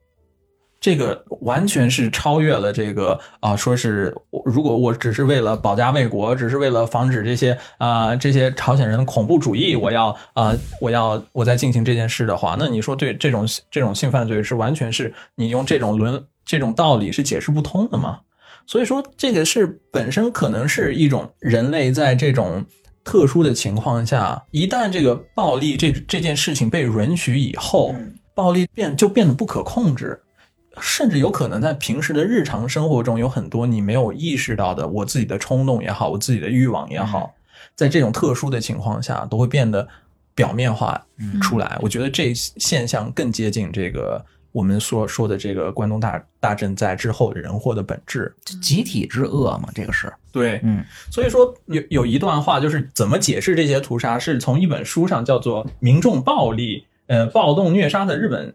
[0.80, 4.12] 这个完全是超越了这个啊，说是
[4.44, 18.18] 如果我只是为了保家卫国，只是为了防止这些啊、这些朝鲜人的恐怖主义，我要啊、我要我在进行这件事的话，那你说对这种这种性犯罪是完全是你用这种伦这种道理是解释不通的吗？
[18.72, 22.64] 所以说这个是本身可能是一种人类在这种
[23.04, 27.94] 特殊的情况下，一旦这个暴力这这件事情被允许以后，
[28.34, 30.18] 暴力变就变得不可控制。
[30.80, 37.34] 甚至有可能在平时的日常生活中，有很多你没有意识到的，我自己的冲动也好，我自己的欲望也好，
[37.76, 39.86] 在这种特殊的情况下，都会变得
[40.34, 40.98] 表面化
[41.42, 41.78] 出来。
[41.82, 48.32] 我觉得这现象更接近这个我们所说的这个关东大大震灾之后的人祸的本质。
[48.60, 58.54] 集体之恶嘛，这个是，对，嗯，所以说有有一段话就是怎么解释这些屠杀，是从一本书上叫做《民众暴力呃暴动虐杀的日本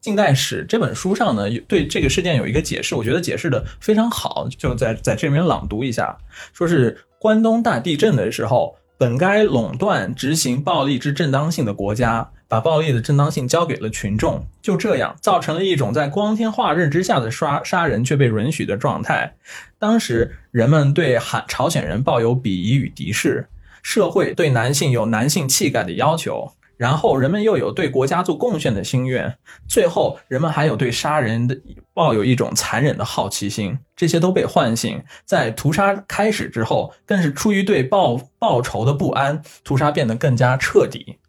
[0.00, 6.16] 近代史》这本书上呢，有对这个事件有一个解释，我觉得解释的非常好，就在在这里面朗读一下，
[6.52, 19.36] 说是关东大地震的时候，本该垄断执行暴力之正当性的国家，把暴力的正当性交给了群众，就这样造成了一种在光天化日之下的杀杀人却被允许的状态。
[19.78, 23.46] 当时人们对韩朝鲜人抱有鄙夷与敌视，
[23.84, 31.56] 社会对男性有男性气概的要求，然后人们又有对国家做贡献的心愿，最后人们还有对杀人的
[31.94, 35.00] 抱有一种残忍的好奇心，这些都被唤醒。
[35.24, 41.19] 在屠杀开始之后，更是出于对报报仇的不安，屠杀变得更加彻底。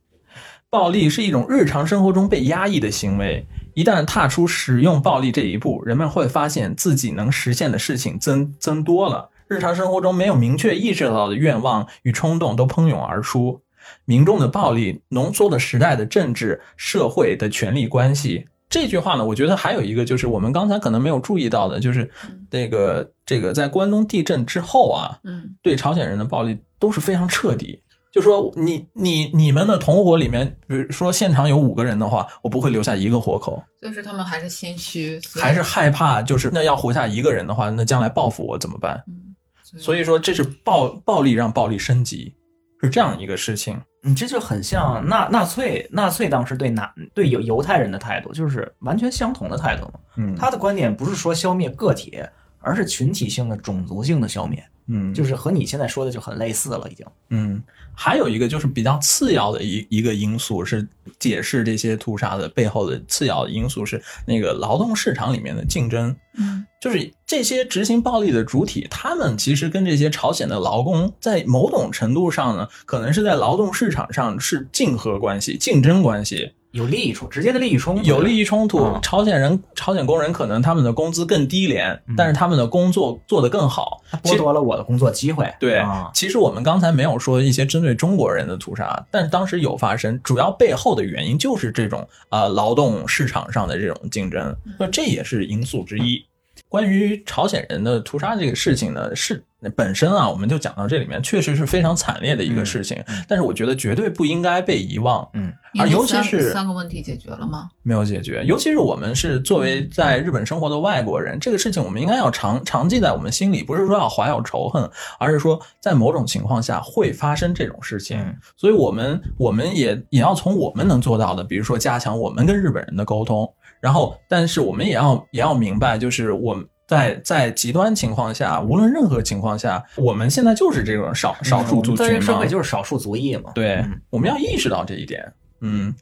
[0.72, 9.30] 暴力是一种日常生活中被压抑的行为，一旦踏出使用暴力这一步，人们会发现自己能实现的事情增增多了。
[9.50, 13.62] 日常生活中没有明确意识到的愿望与冲动都喷涌而出，
[14.06, 18.48] 民众的暴力浓缩了时代的政治、社会的权力关系。
[18.70, 22.10] 这句话呢，我觉得还有一个就是我们刚才可能没有注意到的，就是
[22.50, 27.84] 这个这个在关东地震之后啊，嗯，对朝鲜人的暴力都是非常彻底。
[28.12, 39.02] 就说你你你们的同伙里面，比如说现场有五个人的话，我不会留下一个活口，就是他们还是心虚，还是害怕，就是那要活下一个人的话，那将来报复我怎么办？
[39.08, 39.34] 嗯，
[39.80, 42.36] 所以说这是暴暴力让暴力升级，
[42.82, 43.80] 是这样一个事情。
[44.04, 49.94] 你这就很像纳纳粹，纳粹当时对纳对犹犹太人的态度，就是完全相同的态度嘛。
[50.18, 52.20] 嗯他的观点不是说消灭个体，
[52.60, 54.62] 而是群体性的、种族性的消灭，
[54.92, 57.06] 嗯就是和你现在说的就很类似了，已经。
[57.30, 57.64] 嗯，
[57.94, 60.86] 还有一个就是比较次要的一一个因素是
[61.18, 66.16] 解释这些屠杀的背后的次要的因素是那个劳动市场里面的竞争。
[66.38, 78.80] 嗯就是这些执行暴力的主体，他们其实跟这些朝鲜的劳工在某种程度上呢，可能是在劳动市场上是竞合关系、竞争关系，有利益冲，直接的利益冲突，有利益冲突。
[78.80, 85.52] 嗯朝鲜人、朝鲜工人可能他们的工资更低廉，但是他们的工作做得更好，剥夺了我的工作机会。
[85.60, 96.24] 对，啊，其实我们刚才没有说一些针对中国人的屠杀，但是当时有发生，主要背后的原因就是这种啊、呃劳动市场上的这种竞争，那这也是因素之一。
[96.72, 99.44] 关于朝鲜人的屠杀这个事情呢，是
[99.76, 105.30] 本身啊，我们就讲到这里面，确实是非常惨烈的一个事情，但是我觉得绝对不应该被遗忘。
[105.34, 107.68] 嗯，而尤其是三个问题解决了吗？
[107.84, 114.90] 没有解决，尤其是我们是作为在日本生活的外国人，这个事情我们应该要常常记在我们心里，不是说要怀有仇恨，
[115.20, 126.66] 而是说在某种情况下会发生这种事情，嗯所以我们我们也也要从我们能做到的，比如说加强我们跟日本人的沟通，然后但是我们也要也要明白，就是我们。
[126.88, 133.50] 在在极端情况下，无论任何情况下，我们现在就是这种少少数族群嘛在社会，就是少数族裔嘛。
[133.56, 135.32] 对嗯，我们要意识到这一点。
[135.62, 135.96] 嗯，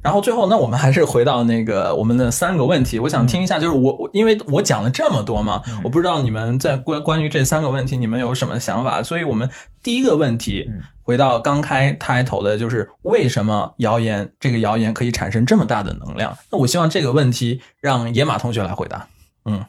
[0.00, 9.02] 然后最后，那我们还是回到那个我们的三个问题，我想听一下，就是我我因为我讲了这么多嘛，我不知道你们在关关于这三个问题，你们有什么想法？
[9.02, 9.50] 所以我们
[9.82, 10.70] 第一个问题，
[11.06, 16.36] 回到刚开开头的，就是为什么谣言这个谣言可以产生这么大的能量？
[16.50, 19.06] 那我希望这个问题让野马同学来回答。
[19.44, 19.64] 嗯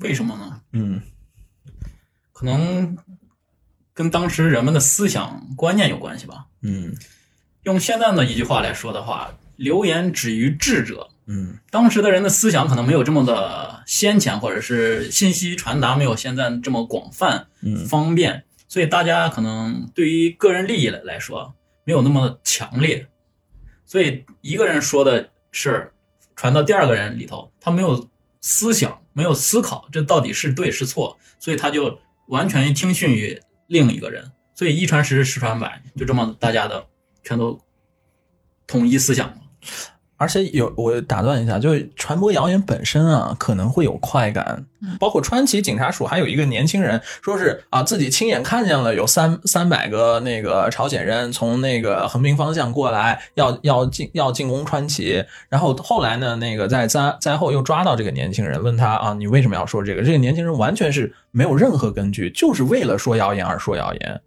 [0.00, 0.60] 为什么呢？
[0.72, 1.00] 嗯
[2.34, 2.98] 可能
[3.94, 6.44] 跟当时人们的思想观念有关系吧。
[6.60, 6.94] 嗯
[7.62, 11.08] 用现在的一句话来说的话，流言止于智者。
[11.26, 21.54] 嗯当时的人的思想可能没有这么的先前，或者是信息传达没有现在这么广泛、嗯方便，所以大家可能对于个人利益来来说
[21.84, 23.06] 没有那么强烈，
[23.84, 25.92] 所以一个人说的事儿
[26.34, 28.08] 传到第二个人里头，他没有
[28.40, 36.86] 思想，没有思考，这到底是对是错，所以他就完全听训于另一个人，所以一传十，十传百，就这么大家的
[37.22, 37.60] 全都
[38.66, 39.36] 统一思想了。
[40.22, 44.64] 而且有我打断一下，就是传播谣言本身啊，可能会有快感。
[45.00, 55.24] 包括川崎警察署还有一个年轻人，说是啊自己亲眼看见了有三三百个那个朝鲜人从那个横滨方向过来，要要进要进攻川崎。
[55.48, 60.02] 然后后来呢，那个在灾灾后又抓到这个年轻人，问他啊你为什么要说这个？
[60.02, 64.20] 这个年轻人完全是没有任何根据，就是为了说谣言而说谣言。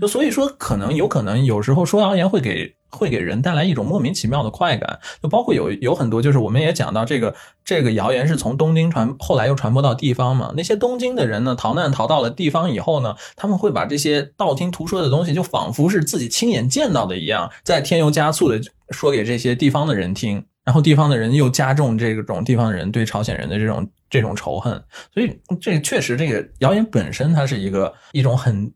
[0.00, 7.34] 就所以说，可能有可能有时候说谣言会给会给人带来一种莫名其妙的快感，就包括有有很多，就是我们也讲到这个
[7.64, 10.52] 这个谣言是从东京传，后来又传播到地方嘛。
[10.56, 20.44] 那些东京的人呢，逃难逃到了地方以后呢，他们会把这些道听途说的东西，就仿佛是自己亲眼见到的一样，再添油加醋的说给这些地方的人听。
[20.64, 24.82] 然后地方的人又加重这种地方人对朝鲜人的这种这种仇恨，
[25.14, 28.72] 所以这确实这个谣言本身它是一个一种很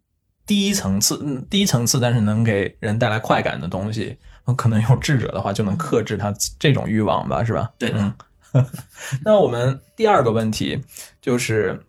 [0.51, 4.17] 低层次、嗯低层次，但是能给人带来快感的东西。
[4.57, 7.71] 可能有智者的话，就能克制他这种欲望吧，是吧？
[7.79, 8.13] 对嗯。
[9.25, 10.83] 那我们第二个问题
[11.21, 11.81] 就是，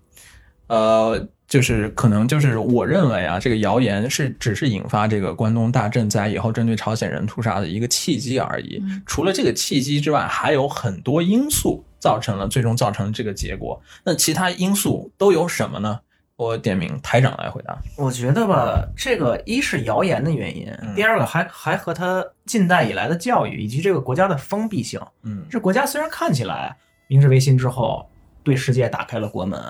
[0.67, 8.79] 呃，就是可能就是我认为啊，这个谣言是只是引发这个关东大震灾以后针对朝鲜人屠杀的一个契机而已。
[9.07, 13.81] 除了这个契机之外，还有很多因素造成了最终造成了这个结果。
[14.03, 16.01] 那其他因素都有什么呢？
[16.41, 17.77] 我点名台长来回答。
[17.95, 24.99] 我觉得吧，这个一是谣言的原因，第二个还还和他近代以来的教育以及这个国家的封闭性。
[25.21, 26.75] 嗯这国家虽然看起来
[27.07, 28.09] 明治维新之后
[28.43, 29.61] 对世界打开了国门，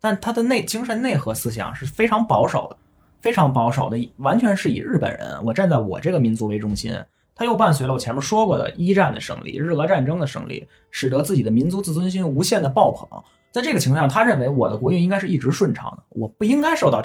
[0.00, 2.76] 但它的内精神内核思想是非常保守的，
[3.20, 6.96] 非常保守的，完全是以日本人，我站在我这个民族为中心。
[7.34, 13.08] 他又伴随了我前面说过的一战的胜利、日俄战争的胜利，使得自己的民族自尊心无限的爆棚。
[13.52, 17.02] 在这个情况下，他认为我的国运应该是一直顺畅的，我不应该受到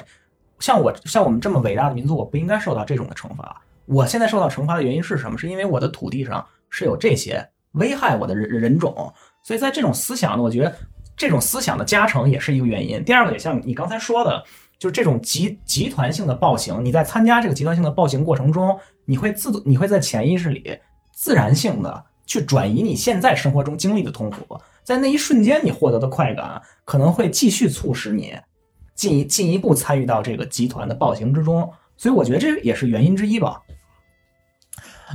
[0.59, 3.61] 像我像我们这么伟大的民族，我不应该受到这种的惩罚。
[3.85, 5.37] 我现在受到惩罚的原因是什么？
[5.37, 9.13] 是因为我的土地上是有这些危害我的人人种，
[9.43, 10.73] 所以在这种思想呢，我觉得
[11.15, 13.03] 这种思想的加成也是一个原因。
[13.03, 14.43] 第二个也像你刚才说的，
[14.79, 20.77] 就是这种集集团性的暴行，你在参加这个集团性的暴行过程中，你会自你会在潜意识里
[21.11, 28.33] 自然性的去转移你现在生活中经历的痛苦，在那一瞬间你获得的快感，可能会继续促使你
[28.95, 31.69] 进一进一步参与到这个集团的暴行之中。
[31.97, 33.59] 所以我觉得这也是原因之一吧。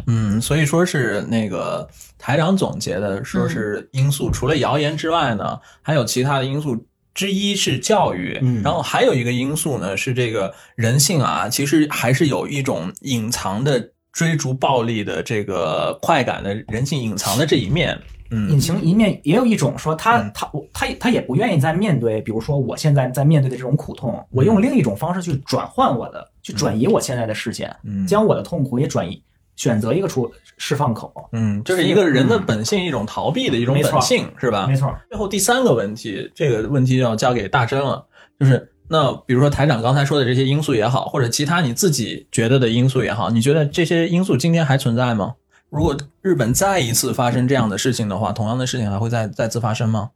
[0.07, 1.89] 嗯，所以说是那个
[2.19, 6.87] 台长总结的，说是因素、除了谣言之外呢，还有其他的因素。
[7.15, 17.99] 之一是教育，嗯然后还有一个因素呢是这个人性啊，其实还是有一种隐藏的追逐暴力的这个快感的人性隐藏的这一面。
[18.33, 29.23] 嗯隐形一面也有一种说他他我他他也不愿意再面对，比如说我现在在面对的这种苦痛，我用另一种方式去转换我的，去转移我现在的视线，嗯将我的痛苦也转移，
[29.57, 31.13] 选择一个出释放口。
[31.33, 34.67] 嗯，这是一个人的本性，一种逃避的一种本性，是吧？
[34.67, 38.05] 没错，最后第三个问题，这个问题要交给大真了，
[38.41, 45.35] 就是那比如说台长刚才说的这些因素也好，或者其他你自己觉得的因素也好，你觉得这些因素今天还存在吗？
[45.73, 50.11] 如果日本再一次发生这样的事情的话，同样的事情还会再再次发生吗？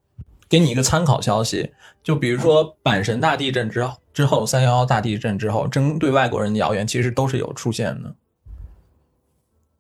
[0.51, 1.73] 给你一个参考消息，
[2.05, 8.15] 就比如说阪神大地震之后，之后三幺幺大地震之后，针对外国人的谣言其实都是有出现的。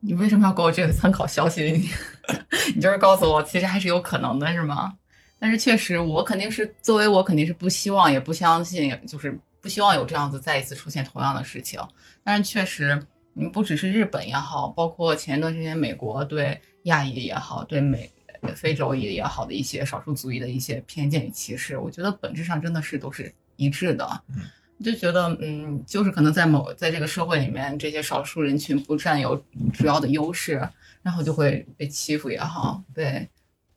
[0.00, 1.70] 你为什么要给我这个参考消息？
[1.70, 1.90] 你
[2.74, 4.94] 你就是告诉我，其实还是有可能的，是吗？
[5.38, 11.78] 但是确实，我肯定是作为我肯定是不希望，也不相信，就是不希望有这样子再一次出现同样的事情。
[12.24, 12.98] 但是确实，
[13.36, 18.10] 嗯，不只是日本也好，包括前一段时间美国对亚裔也好，对美
[18.54, 24.22] 非洲裔也好的一些少数族裔的一些偏见与歧视，我觉得本质上真的是都是一致的。
[24.28, 24.42] 嗯
[24.84, 29.34] 就觉得，嗯，就是可能在某在这个社会里面，这些少数人群不占有
[29.72, 30.68] 主要的优势，
[31.00, 33.26] 然后就会被欺负也好，被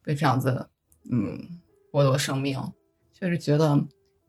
[0.03, 0.67] 被这样子，
[1.09, 1.39] 嗯，
[1.89, 2.61] 剥夺生命。
[3.13, 3.81] 确实觉得，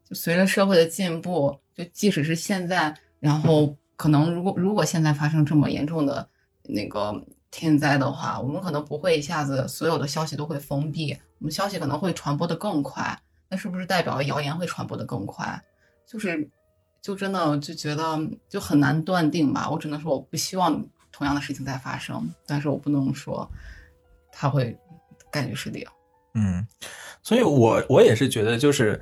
[0.09, 6.27] 就随着社会的进步，就即使是现在，然后可能如果如果现在发生这么严重的
[6.63, 7.13] 那个
[7.51, 13.21] 天灾的话，我们可能不会一下子所有的消息都会封闭，我们消息可能会传播的更快。
[13.51, 15.63] 那是不是代表谣言会传播的更快？
[16.07, 16.49] 就是。
[17.03, 18.05] 就真的就觉得
[18.47, 23.51] 就很难断定吧，我只能说我不希望同样的事情再发生，但是我不能说
[24.31, 24.79] 它会
[25.33, 25.83] 概率是零。
[26.35, 26.67] 嗯，
[27.23, 29.01] 所以我我也是觉得，就是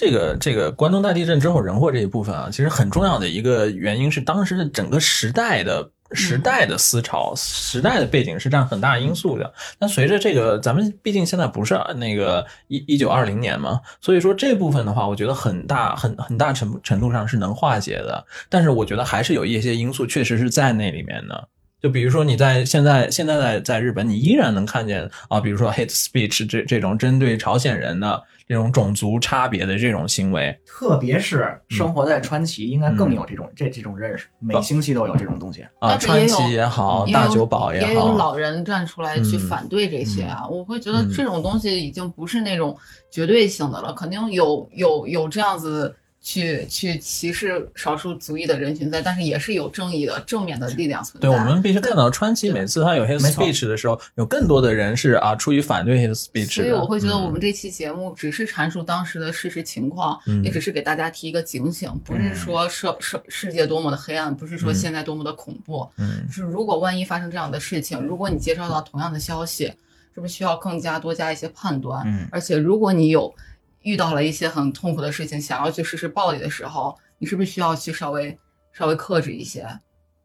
[0.00, 5.90] 这个这个关东大地震之后人祸这一部分啊，其实很重要的一个原因是当时的整个时代的。
[6.12, 9.54] 时代的思潮、时代的背景是占很大因素的。
[9.78, 18.26] 但随着这个，咱们毕竟现在不是那个一一九二零年嘛，所以说这部分的话，我觉得很大很很大程程度上是能化解的。
[18.48, 21.48] 但是我觉得还是有一些因素确实是在那里面的。
[21.82, 28.22] 就比如说你在现在现在在在日本，你依然能看见啊，比如说 hate speech 这这种针对朝鲜人的。
[28.50, 34.26] 这种种族差别的这种行为，特别是生活在川崎，应该更有这种这这种认识。
[34.40, 40.48] 每星期都有这种东西啊，川崎也好，大久保也好，也有老人站出来去反对这些啊。
[40.48, 42.76] 我会觉得这种东西已经不是那种
[43.08, 45.94] 绝对性的了，肯定有有有这样子。
[46.22, 51.26] 去去歧视少数族裔的人群在，但是也是有正义的正面的力量存在。
[51.26, 56.56] 对，我们必须看到川崎每次他有 hate speech 的时候，有更多的人是啊出于反对 hate speech。
[56.56, 65.88] 所以我会觉得我们这期节目只是阐述当时的事实情况，也只是给大家提一个警醒，不是说世世世界多么的黑暗，不是说现在多么的恐怖。
[65.96, 69.72] 嗯，是如果万一发生这样的事情，如果你接收到同样的消息，
[70.14, 72.02] 是不是需要更加多加一些判断？
[72.04, 73.34] 嗯，而且如果你有。
[73.82, 78.36] 遇到了一些很痛苦的事情，想要去实施暴力的时候，你是不是需要去稍微
[78.72, 79.66] 稍微克制一些？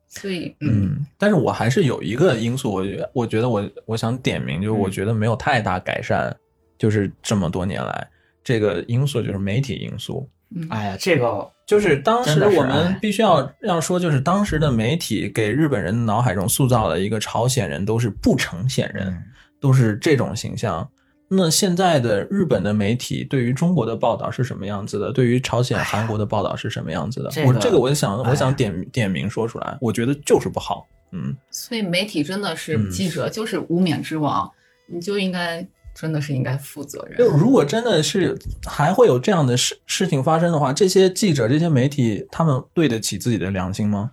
[0.07, 6.33] 所以，嗯，但是我还是有一个因素，我觉我觉得我我想点名，就是我觉得没有太大改善，
[6.77, 8.07] 就是这么多年来
[8.43, 10.29] 这个因素就是媒体因素。
[10.69, 19.21] 哎呀，这个就是当时我们必须要要说，就是当时的媒体给日本人脑海中塑造了一个朝鲜人都是不成显人，
[19.59, 20.87] 都是这种形象。
[21.27, 25.11] 那现在的日本的媒体对于中国的报道是什么样子的？
[25.11, 27.29] 对于朝鲜、韩国的报道是什么样子的？
[27.45, 30.87] 我这个我想，我想点点名说出来，我觉得就是不好。
[31.11, 34.49] 嗯，所以媒体真的是记者就是无冕之王，
[34.87, 37.17] 你就应该真的是应该负责任。
[37.17, 44.11] 就如果真的是还会有这样的事事情发生的话，这些记者、这些媒体，他们对得起自己的良心吗？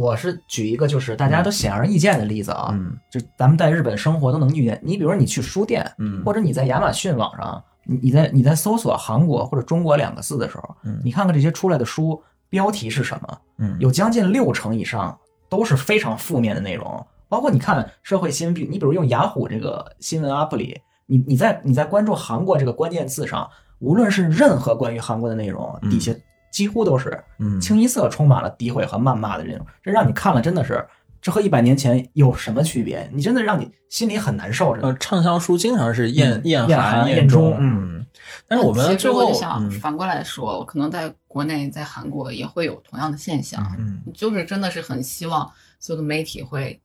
[0.00, 2.74] 我是举一个就是大家都显而易见的例子啊，
[3.10, 4.80] 就咱们在日本生活都能遇见。
[4.82, 5.84] 你比如说你去书店，
[6.24, 10.74] 或者你在亚马逊网上，你你在你在搜索韩国或者中国两个字的时候，
[11.04, 12.18] 你看看这些出来的书
[12.48, 13.38] 标题是什么？
[13.58, 15.14] 嗯有将近六成以上
[15.50, 17.06] 都是非常负面的内容。
[17.28, 23.46] 包括你看社会新闻，你比如用雅虎这个新闻 app 里，你你在你在关注韩国这个关键字上，
[23.80, 26.10] 无论是任何关于韩国的内容，底下。
[26.50, 27.22] 几乎都是，
[27.60, 30.84] 清一色充满了诋毁和谩骂的这种，这让你看了真的是，
[31.20, 33.08] 这和一百年前有什么区别？
[33.12, 34.72] 你真的让你心里很难受。
[34.82, 38.06] 呃，畅销书经常是厌厌寒厌中，嗯。
[38.46, 45.48] 但是我们最后想反过来说，可能在国内，在韩国也会有同样的现象，嗯，就是真的是很希望
[45.78, 46.80] 所有的媒体会。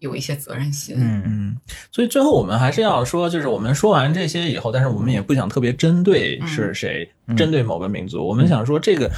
[0.00, 1.22] 有一些责任心，嗯。
[1.24, 1.56] 嗯，
[1.90, 9.10] 所以最后我们还是要说，就是我们说完这些以后，但是我们也不想特别针对是谁，针对某个民族，我们想说这个。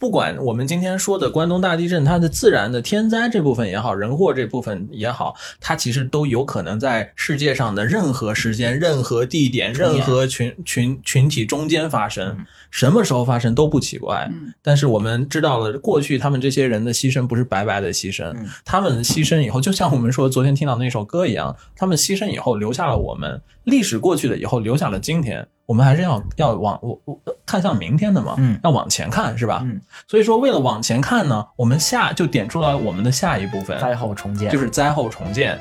[0.00, 14.26] 不管我们今天说的关东大地震，它的自然的天灾这部分也好，人祸这部分也好，它其实都有可能在世界上的任何时间、任何地点、任何群群群体中间发生，什么时候发生都不奇怪。
[14.62, 25.46] 但是我们知道了，过去他们这些人的牺牲不是白白的牺牲，他们牺牲以后，就像我们说昨天听到那首歌一样，他们牺牲以后留下了我们，历史过去了以后留下了今天。
[25.70, 27.16] 我们还是要要往我我
[27.46, 29.60] 看向明天的嘛，嗯，要往前看是吧？
[29.62, 35.56] 嗯，所以说为了往前看呢，我们下就点出了我们的下一部分，灾后重建，就是灾后重建。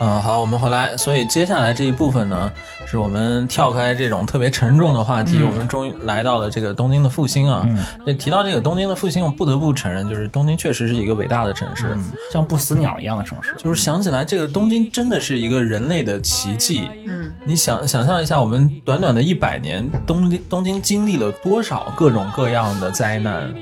[0.00, 0.96] 嗯，好，我们回来。
[0.96, 2.52] 所以接下来这一部分呢，
[2.86, 7.66] 是我们跳开这种特别沉重的话题，我们终于来到了这个东京的复兴啊。
[8.06, 11.96] 那提到这个东京的复兴，我不得不承认，就是东京确实是一个伟大的城市，
[12.32, 13.54] 像不死鸟一样的城市。
[13.58, 16.88] 就是想起来，这个东京真的是一个人类的奇迹。
[17.06, 23.52] 嗯，你想想象一下，我们短短的一百年，东京东京经历了多少各种各样的灾难。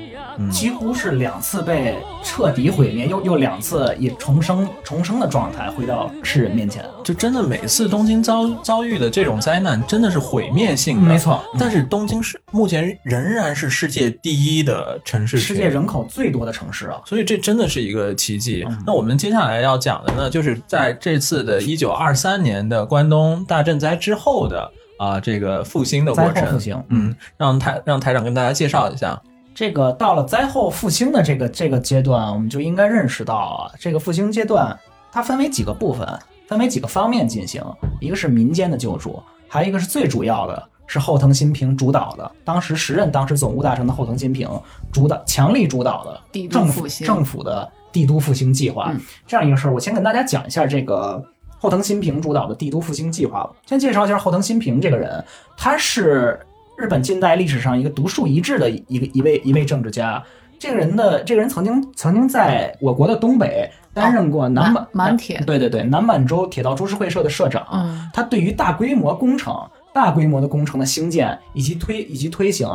[0.51, 6.85] 几乎是两次被彻底毁灭，又又两次以重生重生的状态回到世人面前。
[7.03, 11.07] 就真的每次东京遭遭遇的这种灾难，真的是毁灭性的。
[11.07, 18.65] 没错但是东京是目前仍然是世界第一的城市，世界人口最多的城市啊，所以这真的是一个奇迹。
[18.85, 24.69] 那我们接下来要讲的呢，就是在这次的1923年的关东大震灾之后的
[24.99, 26.53] 啊、这个复兴的过程。
[26.53, 26.83] 复兴。
[26.89, 29.21] 嗯，让台让台长跟大家介绍一下。
[29.57, 34.77] 这个到了灾后复兴的这个这个阶段，我们就应该认识到啊，这个复兴阶段
[35.11, 36.07] 它分为几个部分，
[36.47, 37.59] 分为几个方面进行。
[37.99, 44.47] 一个是民间的救助，还有一个是最主要的是后藤新平主导的，当时时任当时总务大臣的后藤新平
[44.91, 48.91] 主导强力主导的政府政府的帝都复兴计划。
[48.93, 51.19] 嗯这样一个事儿，我先跟大家讲一下这个
[51.57, 53.49] 后藤新平主导的帝都复兴计划吧。
[53.65, 55.25] 先介绍一下后藤新平这个人，
[55.57, 56.39] 他是
[56.77, 60.23] 日本近代历史上一个独树一帜的一个一位一位政治家。
[60.59, 67.65] 这个人的这个人曾经曾经在我国的东北担任过南满、满满铁对对对南满洲铁道株式会社的社长。
[67.71, 69.55] 嗯他对于大规模工程、
[69.93, 72.67] 大规模的工程的兴建以及推以及推行，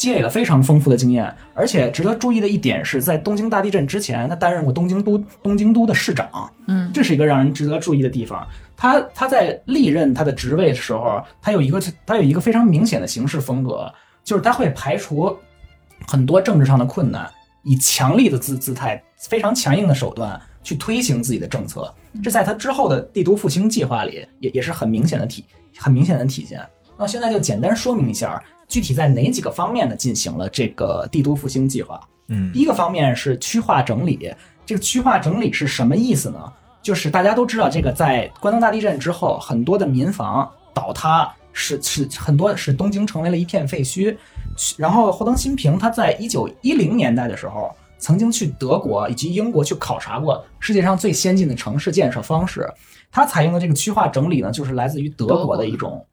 [0.00, 1.30] 积累了非常丰富的经验。
[1.52, 8.48] 而且值得注意的一点是，在东京大地震之前，他担任过东京都东京都的市长，嗯这是一个让人值得注意的地方。
[8.74, 13.92] 他他在历任他的职位的时候，他有一个他有一个非常明显的行事风格，
[14.24, 15.36] 就是他会排除
[16.06, 17.30] 很多政治上的困难，
[17.62, 21.94] 以强力的姿姿态、非常强硬的手段去推行自己的政策。
[22.22, 25.44] 这在他之后的帝都复兴计划里也也是很明显的体
[25.76, 26.58] 很明显的体现。
[26.98, 32.00] 那现在就简单说明一下，具体在哪几个方面呢进行了这个帝都复兴计划。
[32.28, 34.32] 嗯第一个方面是区划整理，
[34.64, 36.38] 这个区划整理是什么意思呢？
[36.80, 44.16] 就是大家都知道，这个在关东大地震之后，很多的民房倒塌，使使很多使东京成为了一片废墟。
[44.78, 52.66] 然后霍登新平他在一九一零年代的时候，曾经去德国以及英国去考察过世界上最先进的城市建设方式。
[53.12, 56.06] 他采用的这个区划整理呢，就是来自于德国的一种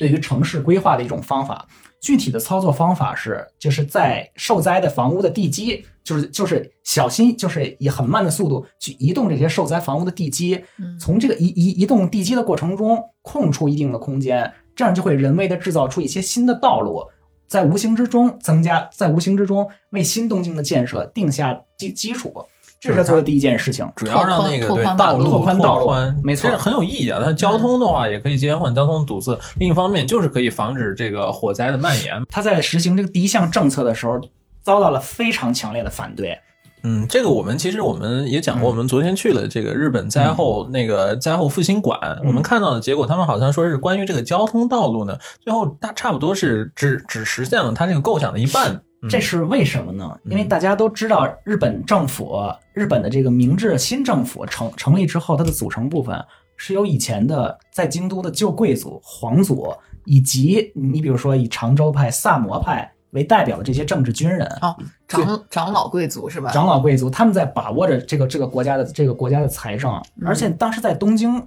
[0.00, 1.68] 对于城市规划的一种方法。
[2.00, 17.04] 具体的操作方法是，就是在受灾的房屋的地基，就是就是小心，就是以很慢的速度去移动这些受灾房屋的地基，嗯从这个移移移动地基的过程中空出一定的空间，这样就会人为的制造出一些新的道路，
[17.46, 22.32] 在无形之中增加，在无形之中为新动静的建设定下基基础。
[22.80, 23.86] 这是他做的第一件事情。
[23.94, 27.20] 主要让那个拓对道路拓宽道路宽没错这很有意义啊。
[27.22, 32.22] 它交通的话也可以减缓交通堵塞，另一方面就是可以防止这个火灾的蔓延。
[32.30, 34.18] 他在实行这个第一项政策的时候，
[34.62, 36.38] 遭到了非常强烈的反对。
[36.82, 48.80] 嗯，这个我们其实我们也讲过，我们昨天去了这个日本灾后那个灾后复兴馆，我们看到的结果，他们好像说是关于这个交通道路呢，最后大差不多是只只实现了他这个构想的一半。
[49.08, 50.18] 这是为什么呢？
[50.24, 52.38] 因为大家都知道，日本政府、
[52.74, 56.22] 日本的这个明治新政府成成立之后，它的组成部分
[56.56, 59.72] 是由以前的在京都的旧贵族、皇族，
[60.04, 64.76] 以及你比如说以长州派、萨摩派为代表的这些政治军人、哦，
[65.08, 66.50] 长长老贵族是吧？
[66.52, 69.90] 长老贵族，他们在把握着这个这个国家的这个国家的财政，
[70.26, 71.42] 而且当时在东京，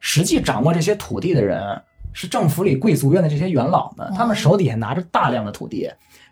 [0.00, 1.80] 实际掌握这些土地的人
[2.12, 5.90] 是政府里贵族院的这些元老们，他们手底下拿着大量的土地。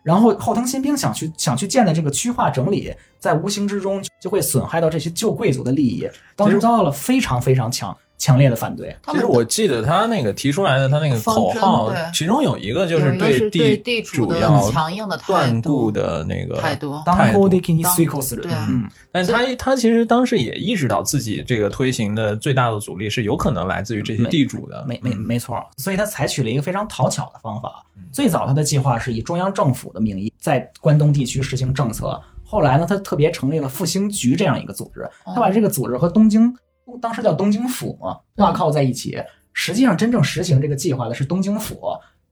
[0.08, 8.94] 然后后藤新兵想去想去建的这个区划整理，在无形之中就会损害到这些旧贵族的利益，当时遭到了非常非常强强烈的反对。
[9.10, 17.00] 其实我记得他那个提出来的他那个口号其中有一个就是对地地主的要强硬的态断度固的那个态度。
[17.06, 17.40] 当态度。
[17.40, 18.50] 后的给你随口死对。
[18.52, 27.84] 嗯，但他他其实当时也意识到自己这个推行的最大的阻力是有可能来自于这些地主的，没没没错，所以他采取了一个非常讨巧的方法。
[28.10, 36.52] 最早他的计划是以中央政府的名义在关东地区实行政策，后来呢，他特别成立了复兴局这样一个组织，他把这个组织和东京
[36.96, 39.22] 当时叫东京府嘛挂靠在一起。
[39.52, 41.80] 实际上，真正实行这个计划的是东京府，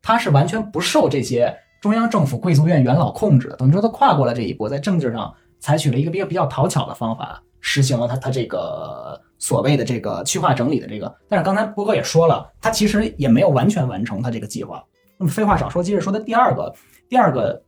[0.01, 1.53] 它是完全不受这些
[1.83, 3.57] 中央政府贵族院元老控制的。
[3.57, 11.12] 等于说，他跨过了这一步，在政治上采取了一个比较比较讨巧的方法，实行了他他这个所谓的这个区划整理的这个。
[11.28, 14.81] 但是刚才波哥也说了，他其实也没有完全完成他这个计划。
[15.19, 16.73] 那么废话少说，接着说的第二个
[17.09, 17.61] 第二个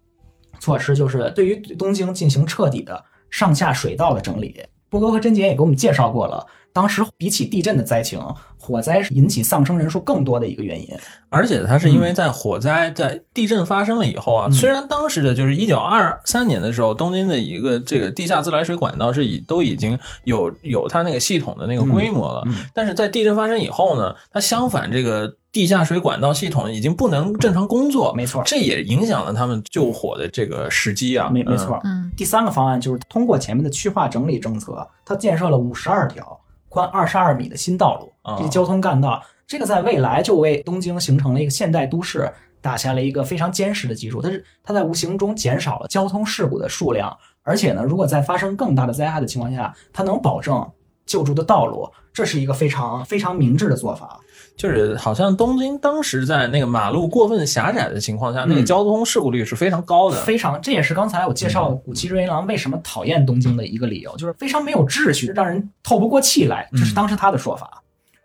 [0.60, 4.62] 措施就是对于东京进行彻底的上下水道的整理。
[4.90, 8.20] 波哥和甄姐也给我们介绍过了，当时比起地震的灾情，
[8.58, 10.88] 火灾是引起丧生人数更多的一个原因。
[11.30, 31.80] 而且它是因为在火灾、在地震发生了以后啊，嗯虽然当时的就是一九二三年的时候，东京的一个这个地下自来水管道是已都已经有有它那个系统的那个规模了，嗯但是在地震发生以后呢，它相反这个地下水管道系统已经不能正常工作，没错这也影响了他们救火的这个时机啊，没没错。
[31.84, 36.38] 嗯第三个方案就是通过前面的区划整理政策，它建设了五十二条
[36.68, 42.30] 宽二十二米的新道路，哦这些交通干道，这个在未来就为东京形成了一个现代都市
[42.60, 44.20] 打下了一个非常坚实的基础。
[44.20, 50.68] 它是它在无形中减少了交通事故的数量，而且呢，如果在发生更大的灾害的情况下，它能保证
[51.08, 54.20] 救助的道路，这是一个非常非常明智的做法。
[54.56, 60.16] 就是好像东京当时在那个马路过分狭窄的情况下，那个嗯交通事故率是非常高的。
[60.22, 67.82] 非常，这也是刚才我介绍古崎润一郎为什么讨厌东京的一个理由，就是非常没有秩序，让人透不过气来，这是当时他的说法。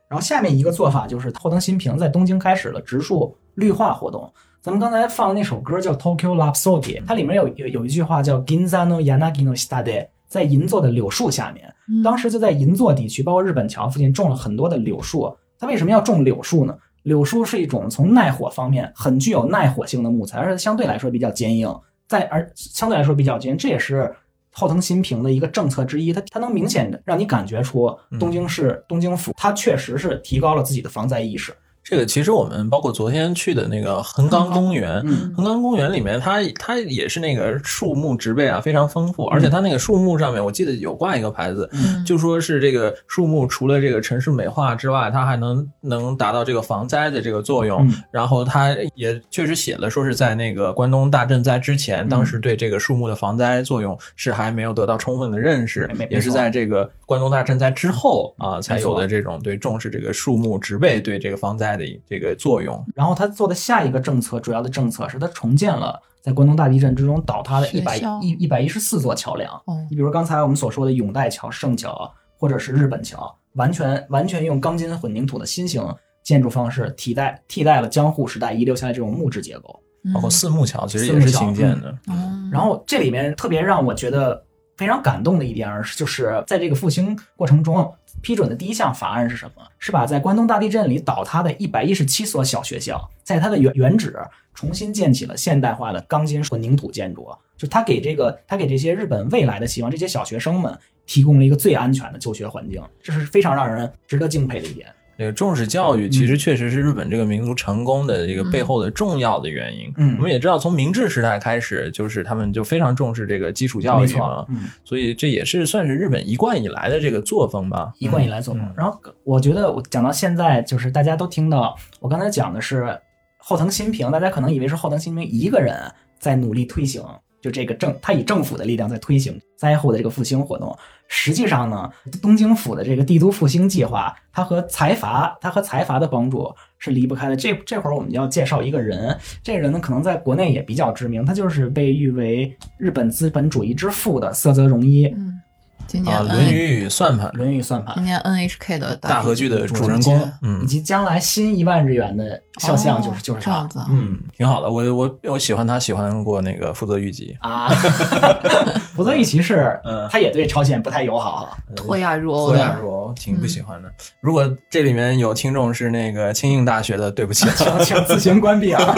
[0.10, 4.32] 然后下面一个做法就是后藤新平在东京开始了植树绿化活动。
[4.62, 11.72] 咱们刚才放的那首歌叫《Tokyo Rhapsody》，它里面有有有一句话叫 “Ginza no yanagi no shita de”，在银座的柳树下面。
[12.02, 15.36] 当时就在银座地区，包括日本桥附近种了很多的柳树。
[15.60, 16.78] 它为什么要种柳树呢？
[17.04, 21.74] 柳树是一种从耐火方面很具有耐火性的木材，而且相对来说比较坚硬，
[22.08, 24.14] 在而相对来说比较坚硬，这也是
[24.52, 26.14] 后藤新平的一个政策之一。
[26.14, 31.54] 它它能明显的让你感觉出东京市、东京府，它确实是提高了自己的防灾意识。
[31.84, 47.86] 这个其实我们包括昨天去的那个横岗公园，嗯横岗公园里面它它也是那个树木植被啊非常丰富，而且它那个树木上面我记得有挂一个牌子，嗯就说是这个树木除了这个城市美化之外，它还能能达到这个防灾的这个作用。
[47.88, 62.84] 嗯然后它也确实写了，说是在那个关东大震灾之前，当时对这个树木的防灾作用是还没有得到充分的认识也是在这个关东大震灾之后啊才有的这种对重视这个树木植被对这个防灾的这个作用。
[62.96, 69.54] 然后他做的下一个政策，主要的政策是他重建了在关东大地震之中倒塌的一百一一百一十四座桥梁。
[69.66, 75.84] 哦你比如刚才我们所说的永代桥、圣桥，或者是日本桥，完全完全用钢筋混凝土的新型
[76.24, 79.80] 建筑方式替代替代了江户时代遗留下来这种木质结构。
[80.14, 81.98] 包括四木桥其实也是新建的。
[82.08, 84.40] 嗯然后这里面特别让我觉得
[84.78, 87.92] 非常感动的一点儿是，就是在这个复兴过程中
[88.22, 89.62] 批准的第一项法案是什么？
[89.80, 94.18] 是把在关东大地震里倒塌的一百一十七所小学校，在它的原原址
[94.54, 97.28] 重新建起了现代化的钢筋混凝土建筑。
[97.58, 104.88] 就他给这个他给这些日本未来的希望，这些小学生们提供了一个最安全的就学环境，这是非常让人值得敬佩的一点。
[105.18, 109.94] 这个重视教育，其实确实是日本这个民族成功的这个背后的重要的原因。
[109.98, 114.08] 嗯我们也知道，从明治时代开始，就是他们就非常重视这个基础教育
[114.50, 114.70] 嗯。
[114.84, 117.94] 所以这也是算是日本一贯以来的这个作风吧。
[118.00, 118.74] 一贯以来作风嗯。
[118.76, 123.00] 然后我觉得我讲到现在，就是大家都听到我刚才讲的是
[123.38, 125.80] 后藤新平，大家可能以为是后藤新平一个人
[126.18, 127.04] 在努力推行，
[127.40, 130.76] 就这个政他以政府的力量在推行灾后的这个复兴活动。
[131.16, 131.88] 实际上呢，
[132.24, 137.36] 东京府的这个帝都复兴计划，它和财阀，它和财阀的帮助是离不开的。
[137.36, 145.40] 这这会儿我们要介绍一个人，这个人呢可能在国内也比较知名，他就是被誉为日本资本主义之父的色泽荣一，《嗯，
[145.88, 148.04] 今年啊，《论语与算盘》论语算盘今》。
[148.06, 154.70] 年 NHK 的大合剧的主人公，嗯以及将来新一万日元的肖像就是、哦就是他这样子啊嗯嗯，挺好的。
[154.70, 157.36] 我我我喜欢他，喜欢过那个福泽谕吉。
[157.42, 157.70] 啊，
[158.96, 161.58] 福泽谕吉是，嗯他也对朝鲜不太友好哈。
[161.76, 163.92] 脱亚入欧脱亚，入欧挺不喜欢的。
[164.22, 168.96] 如果这里面有听众是那个庆应大学的，对不起，请请自行关闭啊。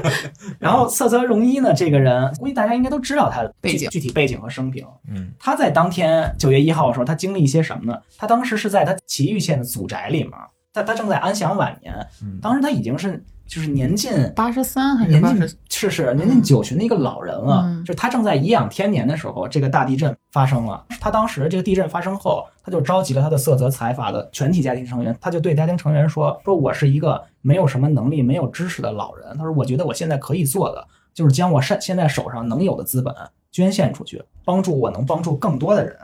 [0.58, 4.84] 然后色泽荣一呢，这个人估计大家应该都知道他的背景具体背景和生平。
[5.10, 7.98] 嗯他在当天九月一号的时候，他经历一些什么呢？
[8.16, 10.32] 他当时是在他埼玉县的祖宅里面，
[10.72, 15.56] 他他正在安享晚年，嗯当时他已经是就是年近八十三还是年近八十？
[15.70, 20.84] 是是年近九旬的一个老人了，嗯就是他正在颐养天年的时候，这个大地震发生了。
[21.00, 29.36] 他当时这个地震发生后，他就召集了他的色泽财阀的全体家庭成员，他就对家庭成员说：“说我是一个没有什么能力、没有知识的老人。
[29.38, 30.84] 他说，我觉得我现在可以做的
[31.14, 33.14] 就是将我现现在手上能有的资本
[33.52, 35.96] 捐献出去，帮助我能帮助更多的人。”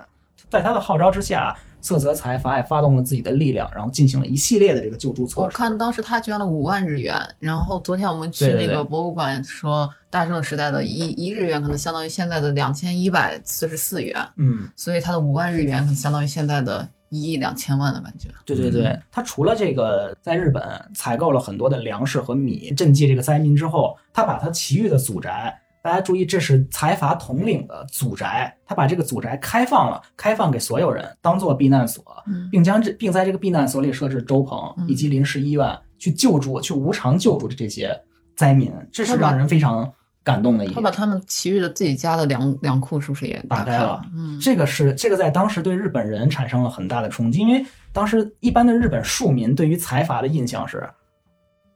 [0.55, 5.52] 在他的号召之下，色泽财阀也发动了自己的力量，然后进行了一系列的这个救助措施。
[5.56, 18.28] 我看当时他捐了五万日元，然后昨天我们去那个博物馆说，大正时代的一一日元可能相当于现在的两千一百四十四元，嗯，所以他的五万日元可能相当于现在的一亿两千万的感觉。
[18.44, 20.62] 对对对，他除了这个在日本
[20.94, 37.94] 采购了很多的粮食和米赈济这个灾民之后，他把他其余的祖宅大家注意，这是财阀统领的祖宅，他把这个祖宅开放了，开放给所有人，当做避难所，嗯并将这并在这个避难所里设置粥棚嗯以及临时医院，去救助、去无偿救助这些
[38.35, 39.93] 灾民，这是让人非常
[40.23, 40.74] 感动的一点。
[40.74, 44.01] 他把他们其余的自己家的粮粮库是不是也打开了？
[44.16, 47.62] 嗯，这个是这个在当时对日本人产生了很大的冲击，因为
[47.93, 50.89] 当时一般的日本庶民对于财阀的印象是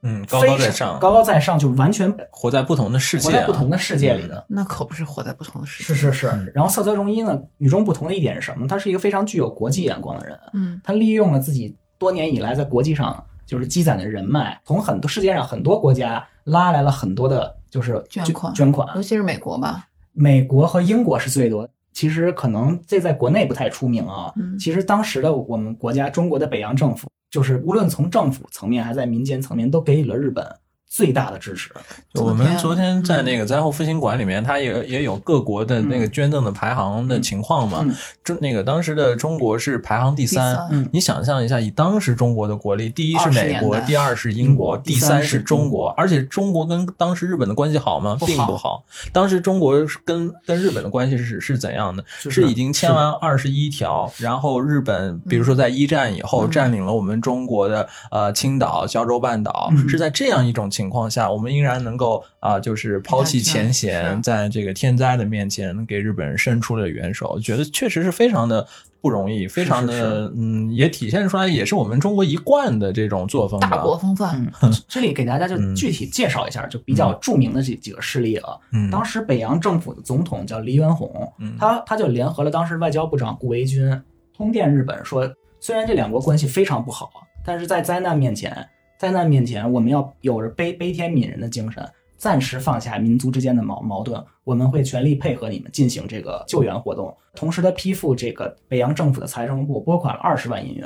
[0.01, 4.45] 嗯，高高在上，高高在上，就完全活在不同的世界啊，在不同的世界里的。
[4.47, 5.93] 那可不是活在不同的世界。
[5.93, 8.67] 是是是，然后色泽荣一呢，与众不同的一点是什么？
[8.67, 18.87] 他是一个非常具有国际眼光的人，嗯他利用了自己多年以来在国际上就是积攒的人脉，从很多世界上很多国家拉来了很多的，就是捐款捐款。
[18.95, 21.67] 尤其是美国吧，美国和英国是最多。
[21.91, 24.31] 其实可能这在国内不太出名啊。
[24.37, 30.45] 嗯其实当时的我们国家中国的北洋政府，就是无论从政府层面还在民间层面，都给予了日本
[30.89, 31.71] 最大的支持。
[32.15, 37.95] 我们昨天在嗯那个灾后复兴馆里面，它也也有各国的那个捐赠的排行的情况嘛嗯。
[38.23, 40.67] 中那个当时的中国是排行第第三。
[40.71, 45.89] 嗯你想象一下，以当时中国的国力，第一是美国，第二是英英国，第三是是中国。
[45.89, 48.17] 而且中国跟当时日本的关系好吗？
[48.25, 48.83] 并不好。
[49.13, 52.03] 当时中国是跟跟日本的关系是是怎样的？
[52.07, 68.65] 是已经签完二十一条，然后日本比如说在一战以后嗯占领了我们中国的呃青岛、胶州半岛，嗯是在这样一种情况下，我们依然能够啊、就是抛弃前嫌，在这个天灾的面前给日本人伸出了援手，觉得确实是非常的
[69.01, 73.59] 不容易，非常的是嗯，也体现出来也是我们中国一贯的这种作风。
[73.59, 74.49] 大国风范。
[74.61, 78.57] 嗯， 这里给大家就嗯具体介绍一下，就比较著名的这几个事例了。
[78.71, 84.01] 嗯，当时北洋政府的总统叫黎元洪嗯，他他就联合了当时外交部长顾维钧，
[84.35, 85.29] 通电日本说，
[85.59, 87.09] 虽然这两国关系非常不好，
[87.45, 88.65] 但是在灾难面前，
[88.99, 97.15] 灾难面前我们要有着悲悲天悯人的精神，暂时放下民族之间的矛矛盾，我们会全力配合你们进行这个救援活动。
[97.33, 100.85] 同时，他批复这个北洋政府的财政部拨款了二十万银元。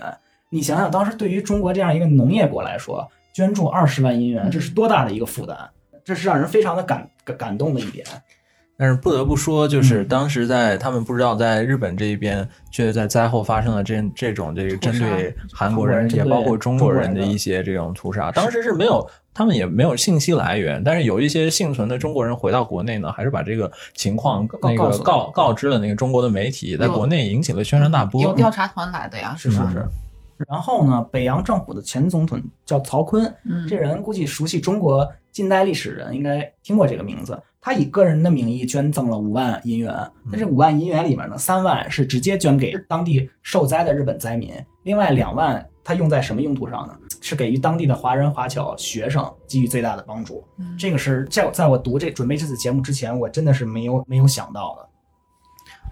[0.51, 5.67] 你想想，当时对于中国这样一个农业国来说，捐助二十万银元，这是多大的一个负担？
[6.03, 8.05] 这是让人非常的感感动的一点。
[8.83, 18.29] 但是不得不说，就是嗯当时在他们不知道在日本这一边，却在灾后发生了这这种这个针对韩国人，也包括中国人的一些这种屠杀。
[18.33, 28.21] 当时是没有，他们也没有信息来源，但是有一些幸存的中国人回到国内呢，还是把这个情况告那个告诉告告知了那个中国的媒体，在国内引起了轩然大波。
[28.21, 29.87] 有调查团来的呀，吧是是是。
[30.47, 37.41] 然后呢，北洋政府的前总统叫曹锟，嗯这人估计熟悉中国近代历史人应该听过这个名字。
[37.65, 39.95] 他以个人的名义捐赠了五万银元，
[40.29, 44.53] 那这五万银元里面呢，三万是直接捐给当地受灾的日本灾民，
[44.83, 46.93] 另外两万他用在什么用途上呢？
[47.21, 50.43] 是给予当地的华人华侨学生给予最大的帮助。
[50.57, 54.89] 嗯这个是在在我读这准备这次节目之前，我真的是没有没有想到的。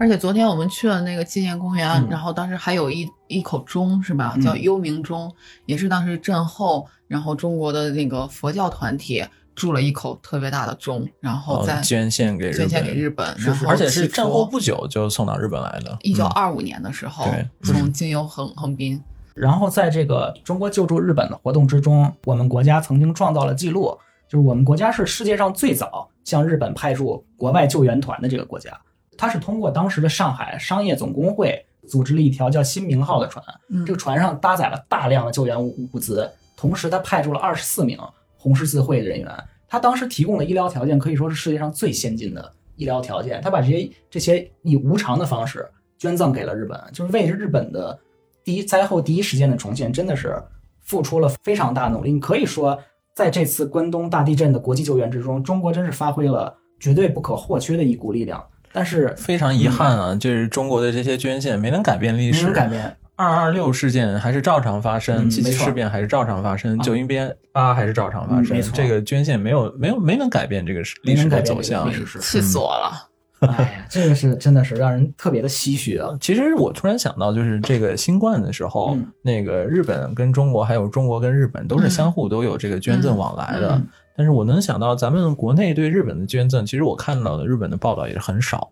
[0.02, 4.34] 而且昨天我们去了那个纪念公园，嗯然后当时还有一一口钟是吧？
[4.36, 5.32] 嗯叫幽冥钟，
[5.68, 9.24] 也是当时震后，然后中国的那个佛教团体
[9.54, 15.96] 铸了一口特别大的钟，然后哦再捐献给捐献给日本，是是然后而且是祈战后不久就送到日本来的。
[16.02, 19.00] 一九嗯二五年的时候对，从经由横横滨，
[19.36, 23.96] 然后在这个中国救助日本的活动之中，我们国家曾经创造了记录，
[24.28, 28.76] 就是我们国家是世界上最早向日本派驻国外救援团的这个国家。
[29.22, 36.28] 它是通过当时的上海商业总工会组织了一条叫“新明号”的船，嗯这个船上搭载了大量的救援物物资，
[36.58, 38.00] 同时他派出了二十四名
[38.36, 39.32] 红十字会的人员。
[39.68, 43.40] 他当时提供的医疗条件可以说是世界上最先进的医疗条件。
[43.44, 45.70] 他把这些这些以无偿的方式
[46.00, 48.00] 捐赠给了日本，就是为日本的
[48.44, 50.42] 第一灾后第一时间的重建，真的是
[50.80, 52.12] 付出了非常大努力。
[52.12, 52.76] 你可以说，
[53.14, 58.44] 在这次关东大地震的国际救援之中，中国真是发挥了绝对不可或缺的一股力量。
[58.74, 66.84] 但是非常遗憾啊，就是中国的这些捐献没能改变历没史，能改变，二二六事件还是照常发生，嗯七七事变还是照常发生，啊。
[66.84, 67.06] 九一
[67.52, 68.46] 八还是照常发生。
[68.46, 68.72] 嗯没错。
[68.74, 71.92] 这个捐献没有没有没能改变这个历史的走向。
[72.20, 73.08] 气死我了。
[73.42, 76.10] 哎呀，这个是真的是让人特别的唏嘘啊。
[76.22, 79.08] 其实我突然想到，就是这个新冠的时候，嗯。
[79.24, 83.82] 那个日本跟中国，还有中国跟日本，都是相互都有这个捐赠往来的。
[84.22, 88.70] 嗯但是我能想到，咱们国内对日本的捐赠，其实我看到的日本的报道也是很少，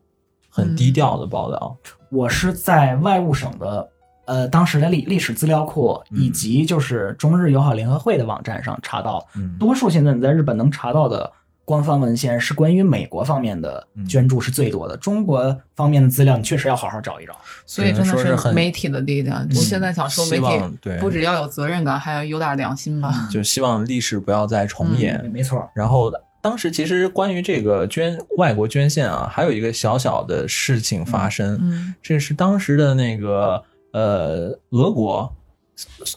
[0.47, 1.75] 很低调的报道。
[2.11, 3.89] 我是在外务省的
[4.25, 11.31] 呃当时的历历史资料库以及就是中日友好联合会的网站上查到，嗯，多数现在你在日本能查到的
[11.69, 17.37] 官方文献是关于美国方面的捐助是最多的，中国方面的资料你确实要好好找一找。
[17.63, 19.47] 所以真的是媒体的力量。
[19.51, 23.29] 我现在想说，媒体对不只要有责任感，还要有点良心吧。
[23.29, 25.21] 就希望历史不要再重演。
[25.23, 33.63] 嗯没错，然后当时其实关于这个捐外国捐献啊，还有一个小小的事情发生，嗯这是当时的那个
[33.93, 35.31] 呃俄国。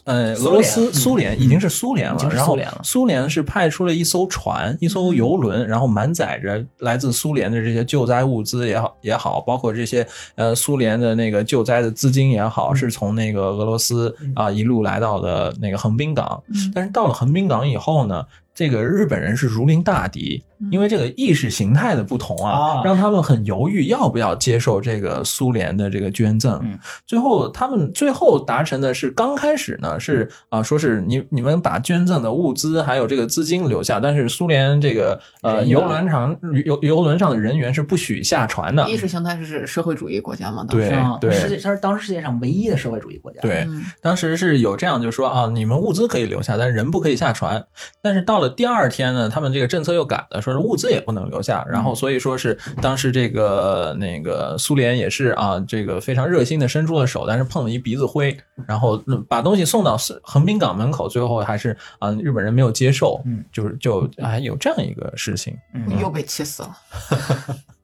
[0.03, 16.41] 呃，俄罗斯、苏苏联已经是苏联了，然后苏联是派出了一艘船、一艘游轮，然后满载着来自苏联的这些救灾物资也好也好，包括这些呃苏联的那个救灾的资金也好，是从那个俄罗斯啊、一路来到的那个横滨港。
[16.47, 16.71] 嗯。
[16.73, 26.59] 但是到了横滨港以后呢，这个日本人是如临大敌，因为这个意识形态的不同啊，啊让他们很犹豫要不要接受这个苏联的这个捐赠。
[26.63, 36.35] 嗯最后他们最后达成的是，刚开始呢是啊，说是你你们把捐赠的物资还有这个资金留下，但是苏联这个呃游轮上
[36.65, 38.89] 游游轮上的人员是不许下船的。
[38.89, 40.65] 意识形态是指社会主义国家嘛？
[40.67, 40.89] 当时
[41.21, 41.29] 对？
[41.29, 43.41] 对世界它是当时世界上唯一的社会主义国家。
[43.41, 47.65] 对，嗯当时是有这样，就说啊，你们物资可以留下，但是人不可以下船。
[48.01, 51.65] 但是到了第二天呢，他们这个政策又改了，说是物资也不能留下。
[51.69, 65.57] 然后所以说是当时这个那个苏联也是啊，这个非常热心的伸出了手，但是碰了一鼻子灰，然后嗯把东西送到是横滨港门口，最后还是啊日本人没有接受，嗯，就是就还有这样一个事情。
[65.73, 66.77] 嗯又被气死了。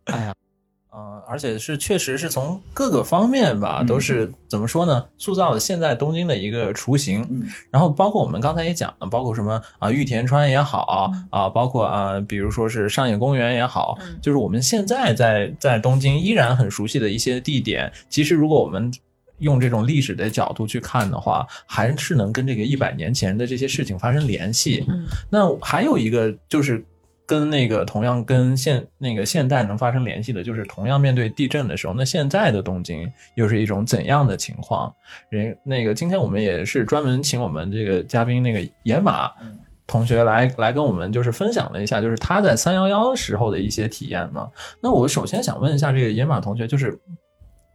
[0.99, 5.05] 呃，而且是确实是从各个方面吧，嗯都是怎么说呢？
[5.17, 7.25] 塑造了现在东京的一个雏形。
[7.29, 18.91] 嗯然后包括我们刚才也讲了，包括什么啊玉田川也好啊，包括啊比如说是上野公园也好，嗯就是我们现在在在东京依然很熟悉的一些地点，其实如果我们
[19.37, 24.83] 用这种历史的角度去看的话，还是能跟这个一百年前的这些事情发生联系。
[24.89, 26.83] 嗯那还有一个就是
[27.29, 34.91] 跟那个同样跟现那个现代能发生联系的，就是同样面对地震的时候，那现在的东京又是一种怎样的情况？
[35.29, 39.29] 人那个今天我们也是专门请我们这个嘉宾那个野马
[39.85, 44.49] 同学来来跟我们就是分享了一下，就是他在三幺幺时候的一些体验嘛。
[44.81, 46.99] 那我首先想问一下这个野马同学，就是。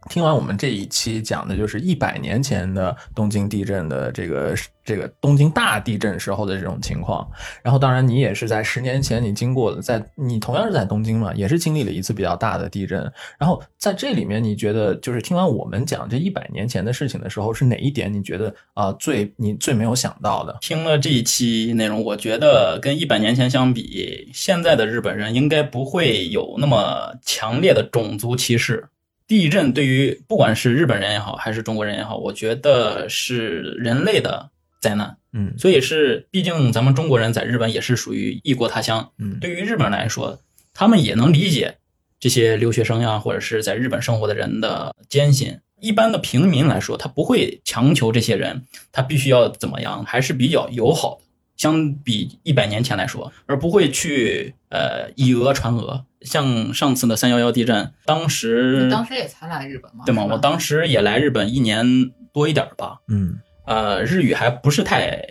[0.09, 7.27] 听完我们这一期讲的就是一百年前的东京地震的这个这个东京大地震时候的这种情况，
[7.63, 12.99] 然后当然你也是在十年前你经过了，在你同样是在东京嘛，也是经历了一次比较大的地震，
[13.39, 20.55] 然后在这里面你觉得就是听完我们讲这一百年前的事情的时候，是哪一点你觉得啊、最你最没有想到的？
[20.61, 28.87] 听了这一期内容，我觉得跟一百年前相比，现在的日本人应该不会有那么强烈的种族歧视。
[29.27, 34.49] 地震对于不管是日本人也好，还是中国人也好，我觉得是人类的
[34.81, 35.17] 灾难。
[35.33, 39.11] 嗯所以是，毕竟咱们中国人在日本也是属于异国他乡。
[39.17, 40.39] 嗯对于日本人来说，
[40.73, 41.77] 他们也能理解
[42.19, 45.59] 这些留学生呀，或者是在日本生活的人的艰辛。
[45.81, 51.25] 一般的平民来说，他不会强求这些人，他必须要怎么样，还是比较友好的。
[51.57, 56.05] 相比一百年前来说，而不会去呃以讹传讹。
[56.25, 60.03] 像上次的三幺幺地震，当时你当时也才来日本嘛？
[60.05, 60.25] 对吗？
[60.25, 61.85] 我当时也来日本一年
[62.33, 65.21] 多一点儿吧，嗯呃，日语还不是太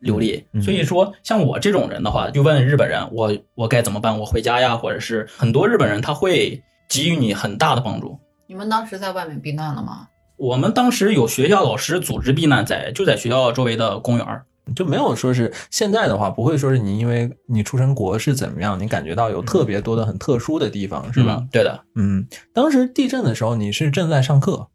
[0.00, 4.18] 流利，嗯所以说像我这种人的话，就问日本人，我我该怎么办？
[4.18, 8.18] 我回家呀，或者是很多日本人他会给予你很大的帮助。
[8.46, 10.08] 你们当时在外面避难了吗？
[10.36, 14.44] 我们当时有学校老师组织避难在，就在学校周围的公园儿。
[14.74, 21.36] 就没有说是现在的话，不会说是你因为你出身国是怎么样，你感觉到有特别多的很特殊的地方，是吧？
[21.40, 24.68] 嗯对的，嗯，当时地震的时候你是正在上课，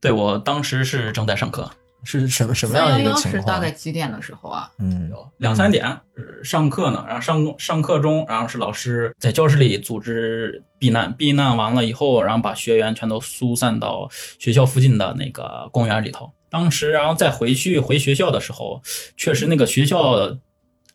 [0.00, 1.70] 对我当时是正在上课，
[2.04, 3.58] 是什么什么样的一个情是大？
[3.58, 4.70] 概几点的时候啊？
[4.78, 14.08] 嗯两三点呃上课呢，然后上上课中，然后是老师在教室里组织避难，避难完了以后，然后把学员全都疏散到
[14.38, 16.30] 学校附近的那个公园里头。
[16.50, 18.82] 当时，然后再回去回学校的时候，
[19.16, 20.36] 确实那个学校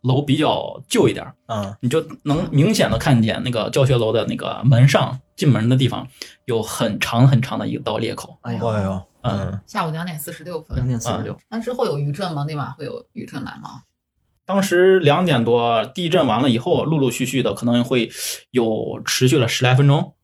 [0.02, 6.08] 楼比较旧一点儿，嗯你就能明显的看见那个教学楼的那个门上进门的地方
[6.46, 8.38] 有很长很长的一道裂口。
[8.42, 10.88] 哎呀，哎呦，嗯下午两点四十六分两。
[10.88, 12.44] 点四十六，那之后有余震吗？
[12.48, 13.84] 那晚会有余震来吗？
[14.46, 18.12] 当时两点多，地震完了以后，陆陆续续的可能会
[18.52, 20.16] 有持续了十来分钟，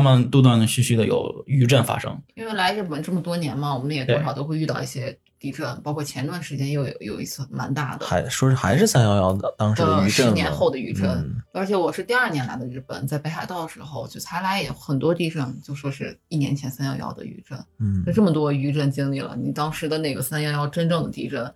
[0.00, 2.16] 慢慢断断续续的有余震发生。
[2.34, 8.06] 因为来日本这么多年嘛，我们也多少都会遇到一些地震，包括前段时间又有有一次蛮大的。
[8.06, 21.52] 还说是还是三幺幺的当时的，余震十年后的余震，而且我是第二年来的日本，在北海道的时候就才来，也很多地震，就说是一年前三幺幺的余震，嗯就这么多余震经历了，你当时的那个三幺幺真正的地震，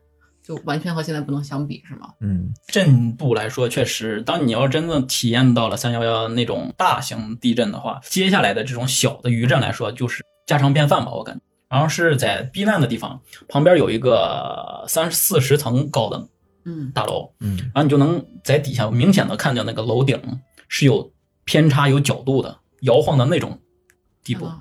[0.51, 2.09] 就完全和现在不能相比，是吗？
[2.19, 11.41] 嗯震度来说，确实，当你要真的体验到了三幺幺那种大型地震的话，接下来的这种小的余震来说，就是家常便饭吧，我感觉。
[11.69, 16.27] 然后是在避难的地方，旁边有一个三四十层高的
[16.65, 20.21] 嗯大楼，嗯然后你就能在底下明显的看见那个楼顶
[20.67, 21.13] 是有
[21.45, 23.57] 偏差、有角度的，摇晃的那种
[24.25, 24.47] 地步。
[24.47, 24.59] 啊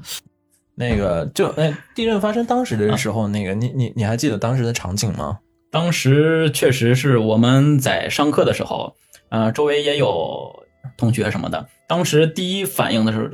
[0.76, 5.40] 那个就哎，地震发生当时的时候，那个你你你还记得当时的场景吗？
[5.72, 8.96] 当时确实是我们在上课的时候，
[9.30, 10.66] 呃，周围也有
[10.98, 11.68] 同学什么的。
[11.88, 13.32] 当时第一反应的是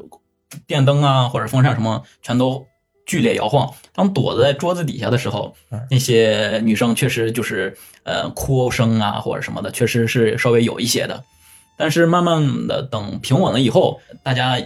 [0.68, 2.66] 电灯啊或者风扇什么全都
[3.06, 3.74] 剧烈摇晃。
[3.94, 5.56] 当躲在桌子底下的时候，
[5.90, 11.24] 那些女生确实就是呃哭声啊或者什么的，确实是稍微有一些的。
[11.78, 14.57] 但是慢慢的等平稳了以后，大家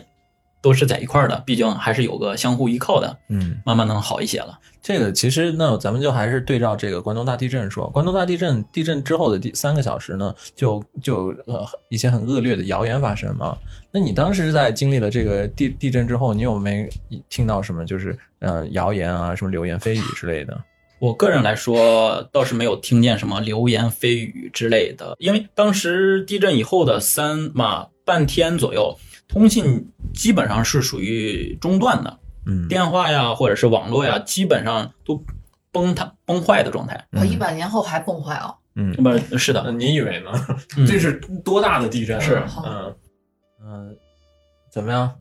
[0.62, 4.60] 都是在一块儿的，毕竟还是有个相互依靠的，嗯，慢慢能好一些了。
[4.82, 13.58] 这个其实那咱们就还是对照这个关东大地震说，关东大地震地震之后的第三个小时呢，就就呃一些很恶劣的谣言发生嘛。
[13.92, 16.90] 那你当时在经历了这个地地震之后，你有没
[17.30, 20.58] 听到什么就是呃谣言啊，什么流言蜚语之类的？
[21.00, 28.98] 我个人来说，倒是没有听见什么流言蜚语之类的，因为当时地震以后的三嘛半天左右，
[29.30, 35.24] 通信基本上是属于中断的，嗯，电话呀或者是网络呀，基本上都
[35.72, 37.06] 崩塌崩坏的状态。
[37.12, 38.92] 我一百年后还崩坏哦，嗯，
[39.30, 40.32] 不是的，你以为呢？
[40.76, 40.86] 嗯。
[40.86, 41.14] 这是
[41.46, 42.20] 多大的地震啊？
[42.20, 42.44] 是。
[42.66, 42.96] 嗯。
[43.64, 43.98] 嗯，
[44.72, 45.16] 怎么样？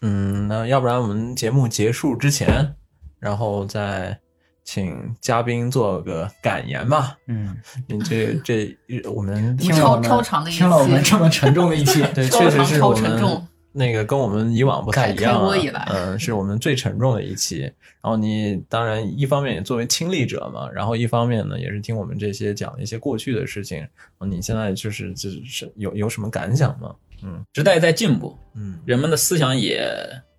[0.00, 2.74] 嗯，那要不然我们节目结束之前，
[3.20, 4.18] 然后再
[4.64, 7.16] 请嘉宾做个感言吧。
[7.26, 7.56] 嗯，
[7.88, 8.76] 你这这
[9.10, 17.60] 我们超听了我们超长的一期听了我们这么沉重的一期，对，超 确实是我们沉重那个跟我们以往不太一样、啊开开播以来，嗯，是我们最沉重的一期。
[17.60, 23.86] 然后你当然一方面也作为亲历者嘛，然后一方面呢也是听我们这些讲一些过去的事情。
[24.20, 26.94] 你现在就是就是有有什么感想吗？
[27.24, 29.88] 嗯时代在进步，嗯人们的思想也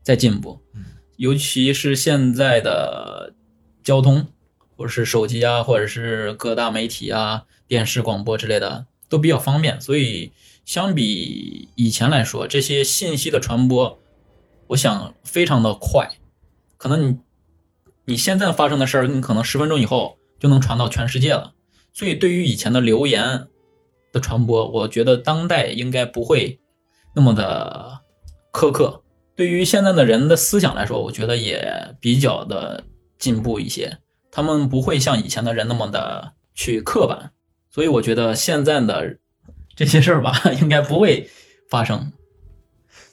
[0.04, 0.84] 在进步嗯，
[1.16, 3.34] 尤其是现在的
[3.84, 4.28] 交通，
[4.78, 9.80] 或者是手机啊，或者是各大媒体啊、电视广播之类的，都比较方便。
[9.82, 10.32] 所以
[10.66, 14.00] 相比以前来说，这些信息的传播，
[14.68, 16.10] 我想非常的快。
[16.78, 17.18] 可能你
[18.06, 21.54] 你现在发生的事儿，你可能十分钟以后就能传到全世界了。
[21.94, 23.48] 所以对于以前的流言
[24.12, 26.60] 的传播，我觉得当代应该不会
[27.16, 28.00] 那么的
[28.52, 29.04] 苛刻。
[29.36, 32.84] 对于现在的人的思想来说，我觉得也比较的
[33.24, 34.00] 进步一些。
[34.30, 37.32] 他们不会像以前的人那么的去刻板，
[37.70, 39.18] 所以我觉得现在的
[39.76, 41.30] 这些事儿吧， 应该不会
[41.70, 42.12] 发生。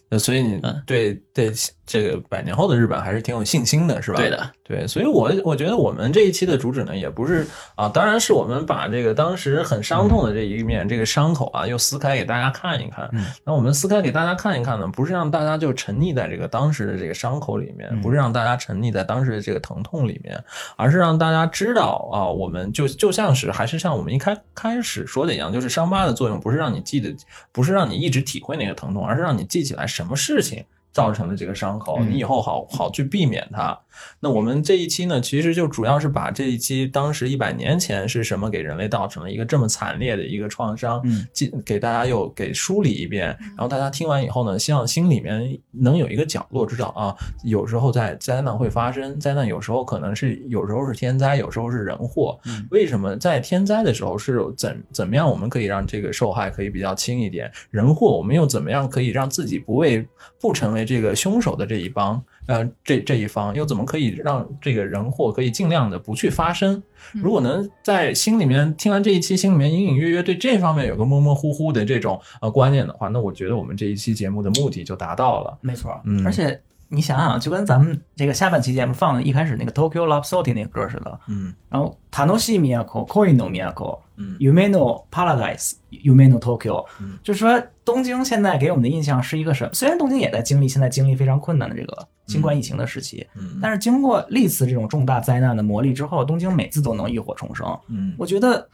[0.08, 1.52] 那所以你嗯对对
[1.90, 4.18] 这个百年后的日本还是挺有信心的，是吧？
[4.18, 7.44] 对的，对，所以我我觉得我们这一期的主旨呢，也不是
[7.74, 13.10] 啊，当然是我们把这个当时很伤痛的这一面，这个伤口啊，又撕开给大家看一看。
[13.12, 20.40] 嗯那我们撕开给大家看一看呢，不是让大家就沉溺在这个当时的这个伤口里面，嗯不是让大家沉溺在当时的这个疼痛里面，
[20.76, 27.12] 而是让大家知道啊，我们就就像是还是像我们一开开始说的一样，就是伤疤的作用不是让你记得，
[27.50, 30.64] 不是让你一直体会那个疼痛，而是让你记起来什么事情。
[30.92, 33.78] 造成的这个伤口，嗯你以后好好去避免它。
[34.20, 41.26] 那我们这一期呢，其实就主要是把这一期当时一百年前是什么给人类造成了一个这么惨烈的一个创伤，嗯，
[41.64, 43.26] 给大家又给梳理一遍，
[43.56, 52.38] 然后大家听完以后呢，希望心里面能有一个角落知道啊，有时候在灾难会发生，灾难有时候可能是有时候是天灾，有时候是人祸。
[52.46, 57.50] 嗯为什么在天灾的时候是怎怎么样，我们可以让这个受害可以比较轻一点？
[57.70, 60.06] 人祸我们又怎么样可以让自己不为
[60.40, 62.22] 不成为这个凶手的这一帮？
[62.50, 66.82] 呃，这这一方又怎么可以让这个人祸可以尽量的不去发生？
[67.12, 75.56] 如果能在心里面听完这一期，心里面隐隐约约对这方面有个模模糊糊的这种呃观念的话，那我觉得我们这一期节目的目的就达到了。
[75.60, 76.60] 没错，嗯而且
[76.92, 81.54] 你想想，就跟咱们这个下半期节目放的一开始那个 Tokyo Rhapsody 那个歌似的，嗯。
[81.68, 84.36] 然后塔诺西米亚口、Koi no Miyako、嗯。
[84.38, 87.16] Yume no Paradise、Yume no Tokyo，嗯。
[87.22, 89.70] 就是说东京现在给我们的印象是一个什么？
[89.72, 93.60] 虽然东京也在经历现在经历非常困难的这个新冠疫情的时期，嗯。
[93.62, 97.78] 但是经过历次这种重大灾难的磨砺之后，东京每次都能浴火重生。
[97.86, 98.68] 嗯，我觉得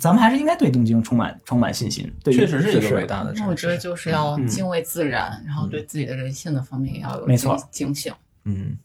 [0.00, 2.10] 咱们还是应该对东京充满充满信心。
[2.24, 3.76] 对确实是一个伟大的城那我觉得。
[3.76, 8.12] 就是要嗯敬畏自然，然后对自己的人性的方面也要有没错警警醒。
[8.44, 8.76] 嗯，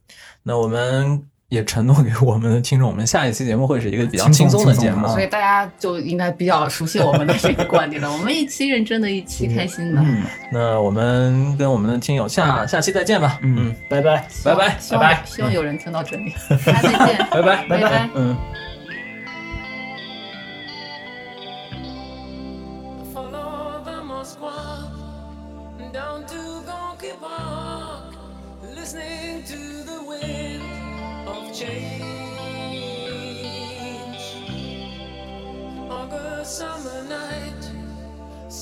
[0.41, 5.05] 那我们也承诺给我们的听众，我们下一期节目会是一个比较轻轻松松的节目。
[5.07, 8.09] 所以大家就应该比较熟悉我们的这个观点了。
[8.13, 10.01] 我们一期认真的，一期开心的。
[10.01, 13.37] 嗯那我们跟我们的听友下下期再见吧。
[13.41, 14.25] 嗯，拜拜。
[14.43, 16.33] 拜拜希望拜拜希望有人听到这里，
[16.65, 18.09] 大家再见，拜拜拜拜。
[18.15, 18.37] 嗯。